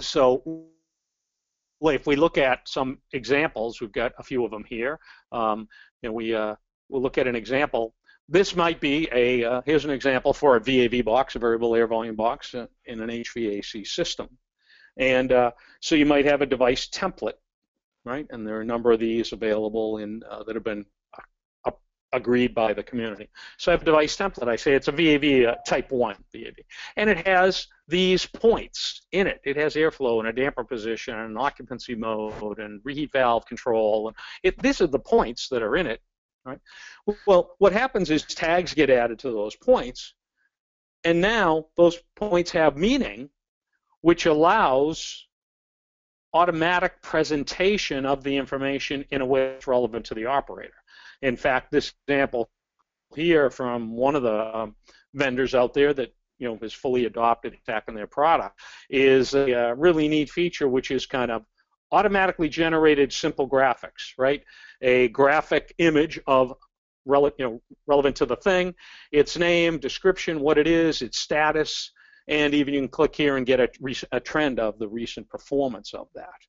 So 0.00 0.66
well, 1.84 1.94
if 1.94 2.06
we 2.06 2.16
look 2.16 2.38
at 2.38 2.66
some 2.66 2.98
examples, 3.12 3.80
we've 3.80 3.92
got 3.92 4.12
a 4.18 4.22
few 4.22 4.44
of 4.44 4.50
them 4.50 4.64
here. 4.66 4.98
Um, 5.32 5.68
and 6.02 6.14
we 6.14 6.34
uh, 6.34 6.54
we'll 6.88 7.02
look 7.02 7.18
at 7.18 7.26
an 7.26 7.36
example. 7.36 7.94
This 8.28 8.56
might 8.56 8.80
be 8.80 9.08
a 9.12 9.44
uh, 9.44 9.62
here's 9.66 9.84
an 9.84 9.90
example 9.90 10.32
for 10.32 10.56
a 10.56 10.60
VAV 10.60 11.04
box, 11.04 11.36
a 11.36 11.38
variable 11.38 11.74
air 11.74 11.86
volume 11.86 12.16
box 12.16 12.54
uh, 12.54 12.66
in 12.86 13.00
an 13.00 13.10
HVAC 13.10 13.86
system. 13.86 14.28
And 14.96 15.32
uh, 15.32 15.50
so 15.80 15.94
you 15.94 16.06
might 16.06 16.24
have 16.24 16.40
a 16.40 16.46
device 16.46 16.88
template, 16.88 17.38
right? 18.04 18.26
And 18.30 18.46
there 18.46 18.56
are 18.56 18.62
a 18.62 18.66
number 18.66 18.92
of 18.92 19.00
these 19.00 19.32
available 19.32 19.98
in 19.98 20.22
uh, 20.30 20.42
that 20.44 20.54
have 20.54 20.64
been 20.64 20.86
uh, 21.66 21.72
agreed 22.14 22.54
by 22.54 22.72
the 22.72 22.82
community. 22.82 23.28
So 23.58 23.70
I 23.70 23.74
have 23.74 23.82
a 23.82 23.84
device 23.84 24.16
template. 24.16 24.48
I 24.48 24.56
say 24.56 24.72
it's 24.72 24.88
a 24.88 24.92
VAV 24.92 25.48
uh, 25.48 25.56
type 25.66 25.90
1 25.90 26.16
VAV. 26.32 26.54
And 26.96 27.10
it 27.10 27.26
has 27.26 27.66
these 27.88 28.24
points 28.24 29.02
in 29.12 29.26
it. 29.26 29.40
It 29.44 29.56
has 29.56 29.74
airflow 29.74 30.20
and 30.20 30.28
a 30.28 30.32
damper 30.32 30.64
position 30.64 31.14
and 31.14 31.30
an 31.30 31.36
occupancy 31.36 31.94
mode 31.94 32.58
and 32.58 32.80
reheat 32.84 33.12
valve 33.12 33.44
control. 33.46 34.12
It, 34.42 34.62
these 34.62 34.80
are 34.80 34.86
the 34.86 34.98
points 34.98 35.48
that 35.48 35.62
are 35.62 35.76
in 35.76 35.86
it, 35.86 36.00
right? 36.44 36.60
Well, 37.26 37.54
what 37.58 37.72
happens 37.72 38.10
is 38.10 38.22
tags 38.22 38.74
get 38.74 38.90
added 38.90 39.18
to 39.20 39.30
those 39.30 39.56
points. 39.56 40.14
And 41.04 41.20
now 41.20 41.66
those 41.76 41.98
points 42.16 42.50
have 42.52 42.76
meaning 42.76 43.28
which 44.00 44.26
allows 44.26 45.26
automatic 46.34 47.00
presentation 47.00 48.04
of 48.04 48.22
the 48.22 48.36
information 48.36 49.04
in 49.10 49.20
a 49.20 49.26
way 49.26 49.52
that's 49.52 49.66
relevant 49.66 50.04
to 50.06 50.14
the 50.14 50.26
operator. 50.26 50.74
In 51.22 51.36
fact, 51.36 51.70
this 51.70 51.92
example 52.06 52.50
here 53.14 53.48
from 53.48 53.96
one 53.96 54.16
of 54.16 54.22
the 54.22 54.56
um, 54.56 54.74
vendors 55.14 55.54
out 55.54 55.72
there 55.72 55.94
that 55.94 56.12
you 56.38 56.48
know 56.48 56.58
has 56.60 56.72
fully 56.72 57.06
adopted 57.06 57.54
attack 57.54 57.84
in 57.88 57.94
their 57.94 58.06
product 58.06 58.60
is 58.90 59.34
a, 59.34 59.50
a 59.52 59.70
uh, 59.70 59.74
really 59.74 60.08
neat 60.08 60.28
feature 60.28 60.68
which 60.68 60.90
is 60.90 61.06
kind 61.06 61.30
of 61.30 61.44
automatically 61.94 62.48
generated 62.48 63.12
simple 63.12 63.48
graphics, 63.48 64.12
right? 64.18 64.42
A 64.82 65.08
graphic 65.08 65.74
image 65.78 66.18
of 66.26 66.54
you 67.06 67.32
know, 67.38 67.62
relevant 67.86 68.16
to 68.16 68.26
the 68.26 68.36
thing, 68.36 68.74
its 69.12 69.36
name, 69.36 69.78
description, 69.78 70.40
what 70.40 70.58
it 70.58 70.66
is, 70.66 71.02
its 71.02 71.18
status, 71.18 71.92
and 72.26 72.52
even 72.54 72.74
you 72.74 72.80
can 72.80 72.88
click 72.88 73.14
here 73.14 73.36
and 73.36 73.46
get 73.46 73.60
a, 73.60 73.68
a 74.10 74.20
trend 74.20 74.58
of 74.58 74.78
the 74.78 74.88
recent 74.88 75.28
performance 75.28 75.94
of 75.94 76.08
that. 76.14 76.40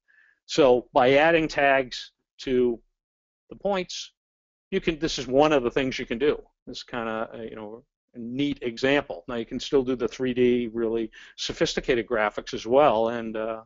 So 0.45 0.87
by 0.93 1.13
adding 1.13 1.47
tags 1.47 2.11
to 2.39 2.79
the 3.49 3.55
points, 3.55 4.13
you 4.71 4.81
can. 4.81 4.97
This 4.99 5.19
is 5.19 5.27
one 5.27 5.53
of 5.53 5.63
the 5.63 5.71
things 5.71 5.99
you 5.99 6.05
can 6.05 6.17
do. 6.17 6.41
This 6.65 6.83
kind 6.83 7.09
of 7.09 7.39
uh, 7.39 7.43
you 7.43 7.55
know 7.55 7.83
a 8.15 8.19
neat 8.19 8.59
example. 8.61 9.23
Now 9.27 9.35
you 9.35 9.45
can 9.45 9.59
still 9.59 9.83
do 9.83 9.95
the 9.95 10.07
3D 10.07 10.71
really 10.73 11.11
sophisticated 11.35 12.07
graphics 12.07 12.53
as 12.53 12.65
well, 12.65 13.09
and 13.09 13.35
uh, 13.35 13.61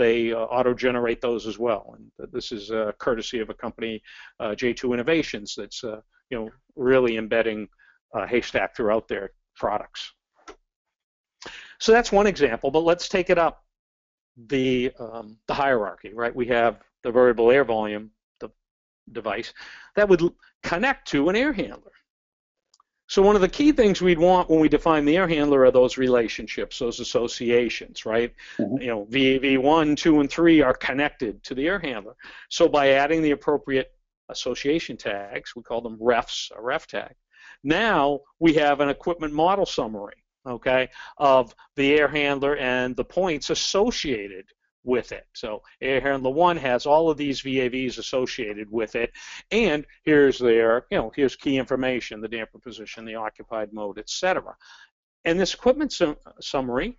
they 0.00 0.32
uh, 0.32 0.38
auto-generate 0.38 1.20
those 1.20 1.46
as 1.46 1.58
well. 1.58 1.94
And 1.96 2.32
this 2.32 2.52
is 2.52 2.70
courtesy 2.98 3.38
of 3.40 3.50
a 3.50 3.54
company, 3.54 4.02
uh, 4.40 4.50
J2 4.50 4.94
Innovations, 4.94 5.54
that's 5.56 5.84
uh, 5.84 6.00
you 6.30 6.38
know 6.38 6.50
really 6.74 7.18
embedding 7.18 7.68
Haystack 8.28 8.74
throughout 8.74 9.06
their 9.06 9.30
products. 9.56 10.12
So 11.78 11.92
that's 11.92 12.10
one 12.10 12.26
example, 12.26 12.70
but 12.70 12.80
let's 12.80 13.08
take 13.08 13.30
it 13.30 13.38
up 13.38 13.62
the, 14.48 14.92
um, 14.98 15.38
the 15.46 15.54
hierarchy, 15.54 16.12
right? 16.14 16.34
We 16.34 16.46
have 16.46 16.80
the 17.04 17.12
variable 17.12 17.50
air 17.50 17.64
volume 17.64 18.10
the 18.40 18.50
device 19.12 19.52
that 19.96 20.08
would 20.08 20.22
connect 20.62 21.08
to 21.08 21.28
an 21.28 21.36
air 21.36 21.52
handler. 21.52 21.92
So 23.10 23.22
one 23.22 23.34
of 23.34 23.42
the 23.42 23.48
key 23.48 23.72
things 23.72 24.00
we'd 24.00 24.20
want 24.20 24.48
when 24.48 24.60
we 24.60 24.68
define 24.68 25.04
the 25.04 25.16
air 25.16 25.26
handler 25.26 25.64
are 25.64 25.72
those 25.72 25.98
relationships, 25.98 26.78
those 26.78 27.00
associations, 27.00 28.06
right? 28.06 28.32
Mm-hmm. 28.56 28.82
You 28.82 28.86
know, 28.86 29.06
VAV1, 29.06 29.96
2, 29.96 30.20
and 30.20 30.30
3 30.30 30.62
are 30.62 30.74
connected 30.74 31.42
to 31.42 31.56
the 31.56 31.66
air 31.66 31.80
handler. 31.80 32.14
So 32.50 32.68
by 32.68 32.90
adding 32.90 33.20
the 33.20 33.32
appropriate 33.32 33.92
association 34.28 34.96
tags, 34.96 35.56
we 35.56 35.62
call 35.64 35.80
them 35.80 35.98
refs, 35.98 36.52
a 36.56 36.62
ref 36.62 36.86
tag, 36.86 37.16
now 37.64 38.20
we 38.38 38.54
have 38.54 38.78
an 38.78 38.88
equipment 38.88 39.34
model 39.34 39.66
summary 39.66 40.14
okay, 40.46 40.88
of 41.18 41.54
the 41.76 41.92
air 41.98 42.08
handler 42.08 42.56
and 42.56 42.96
the 42.96 43.04
points 43.04 43.50
associated 43.50 44.46
with 44.84 45.12
it. 45.12 45.26
So 45.34 45.62
air 45.80 46.00
handler 46.00 46.30
one 46.30 46.56
has 46.56 46.86
all 46.86 47.10
of 47.10 47.18
these 47.18 47.42
VAVs 47.42 47.98
associated 47.98 48.70
with 48.70 48.96
it, 48.96 49.12
and 49.50 49.86
here's 50.04 50.38
their, 50.38 50.86
you 50.90 50.98
know, 50.98 51.12
here's 51.14 51.36
key 51.36 51.58
information, 51.58 52.20
the 52.20 52.28
damper 52.28 52.58
position, 52.58 53.04
the 53.04 53.16
occupied 53.16 53.72
mode, 53.72 53.98
etc. 53.98 54.54
And 55.24 55.38
this 55.38 55.54
equipment 55.54 55.92
sum 55.92 56.16
summary, 56.40 56.98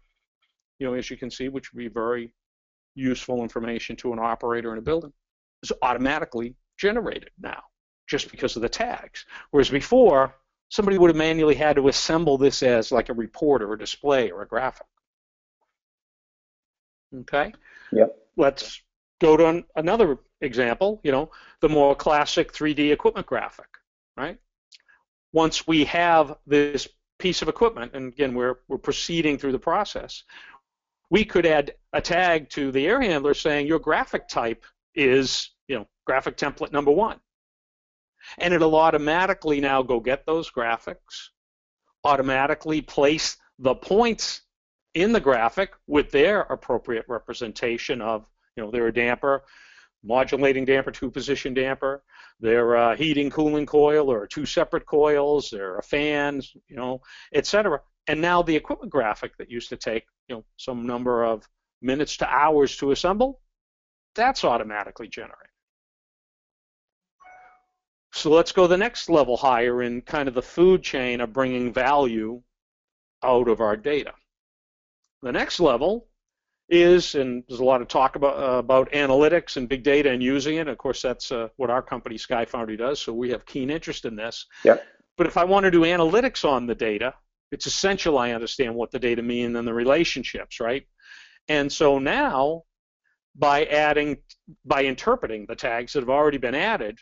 you 0.79 0.87
know, 0.87 0.93
as 0.93 1.09
you 1.09 1.17
can 1.17 1.31
see, 1.31 1.49
which 1.49 1.73
would 1.73 1.79
be 1.79 1.87
very 1.87 2.33
useful 2.95 3.41
information 3.41 3.95
to 3.97 4.13
an 4.13 4.19
operator 4.19 4.71
in 4.71 4.77
a 4.77 4.81
building, 4.81 5.13
is 5.63 5.71
automatically 5.81 6.55
generated 6.77 7.29
now, 7.39 7.63
just 8.07 8.29
because 8.31 8.55
of 8.55 8.61
the 8.61 8.69
tags. 8.69 9.25
Whereas 9.51 9.69
before, 9.69 10.35
somebody 10.69 10.97
would 10.97 11.09
have 11.09 11.17
manually 11.17 11.55
had 11.55 11.75
to 11.75 11.87
assemble 11.87 12.37
this 12.37 12.63
as 12.63 12.91
like 12.91 13.09
a 13.09 13.13
report 13.13 13.61
or 13.61 13.73
a 13.73 13.79
display 13.79 14.31
or 14.31 14.41
a 14.41 14.47
graphic. 14.47 14.87
Okay? 17.21 17.53
Yep. 17.91 18.15
Let's 18.37 18.81
go 19.19 19.37
to 19.37 19.47
an, 19.47 19.65
another 19.75 20.19
example, 20.41 20.99
you 21.03 21.11
know, 21.11 21.31
the 21.61 21.69
more 21.69 21.95
classic 21.95 22.51
3D 22.53 22.91
equipment 22.91 23.27
graphic, 23.27 23.67
right? 24.17 24.37
Once 25.33 25.67
we 25.67 25.85
have 25.85 26.37
this 26.47 26.87
piece 27.19 27.41
of 27.41 27.47
equipment, 27.47 27.91
and 27.93 28.13
again, 28.13 28.33
we're, 28.33 28.59
we're 28.67 28.77
proceeding 28.77 29.37
through 29.37 29.51
the 29.51 29.59
process, 29.59 30.23
we 31.09 31.23
could 31.25 31.45
add 31.45 31.73
a 31.93 32.01
tag 32.01 32.49
to 32.49 32.71
the 32.71 32.87
air 32.87 33.01
handler 33.01 33.33
saying 33.33 33.67
your 33.67 33.79
graphic 33.79 34.27
type 34.27 34.65
is, 34.95 35.51
you 35.67 35.75
know, 35.75 35.87
graphic 36.05 36.37
template 36.37 36.71
number 36.71 36.91
one 36.91 37.19
and 38.37 38.53
it'll 38.53 38.75
automatically 38.75 39.59
now 39.59 39.81
go 39.81 39.99
get 39.99 40.25
those 40.25 40.51
graphics, 40.51 41.29
automatically 42.03 42.81
place 42.81 43.37
the 43.59 43.75
points 43.75 44.41
in 44.93 45.11
the 45.11 45.19
graphic 45.19 45.73
with 45.87 46.11
their 46.11 46.41
appropriate 46.41 47.05
representation 47.07 48.01
of, 48.01 48.25
you 48.55 48.63
know, 48.63 48.71
their 48.71 48.91
damper, 48.91 49.43
modulating 50.03 50.65
damper, 50.65 50.91
two-position 50.91 51.53
damper, 51.53 52.03
their 52.39 52.75
uh, 52.75 52.95
heating 52.95 53.29
cooling 53.29 53.65
coil 53.65 54.11
or 54.11 54.27
two 54.27 54.45
separate 54.45 54.85
coils, 54.85 55.49
their 55.49 55.81
fans, 55.81 56.53
you 56.67 56.75
know, 56.75 57.01
etc. 57.33 57.79
And 58.07 58.19
now 58.19 58.41
the 58.41 58.55
equipment 58.55 58.91
graphic 58.91 59.37
that 59.37 59.49
used 59.49 59.69
to 59.69 59.77
take, 59.77 60.05
you 60.27 60.35
know, 60.35 60.43
some 60.57 60.85
number 60.85 61.23
of 61.23 61.47
minutes 61.81 62.17
to 62.17 62.27
hours 62.27 62.75
to 62.77 62.91
assemble, 62.91 63.39
that's 64.15 64.43
automatically 64.43 65.07
generated. 65.07 65.47
So 68.13 68.29
let's 68.29 68.51
go 68.51 68.67
the 68.67 68.77
next 68.77 69.09
level 69.09 69.37
higher 69.37 69.83
in 69.83 70.01
kind 70.01 70.27
of 70.27 70.33
the 70.33 70.41
food 70.41 70.83
chain 70.83 71.21
of 71.21 71.31
bringing 71.31 71.71
value 71.71 72.41
out 73.23 73.47
of 73.47 73.61
our 73.61 73.77
data. 73.77 74.13
The 75.21 75.31
next 75.31 75.59
level 75.59 76.07
is, 76.69 77.15
and 77.15 77.43
there's 77.47 77.59
a 77.59 77.65
lot 77.65 77.81
of 77.81 77.87
talk 77.87 78.15
about, 78.15 78.37
uh, 78.37 78.57
about 78.57 78.91
analytics 78.91 79.57
and 79.57 79.67
big 79.67 79.83
data 79.83 80.09
and 80.09 80.23
using 80.23 80.55
it. 80.55 80.67
Of 80.67 80.77
course, 80.77 81.01
that's 81.01 81.31
uh, 81.31 81.49
what 81.57 81.69
our 81.69 81.81
company 81.81 82.17
SkyFoundry 82.17 82.77
does, 82.77 82.99
so 82.99 83.13
we 83.13 83.29
have 83.31 83.45
keen 83.45 83.69
interest 83.69 84.05
in 84.05 84.15
this. 84.15 84.45
Yep. 84.63 84.83
But 85.17 85.27
if 85.27 85.37
I 85.37 85.43
want 85.43 85.65
to 85.65 85.71
do 85.71 85.81
analytics 85.81 86.45
on 86.45 86.65
the 86.65 86.75
data, 86.75 87.13
it's 87.51 87.65
essential 87.65 88.17
I 88.17 88.31
understand 88.31 88.73
what 88.73 88.91
the 88.91 88.99
data 88.99 89.21
mean 89.21 89.55
and 89.55 89.67
the 89.67 89.73
relationships, 89.73 90.59
right? 90.59 90.87
And 91.49 91.71
so 91.71 91.99
now, 91.99 92.63
by 93.35 93.65
adding, 93.65 94.17
by 94.65 94.83
interpreting 94.83 95.45
the 95.47 95.55
tags 95.55 95.93
that 95.93 95.99
have 95.99 96.09
already 96.09 96.37
been 96.37 96.55
added, 96.55 96.97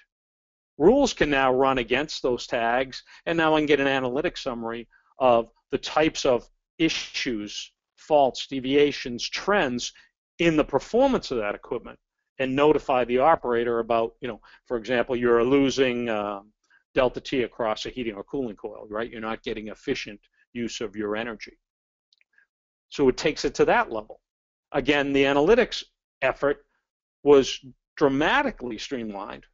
rules 0.78 1.14
can 1.14 1.30
now 1.30 1.54
run 1.54 1.78
against 1.78 2.24
those 2.24 2.48
tags, 2.48 3.04
and 3.26 3.38
now 3.38 3.56
I 3.56 3.60
can 3.60 3.68
get 3.68 3.80
an 3.80 3.88
analytic 3.88 4.38
summary 4.38 4.88
of 5.20 5.50
the 5.72 5.78
types 5.78 6.26
of 6.26 6.48
issues, 6.80 7.72
faults, 8.00 8.48
deviations, 8.48 9.28
trends 9.28 9.94
in 10.40 10.56
the 10.56 10.64
performance 10.64 11.32
of 11.32 11.38
that 11.38 11.56
equipment 11.56 12.00
and 12.40 12.56
notify 12.56 13.04
the 13.04 13.20
operator 13.20 13.80
about, 13.80 14.14
you 14.22 14.28
know, 14.28 14.40
for 14.66 14.78
example, 14.78 15.16
you're 15.16 15.44
losing 15.44 16.10
uh, 16.10 16.40
delta 16.96 17.20
T 17.20 17.44
across 17.44 17.86
a 17.86 17.90
heating 17.90 18.16
or 18.16 18.24
cooling 18.24 18.56
coil, 18.56 18.88
right? 18.90 19.12
You're 19.12 19.22
not 19.22 19.44
getting 19.44 19.68
efficient 19.68 20.20
use 20.54 20.82
of 20.82 20.96
your 20.96 21.16
energy. 21.16 21.58
So 22.90 23.10
it 23.10 23.18
takes 23.18 23.46
it 23.46 23.56
to 23.56 23.66
that 23.66 23.92
level. 23.92 24.22
Again, 24.72 25.14
the 25.14 25.24
analytics 25.24 25.84
effort 26.22 26.66
was 27.24 27.60
dramatically 27.98 28.78
streamlined 28.78 29.46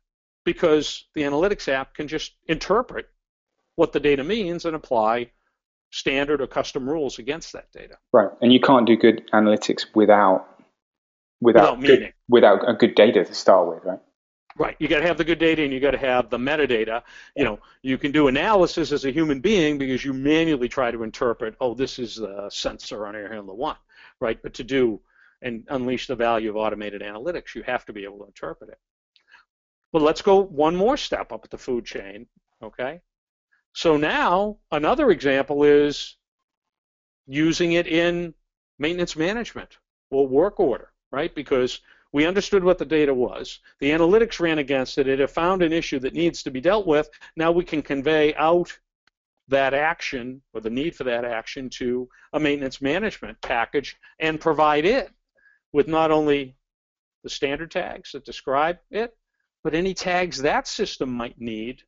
because 0.45 1.07
the 1.15 1.23
analytics 1.23 1.67
app 1.67 1.95
can 1.95 2.07
just 2.07 2.35
interpret 2.47 3.07
what 3.75 3.91
the 3.91 3.99
data 3.99 4.23
means 4.23 4.65
and 4.65 4.75
apply 4.75 5.31
standard 5.95 6.41
or 6.41 6.47
custom 6.47 6.89
rules 6.89 7.19
against 7.19 7.53
that 7.53 7.71
data. 7.71 7.97
Right, 8.11 8.29
and 8.41 8.51
you 8.51 8.59
can't 8.59 8.85
do 8.85 8.97
good 8.97 9.23
analytics 9.33 9.85
without 9.95 10.45
without 11.39 11.79
without 11.79 11.81
good, 11.81 12.13
without 12.27 12.69
a 12.69 12.73
good 12.73 12.95
data 12.95 13.23
to 13.23 13.33
start 13.33 13.69
with, 13.69 13.83
right? 13.85 13.99
Right. 14.57 14.75
You 14.79 14.87
got 14.87 14.99
to 14.99 15.07
have 15.07 15.17
the 15.17 15.25
good 15.25 15.39
data 15.39 15.63
and 15.63 15.73
you 15.73 15.81
got 15.81 15.91
to 15.91 15.97
have 15.97 16.29
the 16.29 16.37
metadata. 16.37 17.03
You 17.35 17.43
know, 17.43 17.59
you 17.81 17.97
can 17.97 18.13
do 18.13 18.29
analysis 18.29 18.93
as 18.93 19.03
a 19.03 19.11
human 19.11 19.41
being 19.41 19.77
because 19.77 20.05
you 20.05 20.13
manually 20.13 20.69
try 20.69 20.91
to 20.91 21.03
interpret, 21.03 21.55
oh, 21.59 21.73
this 21.73 21.99
is 21.99 22.15
the 22.15 22.49
sensor 22.49 23.05
on 23.05 23.17
air 23.17 23.31
handler 23.33 23.53
one, 23.53 23.75
right? 24.21 24.41
But 24.41 24.53
to 24.53 24.63
do 24.63 25.01
and 25.41 25.65
unleash 25.67 26.07
the 26.07 26.15
value 26.15 26.49
of 26.49 26.55
automated 26.55 27.01
analytics, 27.01 27.53
you 27.53 27.63
have 27.63 27.85
to 27.85 27.93
be 27.93 28.05
able 28.05 28.19
to 28.19 28.25
interpret 28.27 28.69
it. 28.69 28.79
Well, 29.91 30.03
let's 30.03 30.21
go 30.21 30.41
one 30.41 30.75
more 30.75 30.95
step 30.95 31.33
up 31.33 31.49
the 31.49 31.57
food 31.57 31.85
chain, 31.85 32.25
okay? 32.63 33.01
So 33.75 33.97
now 33.97 34.59
another 34.71 35.11
example 35.11 35.65
is 35.65 36.15
using 37.27 37.73
it 37.73 37.87
in 37.87 38.33
maintenance 38.79 39.17
management 39.17 39.77
or 40.09 40.25
work 40.25 40.61
order, 40.61 40.93
right? 41.11 41.35
Because 41.35 41.81
we 42.13 42.25
understood 42.25 42.63
what 42.63 42.77
the 42.77 42.85
data 42.85 43.13
was. 43.13 43.59
The 43.81 43.91
analytics 43.91 44.39
ran 44.39 44.59
against 44.59 44.97
it. 44.97 45.09
It 45.09 45.19
had 45.19 45.29
found 45.29 45.61
an 45.61 45.73
issue 45.73 45.99
that 45.99 46.13
needs 46.13 46.41
to 46.43 46.51
be 46.51 46.61
dealt 46.61 46.87
with. 46.87 47.09
Now 47.35 47.51
we 47.51 47.65
can 47.65 47.81
convey 47.81 48.33
out 48.35 48.71
that 49.49 49.73
action 49.73 50.41
or 50.53 50.61
the 50.61 50.69
need 50.69 50.95
for 50.95 51.03
that 51.03 51.25
action 51.25 51.69
to 51.71 52.07
a 52.31 52.39
maintenance 52.39 52.81
management 52.81 53.41
package 53.41 53.97
and 54.19 54.39
provide 54.39 54.85
it 54.85 55.11
with 55.73 55.89
not 55.89 56.11
only 56.11 56.55
the 57.23 57.29
standard 57.29 57.71
tags 57.71 58.13
that 58.13 58.23
describe 58.23 58.77
it, 58.89 59.17
but 59.65 59.75
any 59.75 59.93
tags 59.93 60.37
that 60.43 60.65
system 60.65 61.09
might 61.09 61.41
need 61.41 61.83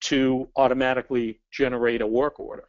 to 0.00 0.48
automatically 0.56 1.40
generate 1.50 2.00
a 2.00 2.06
work 2.06 2.40
order. 2.40 2.64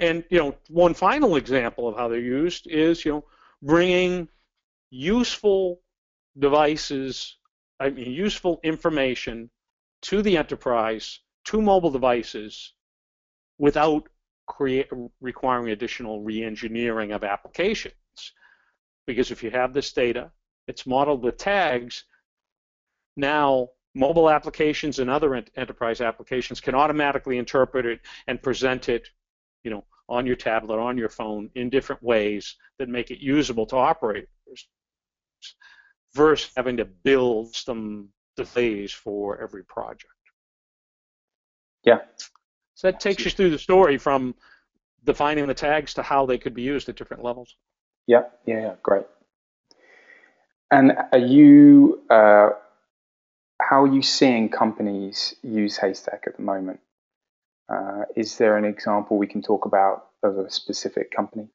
And 0.00 0.24
you 0.30 0.38
know, 0.38 0.56
one 0.68 0.94
final 0.94 1.36
example 1.36 1.88
of 1.88 1.96
how 1.96 2.08
they're 2.08 2.20
used 2.20 2.66
is 2.68 3.04
you 3.04 3.12
know 3.12 3.24
bringing 3.62 4.28
useful 4.90 5.80
devices, 6.38 7.36
I 7.80 7.90
mean 7.90 8.12
useful 8.12 8.60
information 8.62 9.50
to 10.02 10.22
the 10.22 10.36
enterprise, 10.36 11.18
to 11.46 11.60
mobile 11.60 11.90
devices, 11.90 12.72
without 13.58 14.08
create, 14.46 14.88
requiring 15.20 15.70
additional 15.70 16.22
re-engineering 16.22 17.12
of 17.12 17.24
applications. 17.24 17.94
Because 19.06 19.30
if 19.30 19.42
you 19.42 19.50
have 19.50 19.74
this 19.74 19.92
data, 19.92 20.30
it's 20.68 20.86
modeled 20.86 21.22
with 21.24 21.38
tags, 21.38 22.04
now 23.16 23.68
mobile 23.98 24.30
applications 24.30 25.00
and 25.00 25.10
other 25.10 25.34
ent 25.34 25.50
enterprise 25.56 26.00
applications 26.00 26.60
can 26.60 26.74
automatically 26.74 27.36
interpret 27.36 27.84
it 27.84 28.00
and 28.28 28.40
present 28.40 28.88
it, 28.88 29.08
you 29.64 29.70
know, 29.70 29.84
on 30.08 30.24
your 30.24 30.36
tablet, 30.36 30.78
on 30.78 30.96
your 30.96 31.08
phone, 31.08 31.50
in 31.54 31.68
different 31.68 32.02
ways 32.02 32.56
that 32.78 32.88
make 32.88 33.10
it 33.10 33.18
usable 33.18 33.66
to 33.66 33.76
operators, 33.76 34.68
versus 36.14 36.50
having 36.56 36.76
to 36.76 36.84
build 36.84 37.54
some 37.54 38.08
delays 38.36 38.92
for 38.92 39.40
every 39.42 39.64
project. 39.64 40.12
Yeah. 41.84 41.98
So 42.74 42.90
that 42.90 43.00
takes 43.00 43.24
you 43.24 43.30
through 43.30 43.50
the 43.50 43.58
story 43.58 43.98
from 43.98 44.34
defining 45.04 45.46
the 45.46 45.54
tags 45.54 45.94
to 45.94 46.02
how 46.02 46.24
they 46.26 46.38
could 46.38 46.54
be 46.54 46.62
used 46.62 46.88
at 46.88 46.96
different 46.96 47.22
levels. 47.24 47.56
Yeah, 48.06 48.22
yeah, 48.46 48.60
yeah, 48.60 48.74
great. 48.82 49.06
And 50.70 50.92
are 51.12 51.18
you, 51.18 52.02
uh, 52.10 52.50
how 53.60 53.82
are 53.82 53.92
you 53.92 54.02
seeing 54.02 54.48
companies 54.48 55.34
use 55.42 55.76
Haystack 55.76 56.24
at 56.26 56.36
the 56.36 56.42
moment? 56.42 56.80
Uh, 57.68 58.04
is 58.16 58.38
there 58.38 58.56
an 58.56 58.64
example 58.64 59.18
we 59.18 59.26
can 59.26 59.42
talk 59.42 59.66
about 59.66 60.06
of 60.22 60.38
a 60.38 60.50
specific 60.50 61.10
company? 61.10 61.48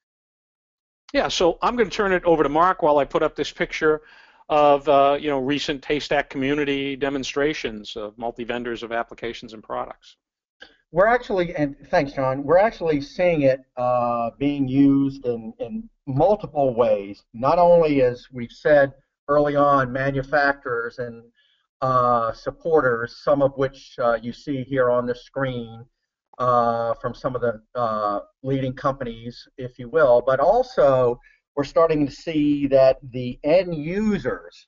Yeah, 1.14 1.28
so 1.28 1.58
I'm 1.62 1.76
going 1.76 1.90
to 1.90 1.96
turn 1.96 2.12
it 2.12 2.24
over 2.26 2.44
to 2.44 2.50
Mark 2.50 2.82
while 2.82 2.98
I 2.98 3.06
put 3.06 3.24
up 3.24 3.36
this 3.36 3.52
picture 3.52 4.02
of 4.50 4.88
uh, 4.90 5.18
you 5.20 5.30
know 5.30 5.40
recent 5.40 5.86
Haystack 5.86 6.30
community 6.30 6.96
demonstrations 6.96 7.96
of 7.96 8.18
multi 8.18 8.44
vendors 8.44 8.84
of 8.84 8.92
applications 8.92 9.54
and 9.54 9.64
products. 9.64 10.18
We're 10.92 11.08
actually, 11.08 11.56
and 11.56 11.76
thanks, 11.90 12.14
John. 12.14 12.44
We're 12.44 12.60
actually 12.60 13.02
seeing 13.02 13.44
it 13.44 13.62
uh, 13.78 14.30
being 14.38 14.68
used 14.68 15.26
in, 15.26 15.54
in 15.60 15.90
multiple 16.06 16.76
ways. 16.76 17.24
Not 17.34 17.58
only, 17.58 18.04
as 18.04 18.28
we've 18.32 18.52
said 18.52 18.94
early 19.28 19.56
on, 19.56 19.92
manufacturers 19.92 21.00
and 21.00 21.24
supporters, 22.34 23.18
some 23.24 23.42
of 23.42 23.52
which 23.56 23.96
uh, 24.00 24.18
you 24.22 24.32
see 24.32 24.64
here 24.64 24.90
on 24.90 25.06
the 25.06 25.16
screen, 25.16 25.86
uh, 26.40 26.94
from 26.96 27.14
some 27.14 27.36
of 27.36 27.42
the 27.42 27.62
uh, 27.76 28.20
leading 28.42 28.74
companies, 28.74 29.48
if 29.58 29.78
you 29.78 29.90
will, 29.90 30.24
but 30.26 30.40
also 30.40 31.20
we're 31.56 31.64
starting 31.64 32.06
to 32.06 32.12
see 32.12 32.68
that 32.68 32.98
the 33.12 33.40
end 33.44 33.76
users 33.76 34.68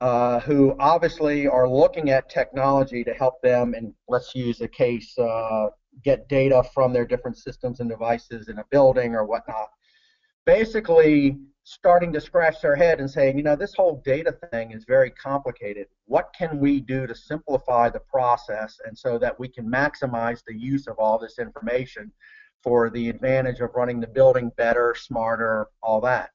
uh, 0.00 0.40
who 0.40 0.74
obviously 0.80 1.46
are 1.46 1.68
looking 1.68 2.10
at 2.10 2.28
technology 2.28 3.04
to 3.04 3.14
help 3.14 3.40
them, 3.42 3.72
and 3.74 3.94
let's 4.08 4.34
use 4.34 4.60
a 4.60 4.68
case, 4.68 5.16
uh, 5.18 5.68
get 6.04 6.28
data 6.28 6.62
from 6.74 6.92
their 6.92 7.06
different 7.06 7.38
systems 7.38 7.80
and 7.80 7.88
devices 7.88 8.48
in 8.48 8.58
a 8.58 8.64
building 8.70 9.14
or 9.14 9.24
whatnot, 9.24 9.68
basically 10.44 11.38
starting 11.64 12.12
to 12.12 12.20
scratch 12.20 12.60
their 12.60 12.74
head 12.74 12.98
and 12.98 13.10
saying, 13.10 13.36
you 13.36 13.44
know, 13.44 13.54
this 13.54 13.74
whole 13.74 14.02
data 14.04 14.32
thing 14.50 14.72
is 14.72 14.84
very 14.84 15.10
complicated. 15.10 15.86
What 16.06 16.34
can 16.36 16.58
we 16.58 16.80
do 16.80 17.06
to 17.06 17.14
simplify 17.14 17.88
the 17.88 18.00
process 18.00 18.80
and 18.84 18.98
so 18.98 19.18
that 19.18 19.38
we 19.38 19.48
can 19.48 19.70
maximize 19.70 20.42
the 20.44 20.58
use 20.58 20.88
of 20.88 20.98
all 20.98 21.18
this 21.18 21.38
information 21.38 22.10
for 22.62 22.90
the 22.90 23.08
advantage 23.08 23.60
of 23.60 23.70
running 23.74 24.00
the 24.00 24.06
building 24.06 24.50
better, 24.56 24.94
smarter, 24.96 25.68
all 25.82 26.00
that. 26.00 26.30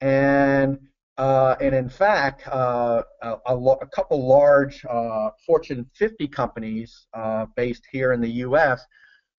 And 0.00 0.78
uh, 1.18 1.56
and 1.60 1.74
in 1.74 1.90
fact, 1.90 2.48
uh, 2.48 3.02
a, 3.20 3.36
a, 3.54 3.86
couple 3.88 4.26
large 4.26 4.82
uh, 4.86 5.28
Fortune 5.46 5.88
50 5.94 6.26
companies 6.28 7.06
uh, 7.12 7.44
based 7.54 7.82
here 7.92 8.14
in 8.14 8.20
the 8.22 8.30
U.S. 8.30 8.82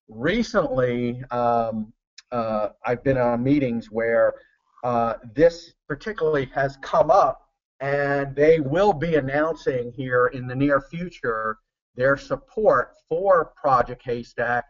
recently, 0.07 1.23
um, 1.31 1.91
uh, 2.31 2.69
I've 2.85 3.03
been 3.03 3.17
on 3.17 3.43
meetings 3.43 3.87
where 3.87 4.35
uh, 4.83 5.15
this 5.33 5.73
particularly 5.87 6.49
has 6.53 6.77
come 6.77 7.09
up, 7.09 7.41
and 7.79 8.35
they 8.35 8.59
will 8.59 8.93
be 8.93 9.15
announcing 9.15 9.91
here 9.95 10.27
in 10.27 10.47
the 10.47 10.55
near 10.55 10.81
future 10.81 11.57
their 11.95 12.17
support 12.17 12.93
for 13.07 13.53
Project 13.55 14.01
Haystack. 14.05 14.65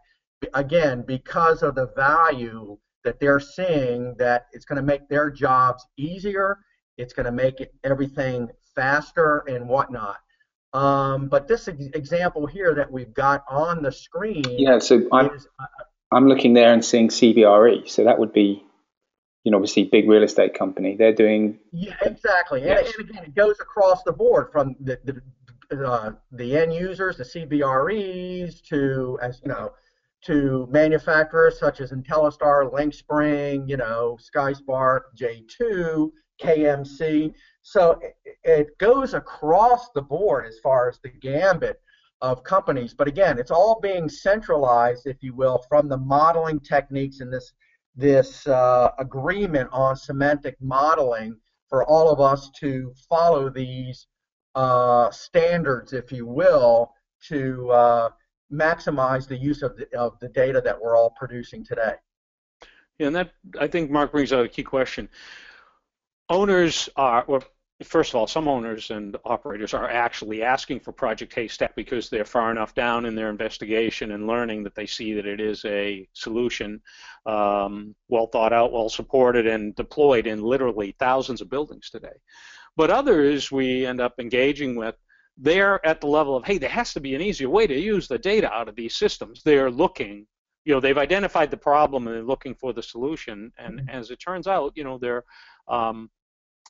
Again, 0.54 1.04
because 1.08 1.64
of 1.64 1.76
the 1.76 1.88
value 1.96 2.78
that 3.04 3.20
they're 3.20 3.40
seeing, 3.40 4.16
that 4.18 4.48
it's 4.52 4.66
going 4.66 4.78
to 4.78 4.84
make 4.84 5.08
their 5.10 5.30
jobs 5.30 5.86
easier, 5.98 6.60
it's 6.98 7.14
going 7.14 7.26
to 7.26 7.32
make 7.32 7.60
it, 7.60 7.74
everything 7.84 8.50
faster 8.76 9.44
and 9.48 9.68
whatnot. 9.68 10.18
Um, 10.74 11.28
but 11.28 11.48
this 11.48 11.68
example 11.68 12.46
here 12.48 12.74
that 12.76 12.92
we've 12.92 13.14
got 13.14 13.44
on 13.50 13.84
the 13.84 13.92
screen. 13.92 14.44
Yeah, 14.48 14.80
so 14.80 15.08
I'm, 15.12 15.30
is, 15.30 15.48
uh, 15.60 15.66
I'm 16.12 16.28
looking 16.28 16.54
there 16.54 16.74
and 16.74 16.84
seeing 16.84 17.10
CBRE. 17.10 17.88
So 17.88 18.04
that 18.06 18.20
would 18.20 18.34
be 18.34 18.64
you 19.44 19.52
know, 19.52 19.58
obviously 19.58 19.86
big 19.86 20.10
real 20.10 20.24
estate 20.24 20.54
company. 20.54 20.96
They're 20.98 21.14
doing 21.14 21.60
yeah, 21.72 21.96
exactly. 22.02 22.64
Yes. 22.64 22.94
And, 22.98 23.10
and, 23.10 23.10
again, 23.10 23.24
it 23.26 23.36
goes 23.36 23.60
across 23.60 24.04
the 24.04 24.14
board 24.14 24.50
from 24.52 24.76
the 24.80 25.00
the, 25.70 25.86
uh, 25.86 26.12
the 26.32 26.58
end 26.58 26.74
users, 26.74 27.18
the 27.18 27.24
CBREs, 27.24 28.62
to 28.64 29.20
as 29.22 29.42
you 29.44 29.50
know, 29.50 29.72
to 30.26 30.68
manufacturers 30.72 31.60
such 31.60 31.82
as 31.82 31.92
Intellastar, 31.92 32.72
Lynxspring, 32.72 33.68
you 33.68 33.78
know, 33.78 34.18
SkySpark, 34.34 35.02
J2, 35.18 36.12
KMC. 36.42 37.34
So 37.62 38.00
it, 38.02 38.38
it 38.44 38.78
goes 38.78 39.14
across 39.14 39.90
the 39.92 40.02
board 40.02 40.46
as 40.46 40.60
far 40.60 40.88
as 40.90 41.00
the 41.04 41.10
gambit 41.10 41.82
of 42.22 42.44
companies. 42.44 42.94
But 42.94 43.10
again, 43.10 43.38
it's 43.38 43.52
all 43.52 43.80
being 43.82 44.08
centralized, 44.08 45.08
if 45.08 45.18
you 45.22 45.36
will, 45.36 45.64
from 45.68 45.90
the 45.90 45.98
modeling 45.98 46.62
techniques 46.62 47.20
in 47.20 47.30
this 47.30 47.52
this 47.96 48.48
uh, 48.48 48.92
agreement 49.00 49.70
on 49.72 49.96
semantic 49.96 50.56
modeling 50.60 51.36
for 51.70 51.86
all 51.86 52.12
of 52.12 52.20
us 52.20 52.50
to 52.60 52.94
follow 53.10 53.50
these 53.50 54.08
uh, 54.56 55.10
standards, 55.12 55.94
if 55.94 56.12
you 56.12 56.26
will, 56.26 56.94
to 57.28 57.70
uh, 57.72 58.10
maximize 58.52 59.28
the 59.28 59.38
use 59.38 59.62
of 59.62 59.76
the, 59.78 59.88
of 59.98 60.20
the 60.20 60.30
data 60.30 60.62
that 60.62 60.80
we're 60.80 60.96
all 60.96 61.14
producing 61.18 61.66
today. 61.66 61.94
Yeah, 63.00 63.08
and 63.08 63.16
that 63.16 63.32
I 63.60 63.68
think 63.68 63.90
Mark 63.90 64.12
brings 64.12 64.32
out 64.32 64.46
a 64.46 64.50
key 64.50 64.64
question. 64.64 65.10
Owners 66.30 66.90
are, 66.96 67.24
or 67.24 67.42
first 67.84 68.12
of 68.12 68.16
all, 68.16 68.28
some 68.28 68.48
owners 68.48 68.90
and 68.90 69.16
operators 69.26 69.74
are 69.74 69.90
actually 69.90 70.44
asking 70.44 70.80
for 70.80 70.92
Project 70.92 71.34
Haystack 71.34 71.76
because 71.76 72.10
they're 72.10 72.26
far 72.26 72.52
enough 72.52 72.74
down 72.74 73.06
in 73.06 73.16
their 73.16 73.30
investigation 73.30 74.12
and 74.12 74.28
learning 74.28 74.64
that 74.64 74.76
they 74.76 74.86
see 74.86 75.14
that 75.14 75.26
it 75.26 75.40
is 75.40 75.64
a 75.66 76.08
solution, 76.14 76.82
um, 77.26 77.96
well 78.08 78.28
thought 78.28 78.54
out, 78.54 78.72
well 78.72 78.90
supported, 78.90 79.48
and 79.48 79.76
deployed 79.76 80.28
in 80.28 80.42
literally 80.42 80.96
thousands 81.00 81.42
of 81.42 81.50
buildings 81.50 81.90
today. 81.90 82.18
But 82.76 82.90
others 82.90 83.52
we 83.52 83.86
end 83.86 84.02
up 84.02 84.20
engaging 84.20 84.76
with, 84.76 84.96
they're 85.38 85.86
at 85.86 86.02
the 86.02 86.08
level 86.08 86.36
of, 86.36 86.46
hey, 86.46 86.58
there 86.58 86.70
has 86.70 86.94
to 86.94 87.00
be 87.00 87.16
an 87.16 87.22
easier 87.22 87.50
way 87.50 87.68
to 87.68 87.80
use 87.80 88.08
the 88.08 88.20
data 88.20 88.52
out 88.52 88.68
of 88.68 88.76
these 88.76 88.96
systems. 88.96 89.42
They're 89.44 89.72
looking, 89.72 90.28
you 90.66 90.74
know, 90.74 90.80
they've 90.80 90.98
identified 90.98 91.52
the 91.52 91.58
problem 91.58 92.08
and 92.08 92.16
they're 92.16 92.24
looking 92.24 92.56
for 92.56 92.74
the 92.74 92.84
solution. 92.84 93.52
And 93.58 93.80
mm-hmm. 93.80 93.90
as 93.90 94.12
it 94.12 94.18
turns 94.18 94.48
out, 94.48 94.74
you 94.76 94.84
know, 94.84 94.98
they're, 94.98 95.24
um, 95.68 96.10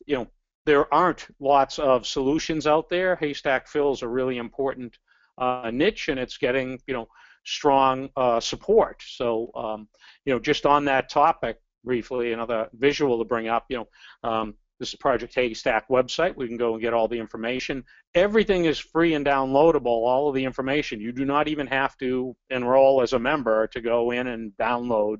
you 0.05 0.15
know, 0.15 0.27
there 0.65 0.91
aren't 0.93 1.27
lots 1.39 1.79
of 1.79 2.07
solutions 2.07 2.67
out 2.67 2.89
there. 2.89 3.15
Haystack 3.17 3.67
fills 3.67 4.01
a 4.01 4.07
really 4.07 4.37
important 4.37 4.97
uh, 5.37 5.71
niche, 5.73 6.09
and 6.09 6.19
it's 6.19 6.37
getting 6.37 6.79
you 6.87 6.93
know 6.93 7.07
strong 7.45 8.09
uh, 8.15 8.39
support. 8.39 9.01
So 9.05 9.51
um, 9.55 9.87
you 10.25 10.33
know, 10.33 10.39
just 10.39 10.65
on 10.65 10.85
that 10.85 11.09
topic 11.09 11.57
briefly, 11.83 12.33
another 12.33 12.69
visual 12.73 13.17
to 13.19 13.25
bring 13.25 13.47
up. 13.47 13.65
You 13.69 13.77
know, 13.77 14.29
um, 14.29 14.53
this 14.79 14.89
is 14.89 14.95
Project 14.95 15.35
Haystack 15.35 15.87
website. 15.89 16.35
We 16.35 16.47
can 16.47 16.57
go 16.57 16.73
and 16.73 16.81
get 16.81 16.93
all 16.93 17.07
the 17.07 17.19
information. 17.19 17.83
Everything 18.15 18.65
is 18.65 18.79
free 18.79 19.15
and 19.15 19.25
downloadable. 19.25 19.85
All 19.85 20.29
of 20.29 20.35
the 20.35 20.45
information. 20.45 21.01
You 21.01 21.11
do 21.11 21.25
not 21.25 21.47
even 21.47 21.67
have 21.67 21.97
to 21.97 22.35
enroll 22.49 23.01
as 23.01 23.13
a 23.13 23.19
member 23.19 23.67
to 23.67 23.81
go 23.81 24.11
in 24.11 24.27
and 24.27 24.51
download 24.59 25.17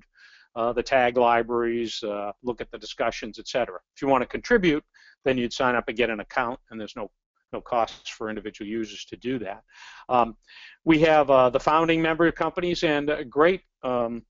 uh, 0.55 0.71
the 0.71 0.83
tag 0.83 1.17
libraries, 1.17 2.03
uh, 2.03 2.31
look 2.43 2.61
at 2.61 2.69
the 2.71 2.77
discussions, 2.77 3.39
etc. 3.39 3.79
If 3.95 4.01
you 4.01 4.07
want 4.07 4.21
to 4.21 4.27
contribute, 4.27 4.83
then 5.23 5.37
you'd 5.37 5.53
sign 5.53 5.75
up 5.75 5.85
and 5.87 5.97
get 5.97 6.09
an 6.09 6.19
account, 6.19 6.59
and 6.69 6.79
there's 6.79 6.95
no 6.95 7.11
no 7.53 7.61
costs 7.61 8.09
for 8.09 8.29
individual 8.29 8.67
users 8.67 9.05
to 9.05 9.15
do 9.15 9.39
that. 9.39 9.61
Um, 10.09 10.35
we 10.83 10.99
have 11.01 11.29
uh, 11.29 11.49
the 11.51 11.59
founding 11.59 12.01
member 12.01 12.29
companies 12.31 12.83
and 12.83 13.09
a 13.09 13.23
great, 13.23 13.61
um, 13.83 14.23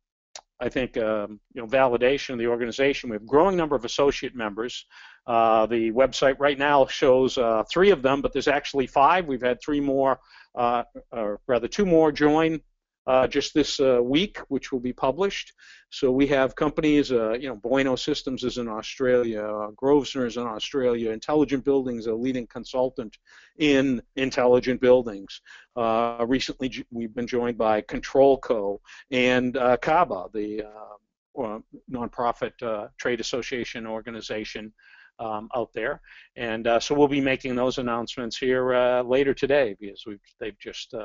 I 0.59 0.69
think, 0.69 0.97
um, 0.97 1.39
you 1.53 1.61
know, 1.61 1.67
validation 1.67 2.31
of 2.31 2.39
the 2.39 2.47
organization. 2.47 3.09
We 3.09 3.15
have 3.15 3.23
a 3.23 3.25
growing 3.25 3.57
number 3.57 3.75
of 3.75 3.85
associate 3.85 4.35
members. 4.35 4.85
Uh, 5.25 5.65
the 5.65 5.91
website 5.91 6.35
right 6.37 6.59
now 6.59 6.85
shows 6.85 7.37
uh, 7.37 7.63
three 7.71 7.91
of 7.91 8.01
them, 8.01 8.21
but 8.21 8.33
there's 8.33 8.49
actually 8.49 8.87
five. 8.87 9.25
We've 9.25 9.41
had 9.41 9.61
three 9.61 9.79
more, 9.79 10.19
uh, 10.55 10.83
or 11.11 11.39
rather 11.47 11.67
two 11.67 11.85
more 11.85 12.11
join 12.11 12.61
uh, 13.05 13.27
just 13.27 13.53
this 13.53 13.79
uh, 13.79 14.01
week, 14.01 14.37
which 14.47 14.71
will 14.71 14.79
be 14.79 14.93
published. 14.93 15.53
So 15.89 16.11
we 16.11 16.25
have 16.27 16.55
companies, 16.55 17.11
uh, 17.11 17.33
you 17.33 17.49
know, 17.49 17.55
Bueno 17.55 17.95
Systems 17.95 18.43
is 18.43 18.57
in 18.57 18.67
Australia, 18.67 19.43
uh, 19.43 19.71
Grosvenor 19.75 20.25
is 20.25 20.37
in 20.37 20.43
Australia, 20.43 21.11
Intelligent 21.11 21.65
Buildings, 21.65 22.07
a 22.07 22.13
leading 22.13 22.47
consultant 22.47 23.17
in 23.57 24.01
intelligent 24.15 24.79
buildings. 24.79 25.41
Uh, 25.75 26.25
recently, 26.27 26.71
we've 26.91 27.13
been 27.13 27.27
joined 27.27 27.57
by 27.57 27.81
Control 27.81 28.37
Co. 28.37 28.79
and 29.11 29.57
uh, 29.57 29.77
CABA, 29.77 30.29
the 30.33 30.63
uh, 30.63 31.59
nonprofit 31.91 32.89
trade 32.97 33.19
association 33.19 33.85
organization. 33.85 34.73
Um, 35.19 35.47
out 35.55 35.71
there, 35.73 36.01
and 36.37 36.67
so 36.79 36.95
we'll 36.95 37.07
be 37.07 37.21
making 37.21 37.55
those 37.55 37.77
announcements 37.77 38.35
here 38.35 39.01
later 39.03 39.31
today 39.31 39.75
because 39.79 40.03
they've 40.39 40.57
just 40.57 40.95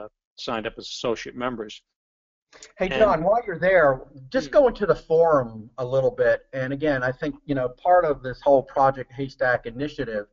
signed 0.41 0.67
up 0.67 0.75
as 0.79 0.87
associate 0.87 1.37
members. 1.37 1.83
Hey 2.79 2.89
John, 2.89 3.15
and, 3.15 3.25
while 3.25 3.41
you're 3.47 3.59
there, 3.59 4.03
just 4.31 4.51
go 4.51 4.69
into 4.69 4.87
the 4.87 4.95
forum 4.95 5.69
a 5.79 5.85
little 5.85 6.11
bit. 6.11 6.47
And 6.55 6.73
again, 6.73 7.03
I 7.03 7.13
think 7.13 7.35
you 7.45 7.55
know 7.55 7.69
part 7.69 8.05
of 8.05 8.23
this 8.23 8.41
whole 8.41 8.63
Project 8.63 9.13
Haystack 9.13 9.67
initiative 9.67 10.27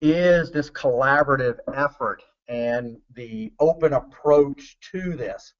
is 0.00 0.50
this 0.50 0.70
collaborative 0.70 1.58
effort 1.74 2.22
and 2.48 2.96
the 3.14 3.52
open 3.58 3.92
approach 3.94 4.76
to 4.92 5.16
this. 5.16 5.54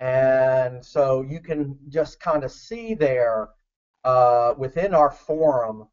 And 0.00 0.84
so 0.84 1.22
you 1.22 1.40
can 1.40 1.78
just 1.88 2.20
kind 2.20 2.44
of 2.44 2.52
see 2.52 2.94
there 2.94 3.48
uh, 4.04 4.54
within 4.58 4.94
our 4.94 5.10
forum 5.10 5.88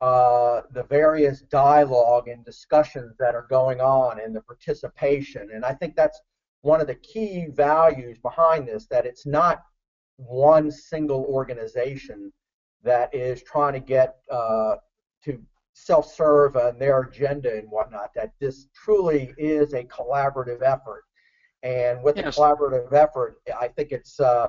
uh, 0.00 0.60
the 0.72 0.82
various 0.84 1.40
dialogue 1.40 2.28
and 2.28 2.44
discussions 2.44 3.16
that 3.18 3.34
are 3.34 3.46
going 3.48 3.80
on 3.80 4.20
and 4.20 4.36
the 4.36 4.42
participation. 4.42 5.48
And 5.54 5.64
I 5.64 5.72
think 5.72 5.96
that's 5.96 6.20
one 6.62 6.80
of 6.80 6.86
the 6.86 6.94
key 6.96 7.46
values 7.50 8.18
behind 8.18 8.66
this 8.66 8.86
that 8.86 9.06
it's 9.06 9.26
not 9.26 9.62
one 10.16 10.70
single 10.70 11.24
organization 11.28 12.32
that 12.82 13.14
is 13.14 13.42
trying 13.42 13.72
to 13.74 13.80
get 13.80 14.16
uh, 14.30 14.76
to 15.24 15.40
self-serve 15.74 16.56
on 16.56 16.78
their 16.78 17.02
agenda 17.02 17.56
and 17.56 17.68
whatnot. 17.70 18.10
That 18.14 18.32
this 18.40 18.68
truly 18.74 19.34
is 19.36 19.74
a 19.74 19.84
collaborative 19.84 20.62
effort, 20.62 21.04
and 21.62 22.02
with 22.02 22.16
yes. 22.16 22.36
the 22.36 22.42
collaborative 22.42 22.92
effort, 22.92 23.36
I 23.58 23.68
think 23.68 23.92
it's 23.92 24.18
uh, 24.18 24.48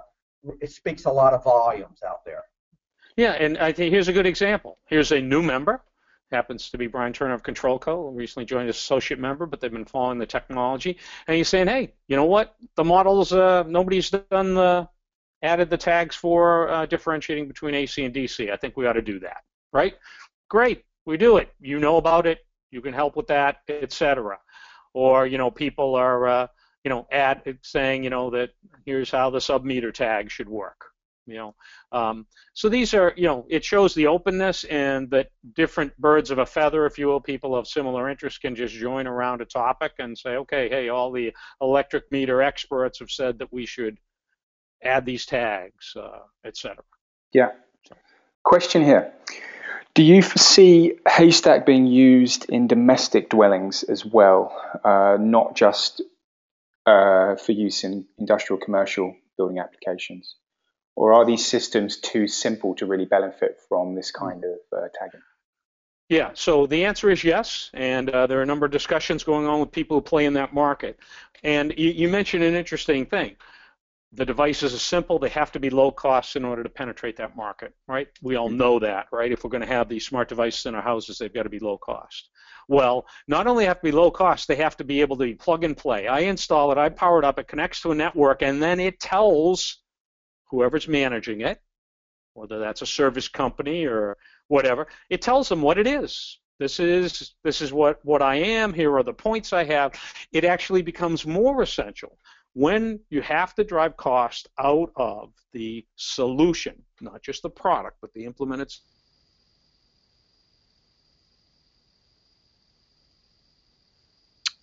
it 0.61 0.71
speaks 0.71 1.05
a 1.05 1.11
lot 1.11 1.33
of 1.33 1.43
volumes 1.43 1.99
out 2.07 2.23
there. 2.25 2.43
Yeah, 3.17 3.31
and 3.33 3.57
I 3.57 3.71
think 3.71 3.91
here's 3.91 4.07
a 4.07 4.13
good 4.13 4.27
example. 4.27 4.77
Here's 4.85 5.11
a 5.11 5.19
new 5.19 5.41
member 5.41 5.81
happens 6.31 6.69
to 6.69 6.77
be 6.77 6.87
Brian 6.87 7.13
Turner 7.13 7.33
of 7.33 7.43
Control 7.43 7.79
Co. 7.79 8.09
Recently 8.09 8.45
joined 8.45 8.69
as 8.69 8.75
associate 8.75 9.19
member, 9.19 9.45
but 9.45 9.59
they've 9.59 9.71
been 9.71 9.85
following 9.85 10.19
the 10.19 10.25
technology. 10.25 10.97
And 11.27 11.37
he's 11.37 11.47
saying, 11.47 11.67
hey, 11.67 11.93
you 12.07 12.15
know 12.15 12.25
what? 12.25 12.55
The 12.75 12.83
models, 12.83 13.33
uh, 13.33 13.63
nobody's 13.63 14.09
done 14.09 14.55
the 14.55 14.89
added 15.43 15.69
the 15.69 15.77
tags 15.77 16.15
for 16.15 16.67
uh, 16.69 16.85
differentiating 16.85 17.47
between 17.47 17.75
AC 17.75 18.03
and 18.03 18.13
DC. 18.13 18.51
I 18.51 18.57
think 18.57 18.75
we 18.75 18.87
ought 18.87 18.93
to 18.93 19.01
do 19.01 19.19
that, 19.19 19.43
right? 19.71 19.93
Great, 20.49 20.83
we 21.05 21.17
do 21.17 21.37
it. 21.37 21.49
You 21.59 21.79
know 21.79 21.97
about 21.97 22.25
it. 22.25 22.39
You 22.71 22.81
can 22.81 22.93
help 22.93 23.15
with 23.15 23.27
that, 23.27 23.57
etc. 23.69 24.39
Or 24.93 25.27
you 25.27 25.37
know, 25.37 25.51
people 25.51 25.95
are 25.95 26.27
uh, 26.27 26.47
you 26.83 26.89
know, 26.89 27.07
add 27.11 27.57
saying 27.63 28.03
you 28.03 28.09
know 28.09 28.29
that 28.29 28.51
here's 28.85 29.11
how 29.11 29.29
the 29.29 29.41
sub 29.41 29.65
meter 29.65 29.91
tag 29.91 30.31
should 30.31 30.49
work 30.49 30.86
you 31.27 31.35
know. 31.35 31.55
Um, 31.91 32.25
so 32.53 32.69
these 32.69 32.93
are, 32.93 33.13
you 33.15 33.27
know, 33.27 33.45
it 33.49 33.63
shows 33.63 33.93
the 33.93 34.07
openness 34.07 34.63
and 34.63 35.09
that 35.11 35.27
different 35.53 35.95
birds 35.97 36.31
of 36.31 36.39
a 36.39 36.45
feather, 36.45 36.85
if 36.85 36.97
you 36.97 37.07
will, 37.07 37.21
people 37.21 37.55
of 37.55 37.67
similar 37.67 38.09
interests 38.09 38.39
can 38.39 38.55
just 38.55 38.73
join 38.73 39.07
around 39.07 39.41
a 39.41 39.45
topic 39.45 39.93
and 39.99 40.17
say, 40.17 40.31
okay, 40.31 40.69
hey, 40.69 40.89
all 40.89 41.11
the 41.11 41.33
electric 41.61 42.11
meter 42.11 42.41
experts 42.41 42.99
have 42.99 43.11
said 43.11 43.39
that 43.39 43.51
we 43.51 43.65
should 43.65 43.97
add 44.83 45.05
these 45.05 45.25
tags, 45.25 45.93
uh, 45.95 46.19
etc. 46.45 46.77
Yeah. 47.33 47.49
Question 48.43 48.83
here. 48.83 49.13
Do 49.93 50.03
you 50.03 50.21
foresee 50.21 50.93
Haystack 51.07 51.65
being 51.65 51.87
used 51.87 52.49
in 52.49 52.67
domestic 52.67 53.29
dwellings 53.29 53.83
as 53.83 54.05
well, 54.05 54.55
uh, 54.83 55.17
not 55.19 55.55
just 55.55 56.01
uh, 56.85 57.35
for 57.35 57.51
use 57.51 57.83
in 57.83 58.05
industrial 58.17 58.59
commercial 58.59 59.15
building 59.37 59.59
applications? 59.59 60.35
Or 60.97 61.13
are 61.13 61.25
these 61.25 61.45
systems 61.45 61.97
too 61.97 62.27
simple 62.27 62.73
to 62.73 62.87
really 62.87 63.05
benefit 63.05 63.59
from 63.69 63.93
this 63.93 64.09
kind 64.09 64.43
of 64.43 64.57
uh, 64.75 64.87
tagging? 64.99 65.21
Yeah, 66.09 66.31
so 66.33 66.65
the 66.65 66.85
answer 66.85 67.11
is 67.11 67.23
yes, 67.23 67.69
and 67.75 68.09
uh, 68.09 68.25
there 68.25 68.39
are 68.39 68.41
a 68.41 68.47
number 68.47 68.65
of 68.65 68.71
discussions 68.71 69.23
going 69.23 69.45
on 69.45 69.59
with 69.59 69.71
people 69.71 69.97
who 69.97 70.01
play 70.01 70.25
in 70.25 70.33
that 70.33 70.55
market. 70.55 70.99
And 71.43 71.71
you, 71.77 71.91
you 71.91 72.09
mentioned 72.09 72.43
an 72.43 72.55
interesting 72.55 73.05
thing. 73.05 73.35
The 74.13 74.25
devices 74.25 74.73
are 74.73 74.79
simple, 74.79 75.19
they 75.19 75.29
have 75.29 75.51
to 75.51 75.59
be 75.59 75.69
low 75.69 75.91
cost 75.91 76.35
in 76.35 76.43
order 76.43 76.63
to 76.63 76.69
penetrate 76.69 77.17
that 77.17 77.35
market, 77.35 77.75
right? 77.87 78.07
We 78.23 78.35
all 78.35 78.49
know 78.49 78.79
that, 78.79 79.05
right? 79.11 79.31
If 79.31 79.43
we're 79.43 79.51
going 79.51 79.61
to 79.61 79.67
have 79.67 79.89
these 79.89 80.07
smart 80.07 80.29
devices 80.29 80.65
in 80.65 80.73
our 80.73 80.81
houses, 80.81 81.19
they've 81.19 81.33
got 81.33 81.43
to 81.43 81.49
be 81.49 81.59
low 81.59 81.77
cost. 81.77 82.29
Well, 82.67 83.05
not 83.27 83.45
only 83.45 83.65
have 83.65 83.81
to 83.81 83.83
be 83.83 83.91
low 83.91 84.09
cost, 84.09 84.47
they 84.47 84.55
have 84.55 84.77
to 84.77 84.83
be 84.83 85.01
able 85.01 85.17
to 85.17 85.25
be 85.25 85.35
plug 85.35 85.63
and 85.63 85.77
play. 85.77 86.07
I 86.07 86.21
install 86.21 86.71
it, 86.71 86.79
I 86.79 86.89
power 86.89 87.19
it 87.19 87.25
up, 87.25 87.37
it 87.37 87.47
connects 87.47 87.81
to 87.81 87.91
a 87.91 87.95
network, 87.95 88.41
and 88.41 88.63
then 88.63 88.79
it 88.79 88.99
tells 88.99 89.77
whoever's 90.49 90.87
managing 90.87 91.41
it, 91.41 91.61
whether 92.33 92.59
that's 92.59 92.81
a 92.81 92.85
service 92.85 93.27
company 93.27 93.85
or 93.85 94.17
whatever, 94.47 94.87
it 95.09 95.21
tells 95.21 95.49
them 95.49 95.61
what 95.61 95.77
it 95.77 95.87
is. 95.87 96.39
This 96.59 96.79
is 96.79 97.35
this 97.43 97.61
is 97.61 97.71
what 97.71 98.03
what 98.03 98.21
I 98.21 98.35
am. 98.35 98.73
Here 98.73 98.95
are 98.95 99.03
the 99.03 99.13
points 99.13 99.53
I 99.53 99.63
have. 99.65 99.93
It 100.31 100.43
actually 100.43 100.81
becomes 100.81 101.25
more 101.25 101.61
essential 101.61 102.17
when 102.53 102.99
you 103.11 103.21
have 103.21 103.53
to 103.53 103.63
drive 103.63 103.95
cost 103.95 104.47
out 104.57 104.91
of 104.95 105.31
the 105.53 105.85
solution, 105.95 106.81
not 106.99 107.21
just 107.21 107.43
the 107.43 107.49
product, 107.49 107.97
but 108.01 108.11
the 108.13 108.25
implemented. 108.25 108.73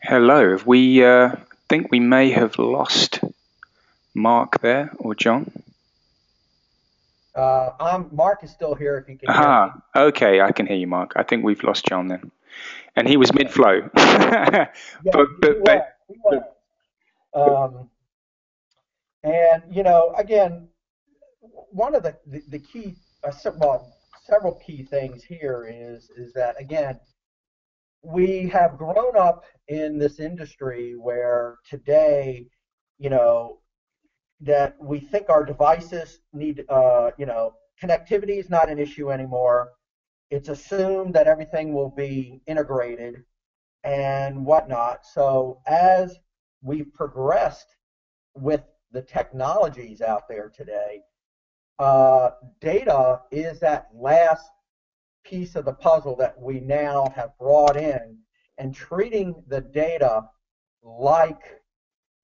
Hello. 0.03 0.59
We 0.67 1.05
uh, 1.05 1.37
think 1.69 1.93
we 1.93 2.01
may 2.01 2.31
have 2.31 2.59
lost 2.59 3.21
Mark 4.15 4.61
there 4.61 4.93
or 4.99 5.15
John. 5.15 5.51
Uh, 7.35 7.71
I'm 7.81 8.09
Mark 8.13 8.45
is 8.45 8.51
still 8.51 8.75
here 8.75 8.97
if 8.99 9.09
you 9.09 9.19
can. 9.19 9.29
Ah, 9.29 9.75
okay, 9.97 10.41
I 10.41 10.53
can 10.53 10.67
hear 10.67 10.77
you, 10.77 10.87
Mark. 10.87 11.15
I 11.17 11.25
think 11.25 11.45
we've 11.45 11.63
lost 11.65 11.85
John 11.85 12.07
then, 12.07 12.31
and 12.95 13.09
he 13.09 13.17
was 13.17 13.35
mid-flow. 13.35 13.89
yeah, 13.97 14.69
but, 15.13 15.27
but, 15.41 15.65
but, 15.65 15.97
but 16.31 16.55
um, 17.35 17.91
and 19.25 19.63
you 19.69 19.83
know, 19.83 20.15
again, 20.17 20.69
one 21.41 21.97
of 21.97 22.05
the 22.05 22.17
the, 22.27 22.43
the 22.49 22.59
key, 22.61 22.95
uh, 23.25 23.33
well, 23.57 23.93
several 24.23 24.55
key 24.65 24.85
things 24.85 25.25
here 25.25 25.67
is 25.69 26.11
is 26.17 26.33
that 26.35 26.61
again, 26.61 27.01
we 28.03 28.49
have 28.49 28.79
grown 28.79 29.17
up 29.17 29.45
in 29.67 29.99
this 29.99 30.21
industry 30.21 30.95
where 30.97 31.57
today, 31.69 32.47
you 32.99 33.11
know, 33.11 33.59
that 34.45 34.75
we 34.81 35.01
think 35.01 35.29
our 35.31 35.45
devices 35.45 36.21
need, 36.33 36.65
uh, 36.69 37.11
you 37.19 37.27
know, 37.27 37.55
connectivity 37.83 38.39
is 38.39 38.49
not 38.51 38.69
an 38.69 38.79
issue 38.79 39.11
anymore. 39.11 39.71
It's 40.31 40.49
assumed 40.49 41.15
that 41.15 41.27
everything 41.27 41.73
will 41.73 41.91
be 41.91 42.41
integrated 42.47 43.23
and 43.83 44.45
whatnot. 44.45 45.05
So 45.05 45.61
as 45.67 46.19
we've 46.63 46.93
progressed 46.95 47.77
with 48.35 48.63
the 48.93 49.03
technologies 49.03 50.01
out 50.01 50.29
there 50.29 50.51
today, 50.55 51.03
uh, 51.79 52.31
data 52.61 53.21
is 53.31 53.61
that 53.61 53.87
last 53.93 54.51
piece 55.25 55.57
of 55.57 55.65
the 55.65 55.73
puzzle 55.73 56.17
that 56.17 56.39
we 56.39 56.61
now 56.61 57.09
have 57.15 57.31
brought 57.39 57.77
in, 57.77 58.19
and 58.59 58.75
treating 58.75 59.43
the 59.49 59.61
data 59.61 60.23
like 60.83 61.61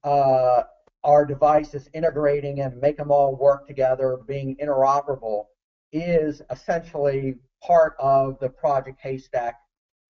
uh, 0.05 0.63
our 1.05 1.25
devices 1.25 1.89
integrating 1.95 2.61
and 2.61 2.81
make 2.81 2.97
them 2.97 3.11
all 3.11 3.35
work 3.35 3.67
together, 3.67 4.19
being 4.27 4.57
interoperable, 4.57 5.47
is 5.93 6.43
essentially 6.51 7.37
part 7.63 7.95
of 7.99 8.39
the 8.41 8.49
Project 8.49 9.01
Haystack 9.03 9.57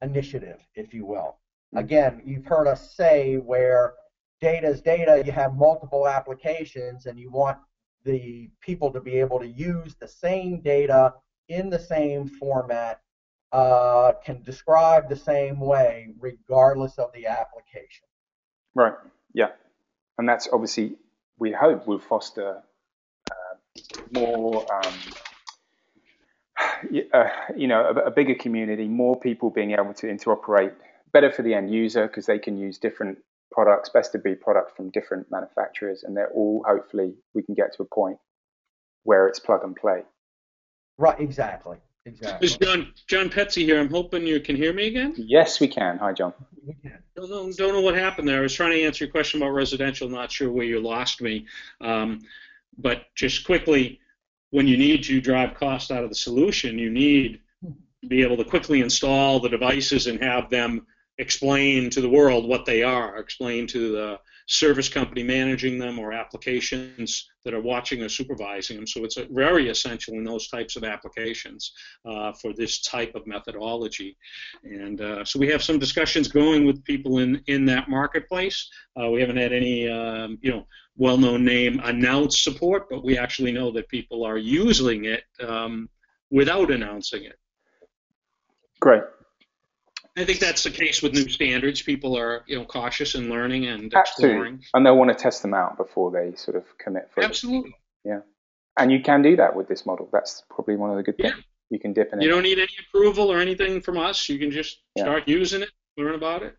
initiative, 0.02 0.60
if 0.74 0.92
you 0.92 1.06
will. 1.06 1.38
Mm-hmm. 1.74 1.78
Again, 1.78 2.22
you've 2.24 2.46
heard 2.46 2.66
us 2.66 2.94
say 2.94 3.36
where 3.36 3.94
data 4.40 4.66
is 4.68 4.80
data, 4.80 5.22
you 5.24 5.32
have 5.32 5.54
multiple 5.54 6.08
applications, 6.08 7.06
and 7.06 7.18
you 7.18 7.30
want 7.30 7.58
the 8.04 8.50
people 8.60 8.92
to 8.92 9.00
be 9.00 9.16
able 9.16 9.38
to 9.38 9.46
use 9.46 9.94
the 9.94 10.08
same 10.08 10.60
data 10.62 11.14
in 11.48 11.68
the 11.68 11.78
same 11.78 12.26
format, 12.26 13.00
uh, 13.52 14.12
can 14.24 14.42
describe 14.42 15.08
the 15.08 15.16
same 15.16 15.60
way, 15.60 16.08
regardless 16.18 16.98
of 16.98 17.12
the 17.12 17.26
application. 17.26 18.06
Right. 18.74 18.94
Yeah 19.34 19.48
and 20.20 20.28
that's 20.28 20.48
obviously 20.52 20.96
we 21.38 21.50
hope 21.50 21.86
will 21.86 21.98
foster 21.98 22.62
uh, 23.30 23.54
more, 24.12 24.66
um, 24.72 24.94
uh, 27.14 27.28
you 27.56 27.66
know, 27.66 27.80
a, 27.82 28.08
a, 28.08 28.10
bigger 28.10 28.34
community, 28.34 28.86
more 28.86 29.18
people 29.18 29.48
being 29.48 29.72
able 29.72 29.94
to 29.94 30.06
interoperate, 30.06 30.74
better 31.12 31.32
for 31.32 31.42
the 31.42 31.54
end 31.54 31.72
user 31.72 32.06
because 32.06 32.26
they 32.26 32.38
can 32.38 32.58
use 32.58 32.76
different 32.76 33.16
products, 33.50 33.88
best 33.88 34.14
of 34.14 34.22
breed 34.22 34.42
products 34.42 34.72
from 34.76 34.90
different 34.90 35.26
manufacturers, 35.30 36.02
and 36.04 36.14
they're 36.14 36.30
all 36.32 36.62
hopefully 36.68 37.14
we 37.34 37.42
can 37.42 37.54
get 37.54 37.72
to 37.74 37.82
a 37.82 37.86
point 37.86 38.18
where 39.04 39.26
it's 39.26 39.40
plug 39.40 39.64
and 39.64 39.74
play. 39.74 40.02
Right, 40.98 41.18
exactly. 41.18 41.78
Exactly. 42.10 42.46
Is 42.46 42.56
John 42.56 42.92
John 43.06 43.30
Petze 43.30 43.56
here. 43.56 43.80
I'm 43.80 43.90
hoping 43.90 44.26
you 44.26 44.40
can 44.40 44.56
hear 44.56 44.72
me 44.72 44.86
again. 44.86 45.14
Yes, 45.16 45.60
we 45.60 45.68
can. 45.68 45.98
Hi, 45.98 46.12
John. 46.12 46.32
Don't 47.16 47.30
know, 47.30 47.52
don't 47.52 47.72
know 47.72 47.80
what 47.80 47.94
happened 47.94 48.28
there. 48.28 48.38
I 48.38 48.42
was 48.42 48.54
trying 48.54 48.72
to 48.72 48.82
answer 48.82 49.04
your 49.04 49.12
question 49.12 49.40
about 49.40 49.52
residential. 49.52 50.08
Not 50.08 50.30
sure 50.30 50.50
where 50.50 50.64
you 50.64 50.80
lost 50.80 51.20
me. 51.20 51.46
Um, 51.80 52.20
but 52.78 53.06
just 53.14 53.44
quickly, 53.44 54.00
when 54.50 54.66
you 54.66 54.76
need 54.76 55.04
to 55.04 55.20
drive 55.20 55.54
cost 55.54 55.90
out 55.90 56.02
of 56.02 56.08
the 56.08 56.14
solution, 56.14 56.78
you 56.78 56.90
need 56.90 57.40
to 58.02 58.08
be 58.08 58.22
able 58.22 58.36
to 58.36 58.44
quickly 58.44 58.80
install 58.80 59.40
the 59.40 59.48
devices 59.48 60.06
and 60.06 60.22
have 60.22 60.50
them 60.50 60.86
explain 61.18 61.90
to 61.90 62.00
the 62.00 62.08
world 62.08 62.48
what 62.48 62.64
they 62.64 62.82
are, 62.82 63.18
explain 63.18 63.66
to 63.68 63.92
the 63.92 64.20
service 64.50 64.88
company 64.88 65.22
managing 65.22 65.78
them 65.78 65.96
or 65.96 66.12
applications 66.12 67.30
that 67.44 67.54
are 67.54 67.60
watching 67.60 68.02
or 68.02 68.08
supervising 68.08 68.76
them. 68.76 68.86
So 68.86 69.04
it's 69.04 69.16
very 69.30 69.68
essential 69.68 70.14
in 70.14 70.24
those 70.24 70.48
types 70.48 70.74
of 70.74 70.82
applications 70.82 71.72
uh, 72.04 72.32
for 72.32 72.52
this 72.52 72.80
type 72.80 73.14
of 73.14 73.28
methodology. 73.28 74.16
And 74.64 75.00
uh, 75.00 75.24
so 75.24 75.38
we 75.38 75.46
have 75.48 75.62
some 75.62 75.78
discussions 75.78 76.26
going 76.26 76.66
with 76.66 76.82
people 76.82 77.18
in, 77.18 77.40
in 77.46 77.64
that 77.66 77.88
marketplace. 77.88 78.68
Uh, 79.00 79.10
we 79.10 79.20
haven't 79.20 79.36
had 79.36 79.52
any, 79.52 79.88
um, 79.88 80.36
you 80.42 80.50
know, 80.50 80.66
well-known 80.96 81.44
name 81.44 81.80
announced 81.84 82.42
support, 82.42 82.88
but 82.90 83.04
we 83.04 83.16
actually 83.16 83.52
know 83.52 83.70
that 83.70 83.88
people 83.88 84.24
are 84.24 84.36
using 84.36 85.04
it 85.04 85.22
um, 85.46 85.88
without 86.30 86.72
announcing 86.72 87.22
it. 87.22 87.38
Great. 88.80 89.02
I 90.20 90.24
think 90.24 90.38
that's 90.38 90.62
the 90.62 90.70
case 90.70 91.02
with 91.02 91.14
new 91.14 91.28
standards. 91.28 91.82
People 91.82 92.16
are, 92.16 92.44
you 92.46 92.58
know, 92.58 92.64
cautious 92.64 93.14
and 93.14 93.30
learning 93.30 93.66
and 93.66 93.92
exploring. 93.92 94.62
And 94.74 94.84
they'll 94.84 94.96
want 94.96 95.16
to 95.16 95.20
test 95.20 95.42
them 95.42 95.54
out 95.54 95.76
before 95.76 96.10
they 96.10 96.36
sort 96.36 96.56
of 96.56 96.64
commit 96.78 97.10
fully. 97.14 97.26
Absolutely. 97.26 97.74
Yeah. 98.04 98.20
And 98.76 98.92
you 98.92 99.00
can 99.00 99.22
do 99.22 99.36
that 99.36 99.56
with 99.56 99.68
this 99.68 99.84
model. 99.84 100.08
That's 100.12 100.42
probably 100.48 100.76
one 100.76 100.90
of 100.90 100.96
the 100.96 101.02
good 101.02 101.16
things. 101.16 101.34
Yeah. 101.36 101.42
You 101.70 101.78
can 101.78 101.92
dip 101.92 102.12
in 102.12 102.20
it. 102.20 102.24
You 102.24 102.30
don't 102.30 102.42
need 102.42 102.58
any 102.58 102.72
approval 102.88 103.30
or 103.30 103.38
anything 103.38 103.80
from 103.80 103.98
us. 103.98 104.28
You 104.28 104.38
can 104.38 104.50
just 104.50 104.80
yeah. 104.96 105.04
start 105.04 105.28
using 105.28 105.62
it, 105.62 105.70
learn 105.96 106.14
about 106.14 106.42
it. 106.42 106.56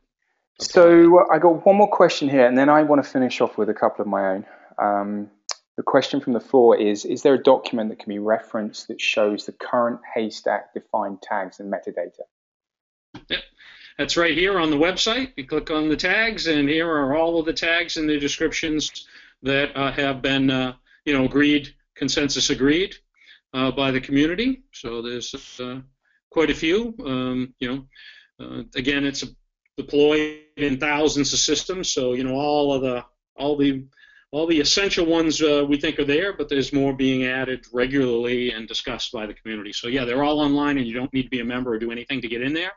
So 0.60 1.20
uh, 1.20 1.26
I 1.34 1.40
got 1.40 1.66
one 1.66 1.76
more 1.76 1.90
question 1.90 2.30
here, 2.30 2.46
and 2.46 2.58
then 2.58 2.70
I 2.70 2.84
want 2.84 3.04
to 3.04 3.10
finish 3.10 3.42
off 3.42 3.58
with 3.58 3.70
a 3.70 3.74
couple 3.74 4.04
of 4.04 4.08
my 4.08 4.30
own. 4.30 4.46
Um, 4.78 5.30
the 5.78 5.84
question 5.84 6.22
from 6.22 6.34
the 6.34 6.40
floor 6.40 6.78
is, 6.78 7.06
is 7.06 7.24
there 7.24 7.34
a 7.34 7.42
document 7.42 7.90
that 7.90 8.00
can 8.00 8.10
be 8.10 8.20
referenced 8.20 8.88
that 8.88 9.02
shows 9.02 9.46
the 9.46 9.52
current 9.52 10.00
haystack 10.14 10.74
defined 10.74 11.22
tags 11.22 11.60
and 11.60 11.72
metadata? 11.72 12.22
Yep. 13.16 13.44
That's 13.98 14.18
right 14.18 14.38
here 14.38 14.60
on 14.60 14.70
the 14.70 14.78
website. 14.78 15.34
You 15.36 15.46
click 15.46 15.70
on 15.70 15.90
the 15.90 15.98
tags, 15.98 16.48
and 16.48 16.68
here 16.68 16.90
are 16.90 17.16
all 17.16 17.40
of 17.40 17.46
the 17.46 17.54
tags 17.54 17.98
and 17.98 18.10
the 18.10 18.20
descriptions 18.20 19.08
that 19.44 19.76
uh, 19.76 19.92
have 19.92 20.22
been, 20.22 20.50
uh, 20.50 20.74
you 21.06 21.18
know, 21.18 21.26
agreed, 21.26 21.74
consensus 21.96 22.50
agreed 22.50 22.96
uh, 23.54 23.72
by 23.72 23.92
the 23.92 24.02
community. 24.02 24.64
So 24.72 25.02
there's 25.02 25.60
uh, 25.60 25.82
quite 26.30 26.50
a 26.50 26.56
few. 26.56 26.96
Um, 27.06 27.54
you 27.60 27.70
know, 27.70 27.86
uh, 28.40 28.64
again, 28.76 29.06
it's 29.06 29.24
deployed 29.78 30.40
in 30.58 30.80
thousands 30.80 31.34
of 31.34 31.40
systems, 31.40 31.90
so 31.90 32.14
you 32.14 32.24
know 32.24 32.36
all 32.36 32.74
of 32.74 32.82
the 32.82 33.06
all 33.36 33.58
the 33.58 33.86
all 34.32 34.48
the 34.48 34.60
essential 34.62 35.06
ones 35.06 35.42
uh, 35.42 35.66
we 35.68 35.78
think 35.78 36.00
are 36.00 36.06
there, 36.06 36.34
but 36.34 36.48
there's 36.48 36.72
more 36.72 36.94
being 36.94 37.26
added 37.26 37.66
regularly 37.74 38.52
and 38.52 38.68
discussed 38.68 39.12
by 39.12 39.26
the 39.26 39.34
community. 39.34 39.74
So 39.74 39.88
yeah, 39.88 40.06
they're 40.06 40.24
all 40.24 40.40
online, 40.40 40.78
and 40.78 40.88
you 40.88 40.94
don't 40.94 41.14
need 41.14 41.24
to 41.24 41.30
be 41.30 41.42
a 41.42 41.46
member 41.46 41.74
or 41.74 41.80
do 41.80 41.92
anything 41.92 42.22
to 42.22 42.30
get 42.30 42.42
in 42.42 42.54
there. 42.54 42.72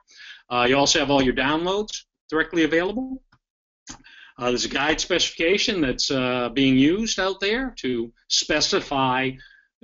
Uh, 0.50 0.66
you 0.68 0.76
also 0.76 0.98
have 0.98 1.10
all 1.10 1.22
your 1.22 1.34
downloads 1.34 2.02
directly 2.28 2.64
available. 2.64 3.22
Uh, 4.36 4.48
there's 4.48 4.64
a 4.64 4.68
guide 4.68 5.00
specification 5.00 5.80
that's 5.80 6.10
uh, 6.10 6.48
being 6.48 6.76
used 6.76 7.20
out 7.20 7.38
there 7.38 7.72
to 7.78 8.12
specify 8.28 9.30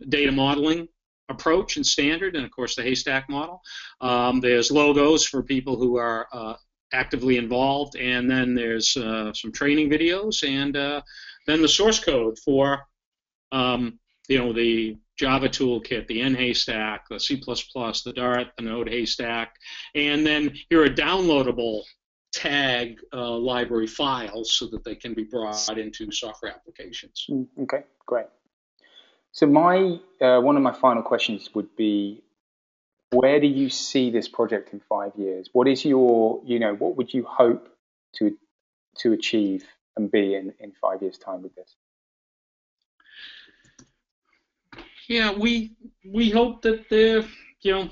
data 0.08 0.32
modeling 0.32 0.88
approach 1.28 1.76
and 1.76 1.86
standard, 1.86 2.34
and 2.34 2.44
of 2.44 2.50
course 2.50 2.74
the 2.74 2.82
haystack 2.82 3.28
model. 3.28 3.62
Um, 4.00 4.40
there's 4.40 4.72
logos 4.72 5.24
for 5.24 5.44
people 5.44 5.76
who 5.76 5.98
are 5.98 6.26
uh, 6.32 6.54
actively 6.92 7.36
involved, 7.36 7.94
and 7.94 8.28
then 8.28 8.56
there's 8.56 8.96
uh, 8.96 9.32
some 9.32 9.52
training 9.52 9.88
videos, 9.88 10.42
and 10.42 10.76
then 11.50 11.62
the 11.62 11.68
source 11.68 11.98
code 11.98 12.38
for 12.38 12.86
um, 13.52 13.98
you 14.28 14.38
know 14.38 14.52
the 14.52 14.96
Java 15.18 15.48
toolkit, 15.48 16.06
the 16.06 16.20
NHaystack, 16.20 17.00
the 17.10 17.20
C++, 17.20 17.36
the 17.36 18.12
Dart, 18.14 18.48
the 18.56 18.62
Node 18.62 18.88
Haystack, 18.88 19.54
and 19.94 20.26
then 20.26 20.54
here 20.70 20.82
are 20.82 20.88
downloadable 20.88 21.82
tag 22.32 23.00
uh, 23.12 23.36
library 23.36 23.86
files 23.86 24.54
so 24.54 24.66
that 24.68 24.84
they 24.84 24.94
can 24.94 25.12
be 25.14 25.24
brought 25.24 25.76
into 25.76 26.10
software 26.10 26.52
applications. 26.52 27.26
Mm, 27.28 27.48
okay, 27.62 27.82
great. 28.06 28.26
So 29.32 29.46
my 29.46 29.98
uh, 30.20 30.40
one 30.40 30.56
of 30.56 30.62
my 30.62 30.72
final 30.72 31.02
questions 31.02 31.50
would 31.54 31.74
be, 31.76 32.22
where 33.10 33.40
do 33.40 33.46
you 33.46 33.68
see 33.68 34.10
this 34.10 34.28
project 34.28 34.72
in 34.72 34.80
five 34.80 35.12
years? 35.16 35.48
What 35.52 35.68
is 35.68 35.84
your, 35.84 36.40
you 36.44 36.58
know, 36.58 36.74
what 36.74 36.96
would 36.96 37.12
you 37.12 37.24
hope 37.24 37.68
to 38.16 38.36
to 38.98 39.12
achieve 39.12 39.66
and 39.96 40.10
be 40.10 40.34
in, 40.34 40.52
in 40.60 40.72
five 40.72 41.02
years' 41.02 41.18
time 41.18 41.42
with 41.42 41.54
this? 41.54 41.76
Yeah, 45.08 45.32
we 45.32 45.72
we 46.04 46.30
hope 46.30 46.62
that 46.62 46.88
the 46.88 47.26
you 47.62 47.72
know 47.72 47.90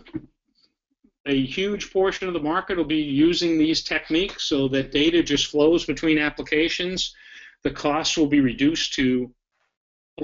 a 1.26 1.44
huge 1.44 1.92
portion 1.92 2.26
of 2.26 2.34
the 2.34 2.40
market 2.40 2.78
will 2.78 2.84
be 2.84 3.02
using 3.02 3.58
these 3.58 3.82
techniques 3.82 4.44
so 4.44 4.68
that 4.68 4.92
data 4.92 5.22
just 5.22 5.46
flows 5.46 5.84
between 5.84 6.18
applications. 6.18 7.14
The 7.64 7.70
costs 7.70 8.16
will 8.16 8.28
be 8.28 8.40
reduced 8.40 8.94
to 8.94 9.32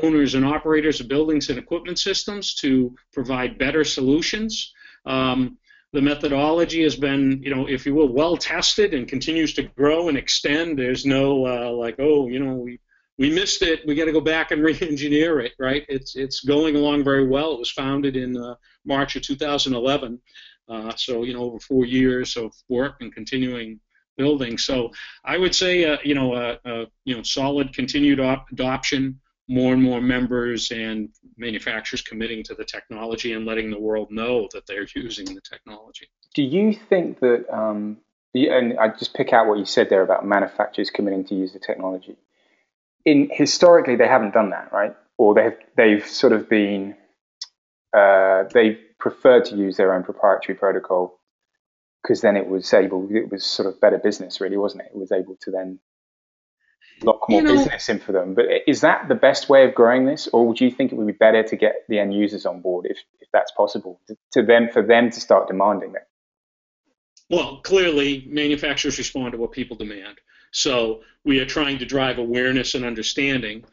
owners 0.02 0.34
and 0.34 0.44
operators 0.44 1.00
of 1.00 1.08
buildings 1.08 1.50
and 1.50 1.58
equipment 1.58 1.98
systems 1.98 2.54
to 2.56 2.94
provide 3.12 3.58
better 3.58 3.84
solutions. 3.84 4.72
Um, 5.04 5.58
the 5.94 6.02
methodology 6.02 6.82
has 6.82 6.96
been, 6.96 7.40
you 7.40 7.54
know, 7.54 7.68
if 7.68 7.86
you 7.86 7.94
will, 7.94 8.08
well 8.08 8.36
tested 8.36 8.92
and 8.92 9.06
continues 9.06 9.54
to 9.54 9.62
grow 9.62 10.08
and 10.08 10.18
extend. 10.18 10.76
There's 10.76 11.06
no 11.06 11.46
uh, 11.46 11.70
like, 11.70 11.96
oh, 12.00 12.26
you 12.26 12.40
know, 12.40 12.54
we 12.54 12.80
we 13.16 13.30
missed 13.30 13.62
it. 13.62 13.86
We 13.86 13.94
got 13.94 14.06
to 14.06 14.12
go 14.12 14.20
back 14.20 14.50
and 14.50 14.60
re-engineer 14.64 15.38
it, 15.38 15.52
right? 15.58 15.86
It's 15.88 16.16
it's 16.16 16.40
going 16.40 16.74
along 16.74 17.04
very 17.04 17.28
well. 17.28 17.52
It 17.52 17.60
was 17.60 17.70
founded 17.70 18.16
in 18.16 18.36
uh, 18.36 18.56
March 18.84 19.14
of 19.14 19.22
2011, 19.22 20.20
uh, 20.68 20.94
so 20.96 21.22
you 21.22 21.32
know 21.32 21.44
over 21.44 21.60
four 21.60 21.84
years 21.86 22.36
of 22.36 22.52
work 22.68 22.96
and 23.00 23.14
continuing 23.14 23.78
building. 24.16 24.58
So 24.58 24.90
I 25.24 25.38
would 25.38 25.54
say, 25.54 25.84
uh, 25.84 25.98
you 26.04 26.16
know, 26.16 26.34
uh, 26.34 26.56
uh, 26.64 26.84
you 27.04 27.16
know, 27.16 27.22
solid 27.22 27.72
continued 27.72 28.18
op- 28.18 28.50
adoption, 28.50 29.20
more 29.48 29.72
and 29.72 29.82
more 29.82 30.00
members 30.00 30.72
and 30.72 31.10
manufacturers 31.36 32.02
committing 32.02 32.42
to 32.44 32.54
the 32.54 32.64
technology 32.64 33.32
and 33.32 33.46
letting 33.46 33.70
the 33.70 33.80
world 33.80 34.10
know 34.10 34.48
that 34.52 34.66
they're 34.66 34.86
using 34.94 35.26
the 35.26 35.40
technology. 35.40 36.08
Do 36.34 36.42
you 36.42 36.72
think 36.72 37.20
that? 37.20 37.46
Um, 37.52 37.98
and 38.34 38.78
I 38.78 38.88
just 38.88 39.14
pick 39.14 39.32
out 39.32 39.46
what 39.46 39.58
you 39.58 39.64
said 39.64 39.90
there 39.90 40.02
about 40.02 40.26
manufacturers 40.26 40.90
committing 40.90 41.24
to 41.26 41.34
use 41.36 41.52
the 41.52 41.60
technology 41.60 42.16
in 43.04 43.28
historically 43.32 43.96
they 43.96 44.08
haven't 44.08 44.34
done 44.34 44.50
that, 44.50 44.72
right? 44.72 44.94
Or 45.18 45.34
they've 45.34 45.56
they've 45.76 46.06
sort 46.06 46.32
of 46.32 46.48
been 46.48 46.96
uh, 47.96 48.44
they've 48.52 48.78
preferred 48.98 49.46
to 49.46 49.56
use 49.56 49.76
their 49.76 49.94
own 49.94 50.02
proprietary 50.02 50.56
protocol 50.56 51.20
because 52.02 52.20
then 52.20 52.36
it 52.36 52.46
was 52.46 52.72
able 52.72 53.08
it 53.10 53.30
was 53.30 53.44
sort 53.44 53.68
of 53.68 53.80
better 53.80 53.98
business 53.98 54.40
really 54.40 54.56
wasn't 54.56 54.82
it 54.82 54.90
it 54.94 54.98
was 54.98 55.12
able 55.12 55.36
to 55.42 55.50
then 55.50 55.78
lock 57.02 57.28
more 57.28 57.40
you 57.40 57.46
know, 57.46 57.56
business 57.56 57.88
in 57.88 57.98
for 57.98 58.12
them 58.12 58.34
but 58.34 58.46
is 58.66 58.80
that 58.80 59.08
the 59.08 59.14
best 59.14 59.48
way 59.48 59.64
of 59.64 59.74
growing 59.74 60.04
this 60.06 60.28
or 60.28 60.46
would 60.46 60.60
you 60.60 60.70
think 60.70 60.92
it 60.92 60.96
would 60.96 61.06
be 61.06 61.12
better 61.12 61.42
to 61.42 61.56
get 61.56 61.84
the 61.88 61.98
end 61.98 62.14
users 62.14 62.46
on 62.46 62.60
board 62.60 62.86
if, 62.88 62.98
if 63.20 63.28
that's 63.32 63.52
possible 63.52 64.00
to, 64.06 64.16
to 64.32 64.42
them 64.42 64.68
for 64.72 64.82
them 64.82 65.10
to 65.10 65.20
start 65.20 65.48
demanding 65.48 65.90
it 65.90 66.06
well 67.28 67.60
clearly 67.62 68.26
manufacturers 68.28 68.96
respond 68.98 69.32
to 69.32 69.38
what 69.38 69.52
people 69.52 69.76
demand 69.76 70.18
so 70.54 71.00
we 71.24 71.40
are 71.40 71.46
trying 71.46 71.78
to 71.78 71.84
drive 71.84 72.18
awareness 72.18 72.74
and 72.74 72.84
understanding. 72.84 73.64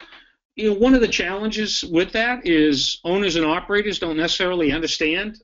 You 0.56 0.72
know, 0.72 0.80
one 0.80 0.96
of 0.96 1.02
the 1.02 1.08
challenges 1.08 1.84
with 1.84 2.12
that 2.14 2.46
is 2.46 3.00
owners 3.04 3.36
and 3.36 3.46
operators 3.46 4.00
don't 4.00 4.18
necessarily 4.18 4.72
understand 4.72 5.38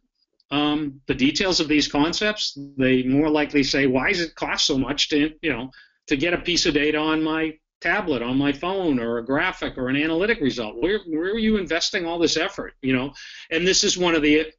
um, 0.50 1.00
the 1.06 1.14
details 1.14 1.60
of 1.60 1.68
these 1.68 1.88
concepts. 1.88 2.58
They 2.78 3.04
more 3.04 3.30
likely 3.30 3.64
say, 3.64 3.86
"Why 3.86 4.10
does 4.10 4.22
it 4.22 4.36
cost 4.36 4.66
so 4.66 4.80
much 4.80 5.10
to, 5.10 5.32
you 5.42 5.54
know, 5.54 5.70
to 6.08 6.18
get 6.18 6.34
a 6.34 6.40
piece 6.40 6.66
of 6.66 6.74
data 6.74 6.98
on 6.98 7.24
my 7.24 7.58
tablet, 7.82 8.22
on 8.22 8.38
my 8.38 8.52
phone, 8.52 9.00
or 9.00 9.18
a 9.18 9.26
graphic 9.26 9.78
or 9.78 9.90
an 9.90 9.96
analytic 9.96 10.40
result? 10.42 10.82
Where 10.82 11.00
where 11.08 11.32
are 11.32 11.40
you 11.40 11.58
investing 11.58 12.06
all 12.06 12.20
this 12.20 12.38
effort? 12.38 12.74
You 12.82 12.94
know?" 12.94 13.14
And 13.52 13.66
this 13.66 13.84
is 13.84 13.98
one 13.98 14.16
of 14.16 14.22
the 14.22 14.52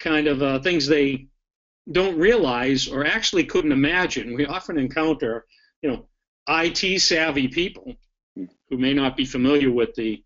kind 0.00 0.26
of 0.26 0.42
uh, 0.42 0.58
things 0.60 0.86
they 0.86 1.28
don't 1.90 2.18
realize 2.18 2.88
or 2.88 3.04
actually 3.04 3.44
couldn't 3.44 3.72
imagine. 3.72 4.34
We 4.34 4.46
often 4.46 4.78
encounter 4.78 5.46
you 5.84 5.90
know, 5.90 6.06
IT 6.48 7.00
savvy 7.00 7.48
people 7.48 7.94
who 8.34 8.78
may 8.78 8.94
not 8.94 9.18
be 9.18 9.26
familiar 9.26 9.70
with 9.70 9.94
the 9.94 10.24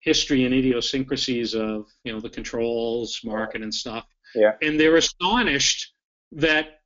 history 0.00 0.44
and 0.44 0.54
idiosyncrasies 0.54 1.54
of 1.54 1.86
you 2.04 2.12
know 2.12 2.20
the 2.20 2.28
controls 2.28 3.20
market 3.24 3.62
and 3.62 3.74
stuff. 3.74 4.04
Yeah. 4.34 4.52
And 4.60 4.78
they're 4.78 4.96
astonished 4.96 5.94
that 6.32 6.80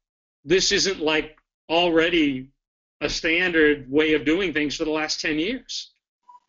this 0.44 0.70
isn't 0.70 1.00
like 1.00 1.36
already 1.68 2.51
a 3.02 3.08
standard 3.08 3.90
way 3.90 4.14
of 4.14 4.24
doing 4.24 4.52
things 4.52 4.76
for 4.76 4.84
the 4.84 4.90
last 4.90 5.20
10 5.20 5.38
years. 5.38 5.92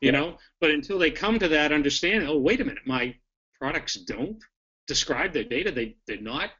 You 0.01 0.11
yeah. 0.11 0.19
know, 0.19 0.37
but 0.59 0.71
until 0.71 0.99
they 0.99 1.11
come 1.11 1.39
to 1.39 1.47
that 1.49 1.71
understanding, 1.71 2.27
oh 2.27 2.37
wait 2.37 2.61
a 2.61 2.65
minute, 2.65 2.85
my 2.85 3.15
products 3.59 3.95
don't 3.95 4.41
describe 4.87 5.33
their 5.33 5.45
data. 5.45 5.71
They 5.71 5.95
did 6.07 6.21
not 6.21 6.51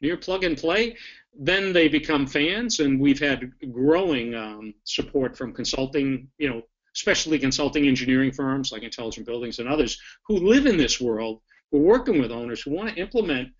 near 0.00 0.16
plug 0.16 0.44
and 0.44 0.56
play 0.56 0.96
then 1.38 1.72
they 1.72 1.88
become 1.88 2.26
fans, 2.26 2.80
and 2.80 2.98
we've 2.98 3.20
had 3.20 3.52
growing 3.72 4.34
um, 4.34 4.74
support 4.84 5.36
from 5.36 5.52
consulting, 5.52 6.28
you 6.38 6.48
know, 6.48 6.62
especially 6.94 7.38
consulting 7.38 7.86
engineering 7.86 8.32
firms 8.32 8.72
like 8.72 8.82
Intelligent 8.82 9.26
Buildings 9.26 9.58
and 9.58 9.68
others 9.68 10.00
who 10.26 10.36
live 10.36 10.66
in 10.66 10.78
this 10.78 11.00
world, 11.00 11.40
who 11.70 11.78
are 11.78 11.82
working 11.82 12.20
with 12.20 12.32
owners 12.32 12.62
who 12.62 12.70
want 12.70 12.88
to 12.88 13.00
implement 13.00 13.50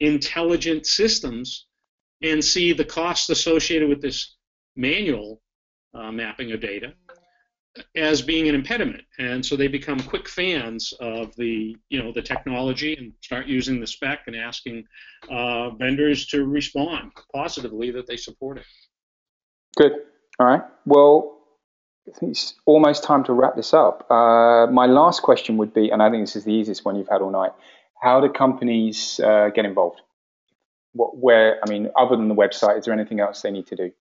intelligent 0.00 0.86
systems 0.86 1.66
and 2.22 2.44
see 2.44 2.72
the 2.72 2.84
costs 2.84 3.28
associated 3.28 3.88
with 3.88 4.02
this 4.02 4.36
manual 4.80 5.40
uh, 5.94 6.10
mapping 6.10 6.52
of 6.52 6.60
data 6.60 6.94
as 7.94 8.20
being 8.20 8.48
an 8.48 8.54
impediment, 8.54 9.02
and 9.18 9.44
so 9.44 9.56
they 9.56 9.68
become 9.68 10.00
quick 10.00 10.28
fans 10.28 10.92
of 11.00 11.34
the 11.36 11.76
you 11.88 12.02
know 12.02 12.12
the 12.12 12.22
technology 12.22 12.96
and 12.96 13.12
start 13.20 13.46
using 13.46 13.80
the 13.80 13.86
spec 13.86 14.20
and 14.26 14.34
asking 14.34 14.84
uh, 15.30 15.70
vendors 15.70 16.26
to 16.26 16.44
respond 16.46 17.12
positively 17.32 17.90
that 17.92 18.06
they 18.06 18.16
support 18.16 18.58
it. 18.58 18.64
Good. 19.76 19.92
All 20.40 20.46
right. 20.46 20.62
Well, 20.84 21.38
it's 22.22 22.54
almost 22.66 23.04
time 23.04 23.24
to 23.24 23.32
wrap 23.32 23.56
this 23.56 23.72
up. 23.72 24.10
Uh, 24.10 24.66
my 24.66 24.86
last 24.86 25.22
question 25.22 25.56
would 25.58 25.72
be, 25.72 25.90
and 25.90 26.02
I 26.02 26.10
think 26.10 26.24
this 26.24 26.36
is 26.36 26.44
the 26.44 26.52
easiest 26.52 26.84
one 26.84 26.96
you've 26.96 27.08
had 27.08 27.20
all 27.20 27.30
night. 27.30 27.52
How 28.02 28.20
do 28.20 28.28
companies 28.28 29.20
uh, 29.20 29.50
get 29.54 29.64
involved? 29.64 30.00
What, 30.92 31.16
where, 31.16 31.60
I 31.64 31.70
mean, 31.70 31.90
other 31.96 32.16
than 32.16 32.28
the 32.28 32.34
website, 32.34 32.78
is 32.78 32.86
there 32.86 32.94
anything 32.94 33.20
else 33.20 33.42
they 33.42 33.50
need 33.50 33.66
to 33.68 33.76
do? 33.76 33.92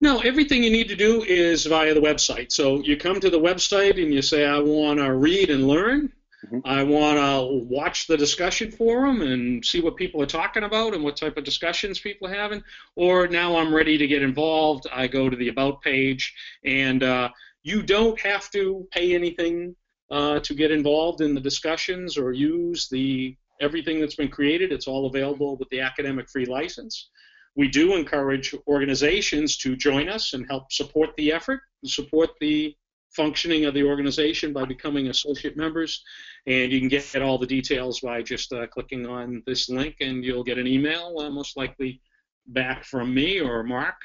No, 0.00 0.20
everything 0.20 0.62
you 0.62 0.70
need 0.70 0.88
to 0.88 0.96
do 0.96 1.22
is 1.22 1.64
via 1.64 1.94
the 1.94 2.00
website. 2.00 2.52
So 2.52 2.82
you 2.82 2.96
come 2.96 3.18
to 3.20 3.30
the 3.30 3.40
website 3.40 4.02
and 4.02 4.12
you 4.12 4.20
say, 4.20 4.44
I 4.44 4.58
want 4.58 4.98
to 4.98 5.14
read 5.14 5.50
and 5.50 5.66
learn. 5.66 6.12
Mm-hmm. 6.44 6.58
I 6.64 6.82
want 6.82 7.16
to 7.16 7.66
watch 7.66 8.06
the 8.06 8.16
discussion 8.16 8.70
forum 8.70 9.22
and 9.22 9.64
see 9.64 9.80
what 9.80 9.96
people 9.96 10.20
are 10.20 10.26
talking 10.26 10.64
about 10.64 10.94
and 10.94 11.02
what 11.02 11.16
type 11.16 11.38
of 11.38 11.44
discussions 11.44 11.98
people 11.98 12.28
are 12.28 12.34
having. 12.34 12.62
Or 12.94 13.26
now 13.26 13.56
I'm 13.56 13.74
ready 13.74 13.96
to 13.96 14.06
get 14.06 14.22
involved. 14.22 14.86
I 14.92 15.06
go 15.06 15.30
to 15.30 15.36
the 15.36 15.48
About 15.48 15.80
page, 15.80 16.34
and 16.62 17.02
uh, 17.02 17.30
you 17.62 17.82
don't 17.82 18.20
have 18.20 18.50
to 18.50 18.86
pay 18.90 19.14
anything 19.14 19.74
uh, 20.10 20.40
to 20.40 20.54
get 20.54 20.70
involved 20.70 21.22
in 21.22 21.34
the 21.34 21.40
discussions 21.40 22.18
or 22.18 22.32
use 22.32 22.88
the 22.88 23.34
everything 23.62 23.98
that's 23.98 24.14
been 24.14 24.28
created. 24.28 24.72
It's 24.72 24.86
all 24.86 25.06
available 25.06 25.56
with 25.56 25.70
the 25.70 25.80
academic 25.80 26.28
free 26.28 26.44
license 26.44 27.08
we 27.56 27.68
do 27.68 27.96
encourage 27.96 28.54
organizations 28.68 29.56
to 29.58 29.76
join 29.76 30.08
us 30.08 30.34
and 30.34 30.46
help 30.46 30.70
support 30.70 31.10
the 31.16 31.32
effort, 31.32 31.60
support 31.84 32.30
the 32.40 32.76
functioning 33.10 33.64
of 33.64 33.72
the 33.72 33.82
organization 33.82 34.52
by 34.52 34.64
becoming 34.66 35.08
associate 35.08 35.56
members. 35.56 36.04
And 36.46 36.70
you 36.70 36.78
can 36.78 36.88
get 36.88 37.22
all 37.22 37.38
the 37.38 37.46
details 37.46 38.00
by 38.00 38.22
just 38.22 38.52
uh, 38.52 38.66
clicking 38.66 39.06
on 39.06 39.42
this 39.46 39.70
link, 39.70 39.96
and 40.00 40.22
you'll 40.22 40.44
get 40.44 40.58
an 40.58 40.66
email, 40.66 41.18
uh, 41.18 41.30
most 41.30 41.56
likely 41.56 42.02
back 42.48 42.84
from 42.84 43.12
me 43.12 43.40
or 43.40 43.62
Mark, 43.64 43.96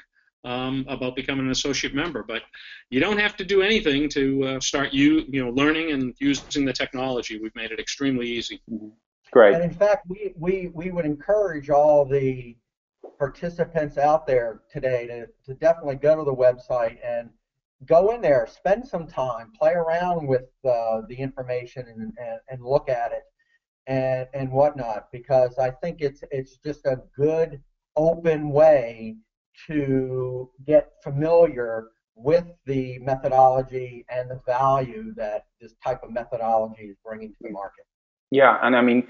um, 0.44 0.86
about 0.88 1.14
becoming 1.14 1.44
an 1.44 1.52
associate 1.52 1.94
member. 1.94 2.22
But 2.22 2.42
you 2.88 3.00
don't 3.00 3.18
have 3.18 3.36
to 3.36 3.44
do 3.44 3.60
anything 3.60 4.08
to 4.10 4.44
uh, 4.44 4.60
start 4.60 4.94
you 4.94 5.24
you 5.28 5.44
know 5.44 5.50
learning 5.50 5.92
and 5.92 6.14
using 6.18 6.64
the 6.64 6.72
technology. 6.72 7.38
We've 7.38 7.54
made 7.54 7.70
it 7.70 7.78
extremely 7.78 8.28
easy. 8.28 8.62
Great. 9.30 9.54
And 9.54 9.64
in 9.64 9.72
fact, 9.72 10.06
we, 10.08 10.34
we, 10.36 10.70
we 10.74 10.90
would 10.90 11.06
encourage 11.06 11.70
all 11.70 12.04
the 12.04 12.54
participants 13.22 13.98
out 13.98 14.26
there 14.26 14.62
today 14.68 15.06
to, 15.06 15.26
to 15.46 15.54
definitely 15.60 15.94
go 15.94 16.16
to 16.16 16.24
the 16.24 16.34
website 16.34 16.96
and 17.04 17.30
go 17.86 18.10
in 18.10 18.20
there, 18.20 18.48
spend 18.52 18.84
some 18.84 19.06
time, 19.06 19.52
play 19.56 19.74
around 19.74 20.26
with 20.26 20.46
uh, 20.68 21.02
the 21.08 21.14
information 21.14 21.86
and, 21.86 22.12
and, 22.18 22.40
and 22.50 22.64
look 22.64 22.88
at 22.88 23.12
it 23.12 23.22
and, 23.86 24.26
and 24.34 24.50
whatnot 24.50 25.06
because 25.12 25.56
I 25.56 25.70
think 25.70 25.98
it's 26.00 26.24
it's 26.32 26.56
just 26.56 26.84
a 26.84 26.96
good 27.16 27.62
open 27.94 28.50
way 28.50 29.14
to 29.68 30.50
get 30.66 30.90
familiar 31.04 31.90
with 32.16 32.46
the 32.66 32.98
methodology 32.98 34.04
and 34.10 34.28
the 34.28 34.40
value 34.46 35.14
that 35.14 35.44
this 35.60 35.74
type 35.84 36.02
of 36.02 36.10
methodology 36.10 36.86
is 36.86 36.96
bringing 37.04 37.28
to 37.28 37.36
the 37.42 37.50
market. 37.50 37.84
Yeah, 38.32 38.58
and 38.62 38.74
I 38.74 38.82
mean, 38.82 39.06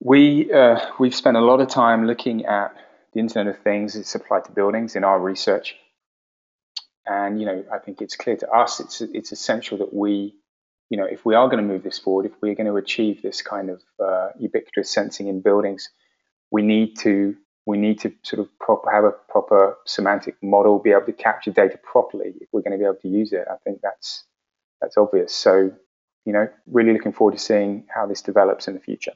we 0.00 0.52
uh, 0.52 0.78
we've 0.98 1.14
spent 1.14 1.38
a 1.38 1.40
lot 1.40 1.62
of 1.62 1.68
time 1.68 2.06
looking 2.06 2.44
at 2.44 2.83
the 3.14 3.20
Internet 3.20 3.54
of 3.54 3.62
Things 3.62 3.94
is 3.94 4.14
applied 4.14 4.44
to 4.46 4.52
buildings 4.52 4.96
in 4.96 5.04
our 5.04 5.18
research. 5.18 5.76
And 7.06 7.38
you 7.38 7.46
know, 7.46 7.64
I 7.72 7.78
think 7.78 8.00
it's 8.00 8.16
clear 8.16 8.36
to 8.36 8.50
us 8.50 8.80
it's 8.80 9.00
it's 9.00 9.32
essential 9.32 9.78
that 9.78 9.94
we, 9.94 10.34
you 10.90 10.98
know, 10.98 11.04
if 11.04 11.24
we 11.24 11.34
are 11.34 11.48
going 11.48 11.62
to 11.62 11.72
move 11.72 11.82
this 11.82 11.98
forward, 11.98 12.26
if 12.26 12.32
we're 12.40 12.54
going 12.54 12.66
to 12.66 12.76
achieve 12.76 13.22
this 13.22 13.42
kind 13.42 13.70
of 13.70 13.82
uh, 14.02 14.28
ubiquitous 14.38 14.90
sensing 14.90 15.28
in 15.28 15.40
buildings, 15.40 15.90
we 16.50 16.62
need 16.62 16.98
to 17.00 17.36
we 17.66 17.78
need 17.78 18.00
to 18.00 18.12
sort 18.22 18.40
of 18.40 18.58
proper, 18.58 18.90
have 18.90 19.04
a 19.04 19.10
proper 19.10 19.78
semantic 19.86 20.36
model, 20.42 20.78
be 20.78 20.90
able 20.90 21.06
to 21.06 21.12
capture 21.12 21.50
data 21.50 21.78
properly 21.82 22.34
if 22.40 22.48
we're 22.52 22.60
going 22.60 22.72
to 22.72 22.78
be 22.78 22.84
able 22.84 22.96
to 23.00 23.08
use 23.08 23.32
it. 23.32 23.46
I 23.50 23.56
think 23.64 23.80
that's 23.82 24.24
that's 24.80 24.96
obvious. 24.96 25.34
So, 25.34 25.72
you 26.24 26.32
know, 26.32 26.48
really 26.66 26.92
looking 26.92 27.12
forward 27.12 27.32
to 27.32 27.38
seeing 27.38 27.86
how 27.94 28.06
this 28.06 28.22
develops 28.22 28.68
in 28.68 28.74
the 28.74 28.80
future. 28.80 29.12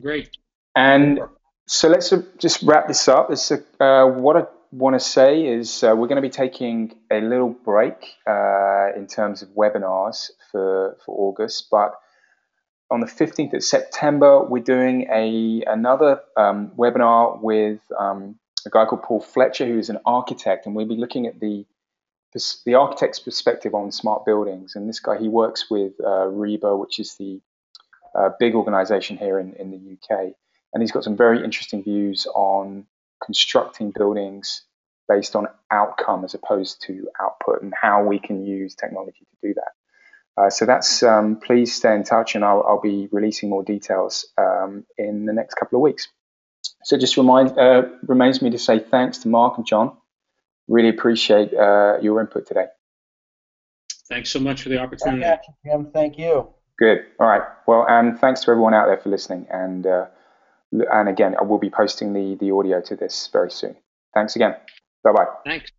Great. 0.00 0.36
And 0.74 1.20
so 1.68 1.88
let's 1.88 2.12
just 2.38 2.62
wrap 2.62 2.88
this 2.88 3.08
up. 3.08 3.30
uh, 3.78 4.06
what 4.06 4.36
I 4.36 4.44
want 4.72 4.94
to 4.94 5.00
say 5.00 5.46
is 5.46 5.82
uh, 5.84 5.94
we're 5.96 6.08
going 6.08 6.16
to 6.16 6.22
be 6.22 6.30
taking 6.30 6.98
a 7.10 7.20
little 7.20 7.50
break 7.50 8.16
uh, 8.26 8.88
in 8.96 9.06
terms 9.06 9.42
of 9.42 9.50
webinars 9.50 10.30
for, 10.50 10.96
for 11.04 11.14
August, 11.16 11.68
but 11.70 11.92
on 12.90 13.00
the 13.00 13.06
15th 13.06 13.52
of 13.52 13.62
September, 13.62 14.42
we're 14.42 14.62
doing 14.62 15.06
a 15.12 15.62
another 15.66 16.20
um, 16.38 16.72
webinar 16.78 17.38
with 17.40 17.80
um, 17.98 18.38
a 18.66 18.70
guy 18.70 18.86
called 18.86 19.02
Paul 19.02 19.20
Fletcher, 19.20 19.66
who's 19.66 19.90
an 19.90 19.98
architect, 20.06 20.64
and 20.64 20.74
we'll 20.74 20.88
be 20.88 20.96
looking 20.96 21.26
at 21.26 21.38
the 21.38 21.66
the 22.64 22.74
architect's 22.74 23.18
perspective 23.18 23.74
on 23.74 23.92
smart 23.92 24.24
buildings. 24.24 24.74
And 24.74 24.88
this 24.88 25.00
guy, 25.00 25.18
he 25.18 25.28
works 25.28 25.66
with 25.70 25.92
uh, 26.00 26.28
RIBA, 26.28 26.78
which 26.78 26.98
is 26.98 27.16
the 27.18 27.40
uh, 28.14 28.30
big 28.38 28.54
organization 28.54 29.16
here 29.16 29.38
in, 29.38 29.54
in 29.54 29.70
the 29.70 30.16
UK. 30.16 30.32
And 30.72 30.82
he's 30.82 30.92
got 30.92 31.04
some 31.04 31.16
very 31.16 31.42
interesting 31.42 31.82
views 31.82 32.26
on 32.34 32.86
constructing 33.24 33.92
buildings 33.96 34.62
based 35.08 35.34
on 35.34 35.46
outcome 35.70 36.24
as 36.24 36.34
opposed 36.34 36.82
to 36.82 37.08
output 37.20 37.62
and 37.62 37.72
how 37.80 38.04
we 38.04 38.18
can 38.18 38.44
use 38.44 38.74
technology 38.74 39.26
to 39.30 39.48
do 39.48 39.54
that. 39.54 39.72
Uh, 40.40 40.50
so 40.50 40.66
that's 40.66 41.02
um, 41.02 41.40
please 41.40 41.74
stay 41.74 41.94
in 41.94 42.04
touch 42.04 42.34
and 42.34 42.44
I'll, 42.44 42.62
I'll 42.66 42.80
be 42.80 43.08
releasing 43.10 43.48
more 43.48 43.64
details 43.64 44.26
um, 44.36 44.84
in 44.96 45.26
the 45.26 45.32
next 45.32 45.54
couple 45.54 45.78
of 45.78 45.82
weeks. 45.82 46.08
So 46.84 46.96
just 46.96 47.16
remind 47.16 47.58
uh, 47.58 47.82
remains 48.06 48.40
me 48.40 48.50
to 48.50 48.58
say 48.58 48.78
thanks 48.78 49.18
to 49.18 49.28
Mark 49.28 49.56
and 49.56 49.66
John. 49.66 49.96
Really 50.68 50.90
appreciate 50.90 51.52
uh, 51.54 51.98
your 52.02 52.20
input 52.20 52.46
today. 52.46 52.66
Thanks 54.08 54.30
so 54.30 54.38
much 54.38 54.62
for 54.62 54.68
the 54.68 54.78
opportunity. 54.78 55.24
Jim. 55.64 55.90
Thank 55.92 56.18
you. 56.18 56.48
Good. 56.78 56.98
All 57.18 57.26
right. 57.26 57.42
Well, 57.66 57.84
and 57.88 58.18
thanks 58.18 58.42
to 58.42 58.50
everyone 58.50 58.74
out 58.74 58.86
there 58.86 58.98
for 58.98 59.08
listening. 59.08 59.46
And 59.50 59.86
uh, 59.86 60.06
and 60.72 61.08
again, 61.08 61.34
I 61.38 61.44
will 61.44 61.58
be 61.58 61.70
posting 61.70 62.12
the 62.12 62.36
the 62.36 62.50
audio 62.50 62.80
to 62.82 62.96
this 62.96 63.28
very 63.32 63.50
soon. 63.50 63.76
Thanks 64.14 64.36
again. 64.36 64.56
Bye 65.04 65.12
bye. 65.12 65.26
Thanks. 65.44 65.72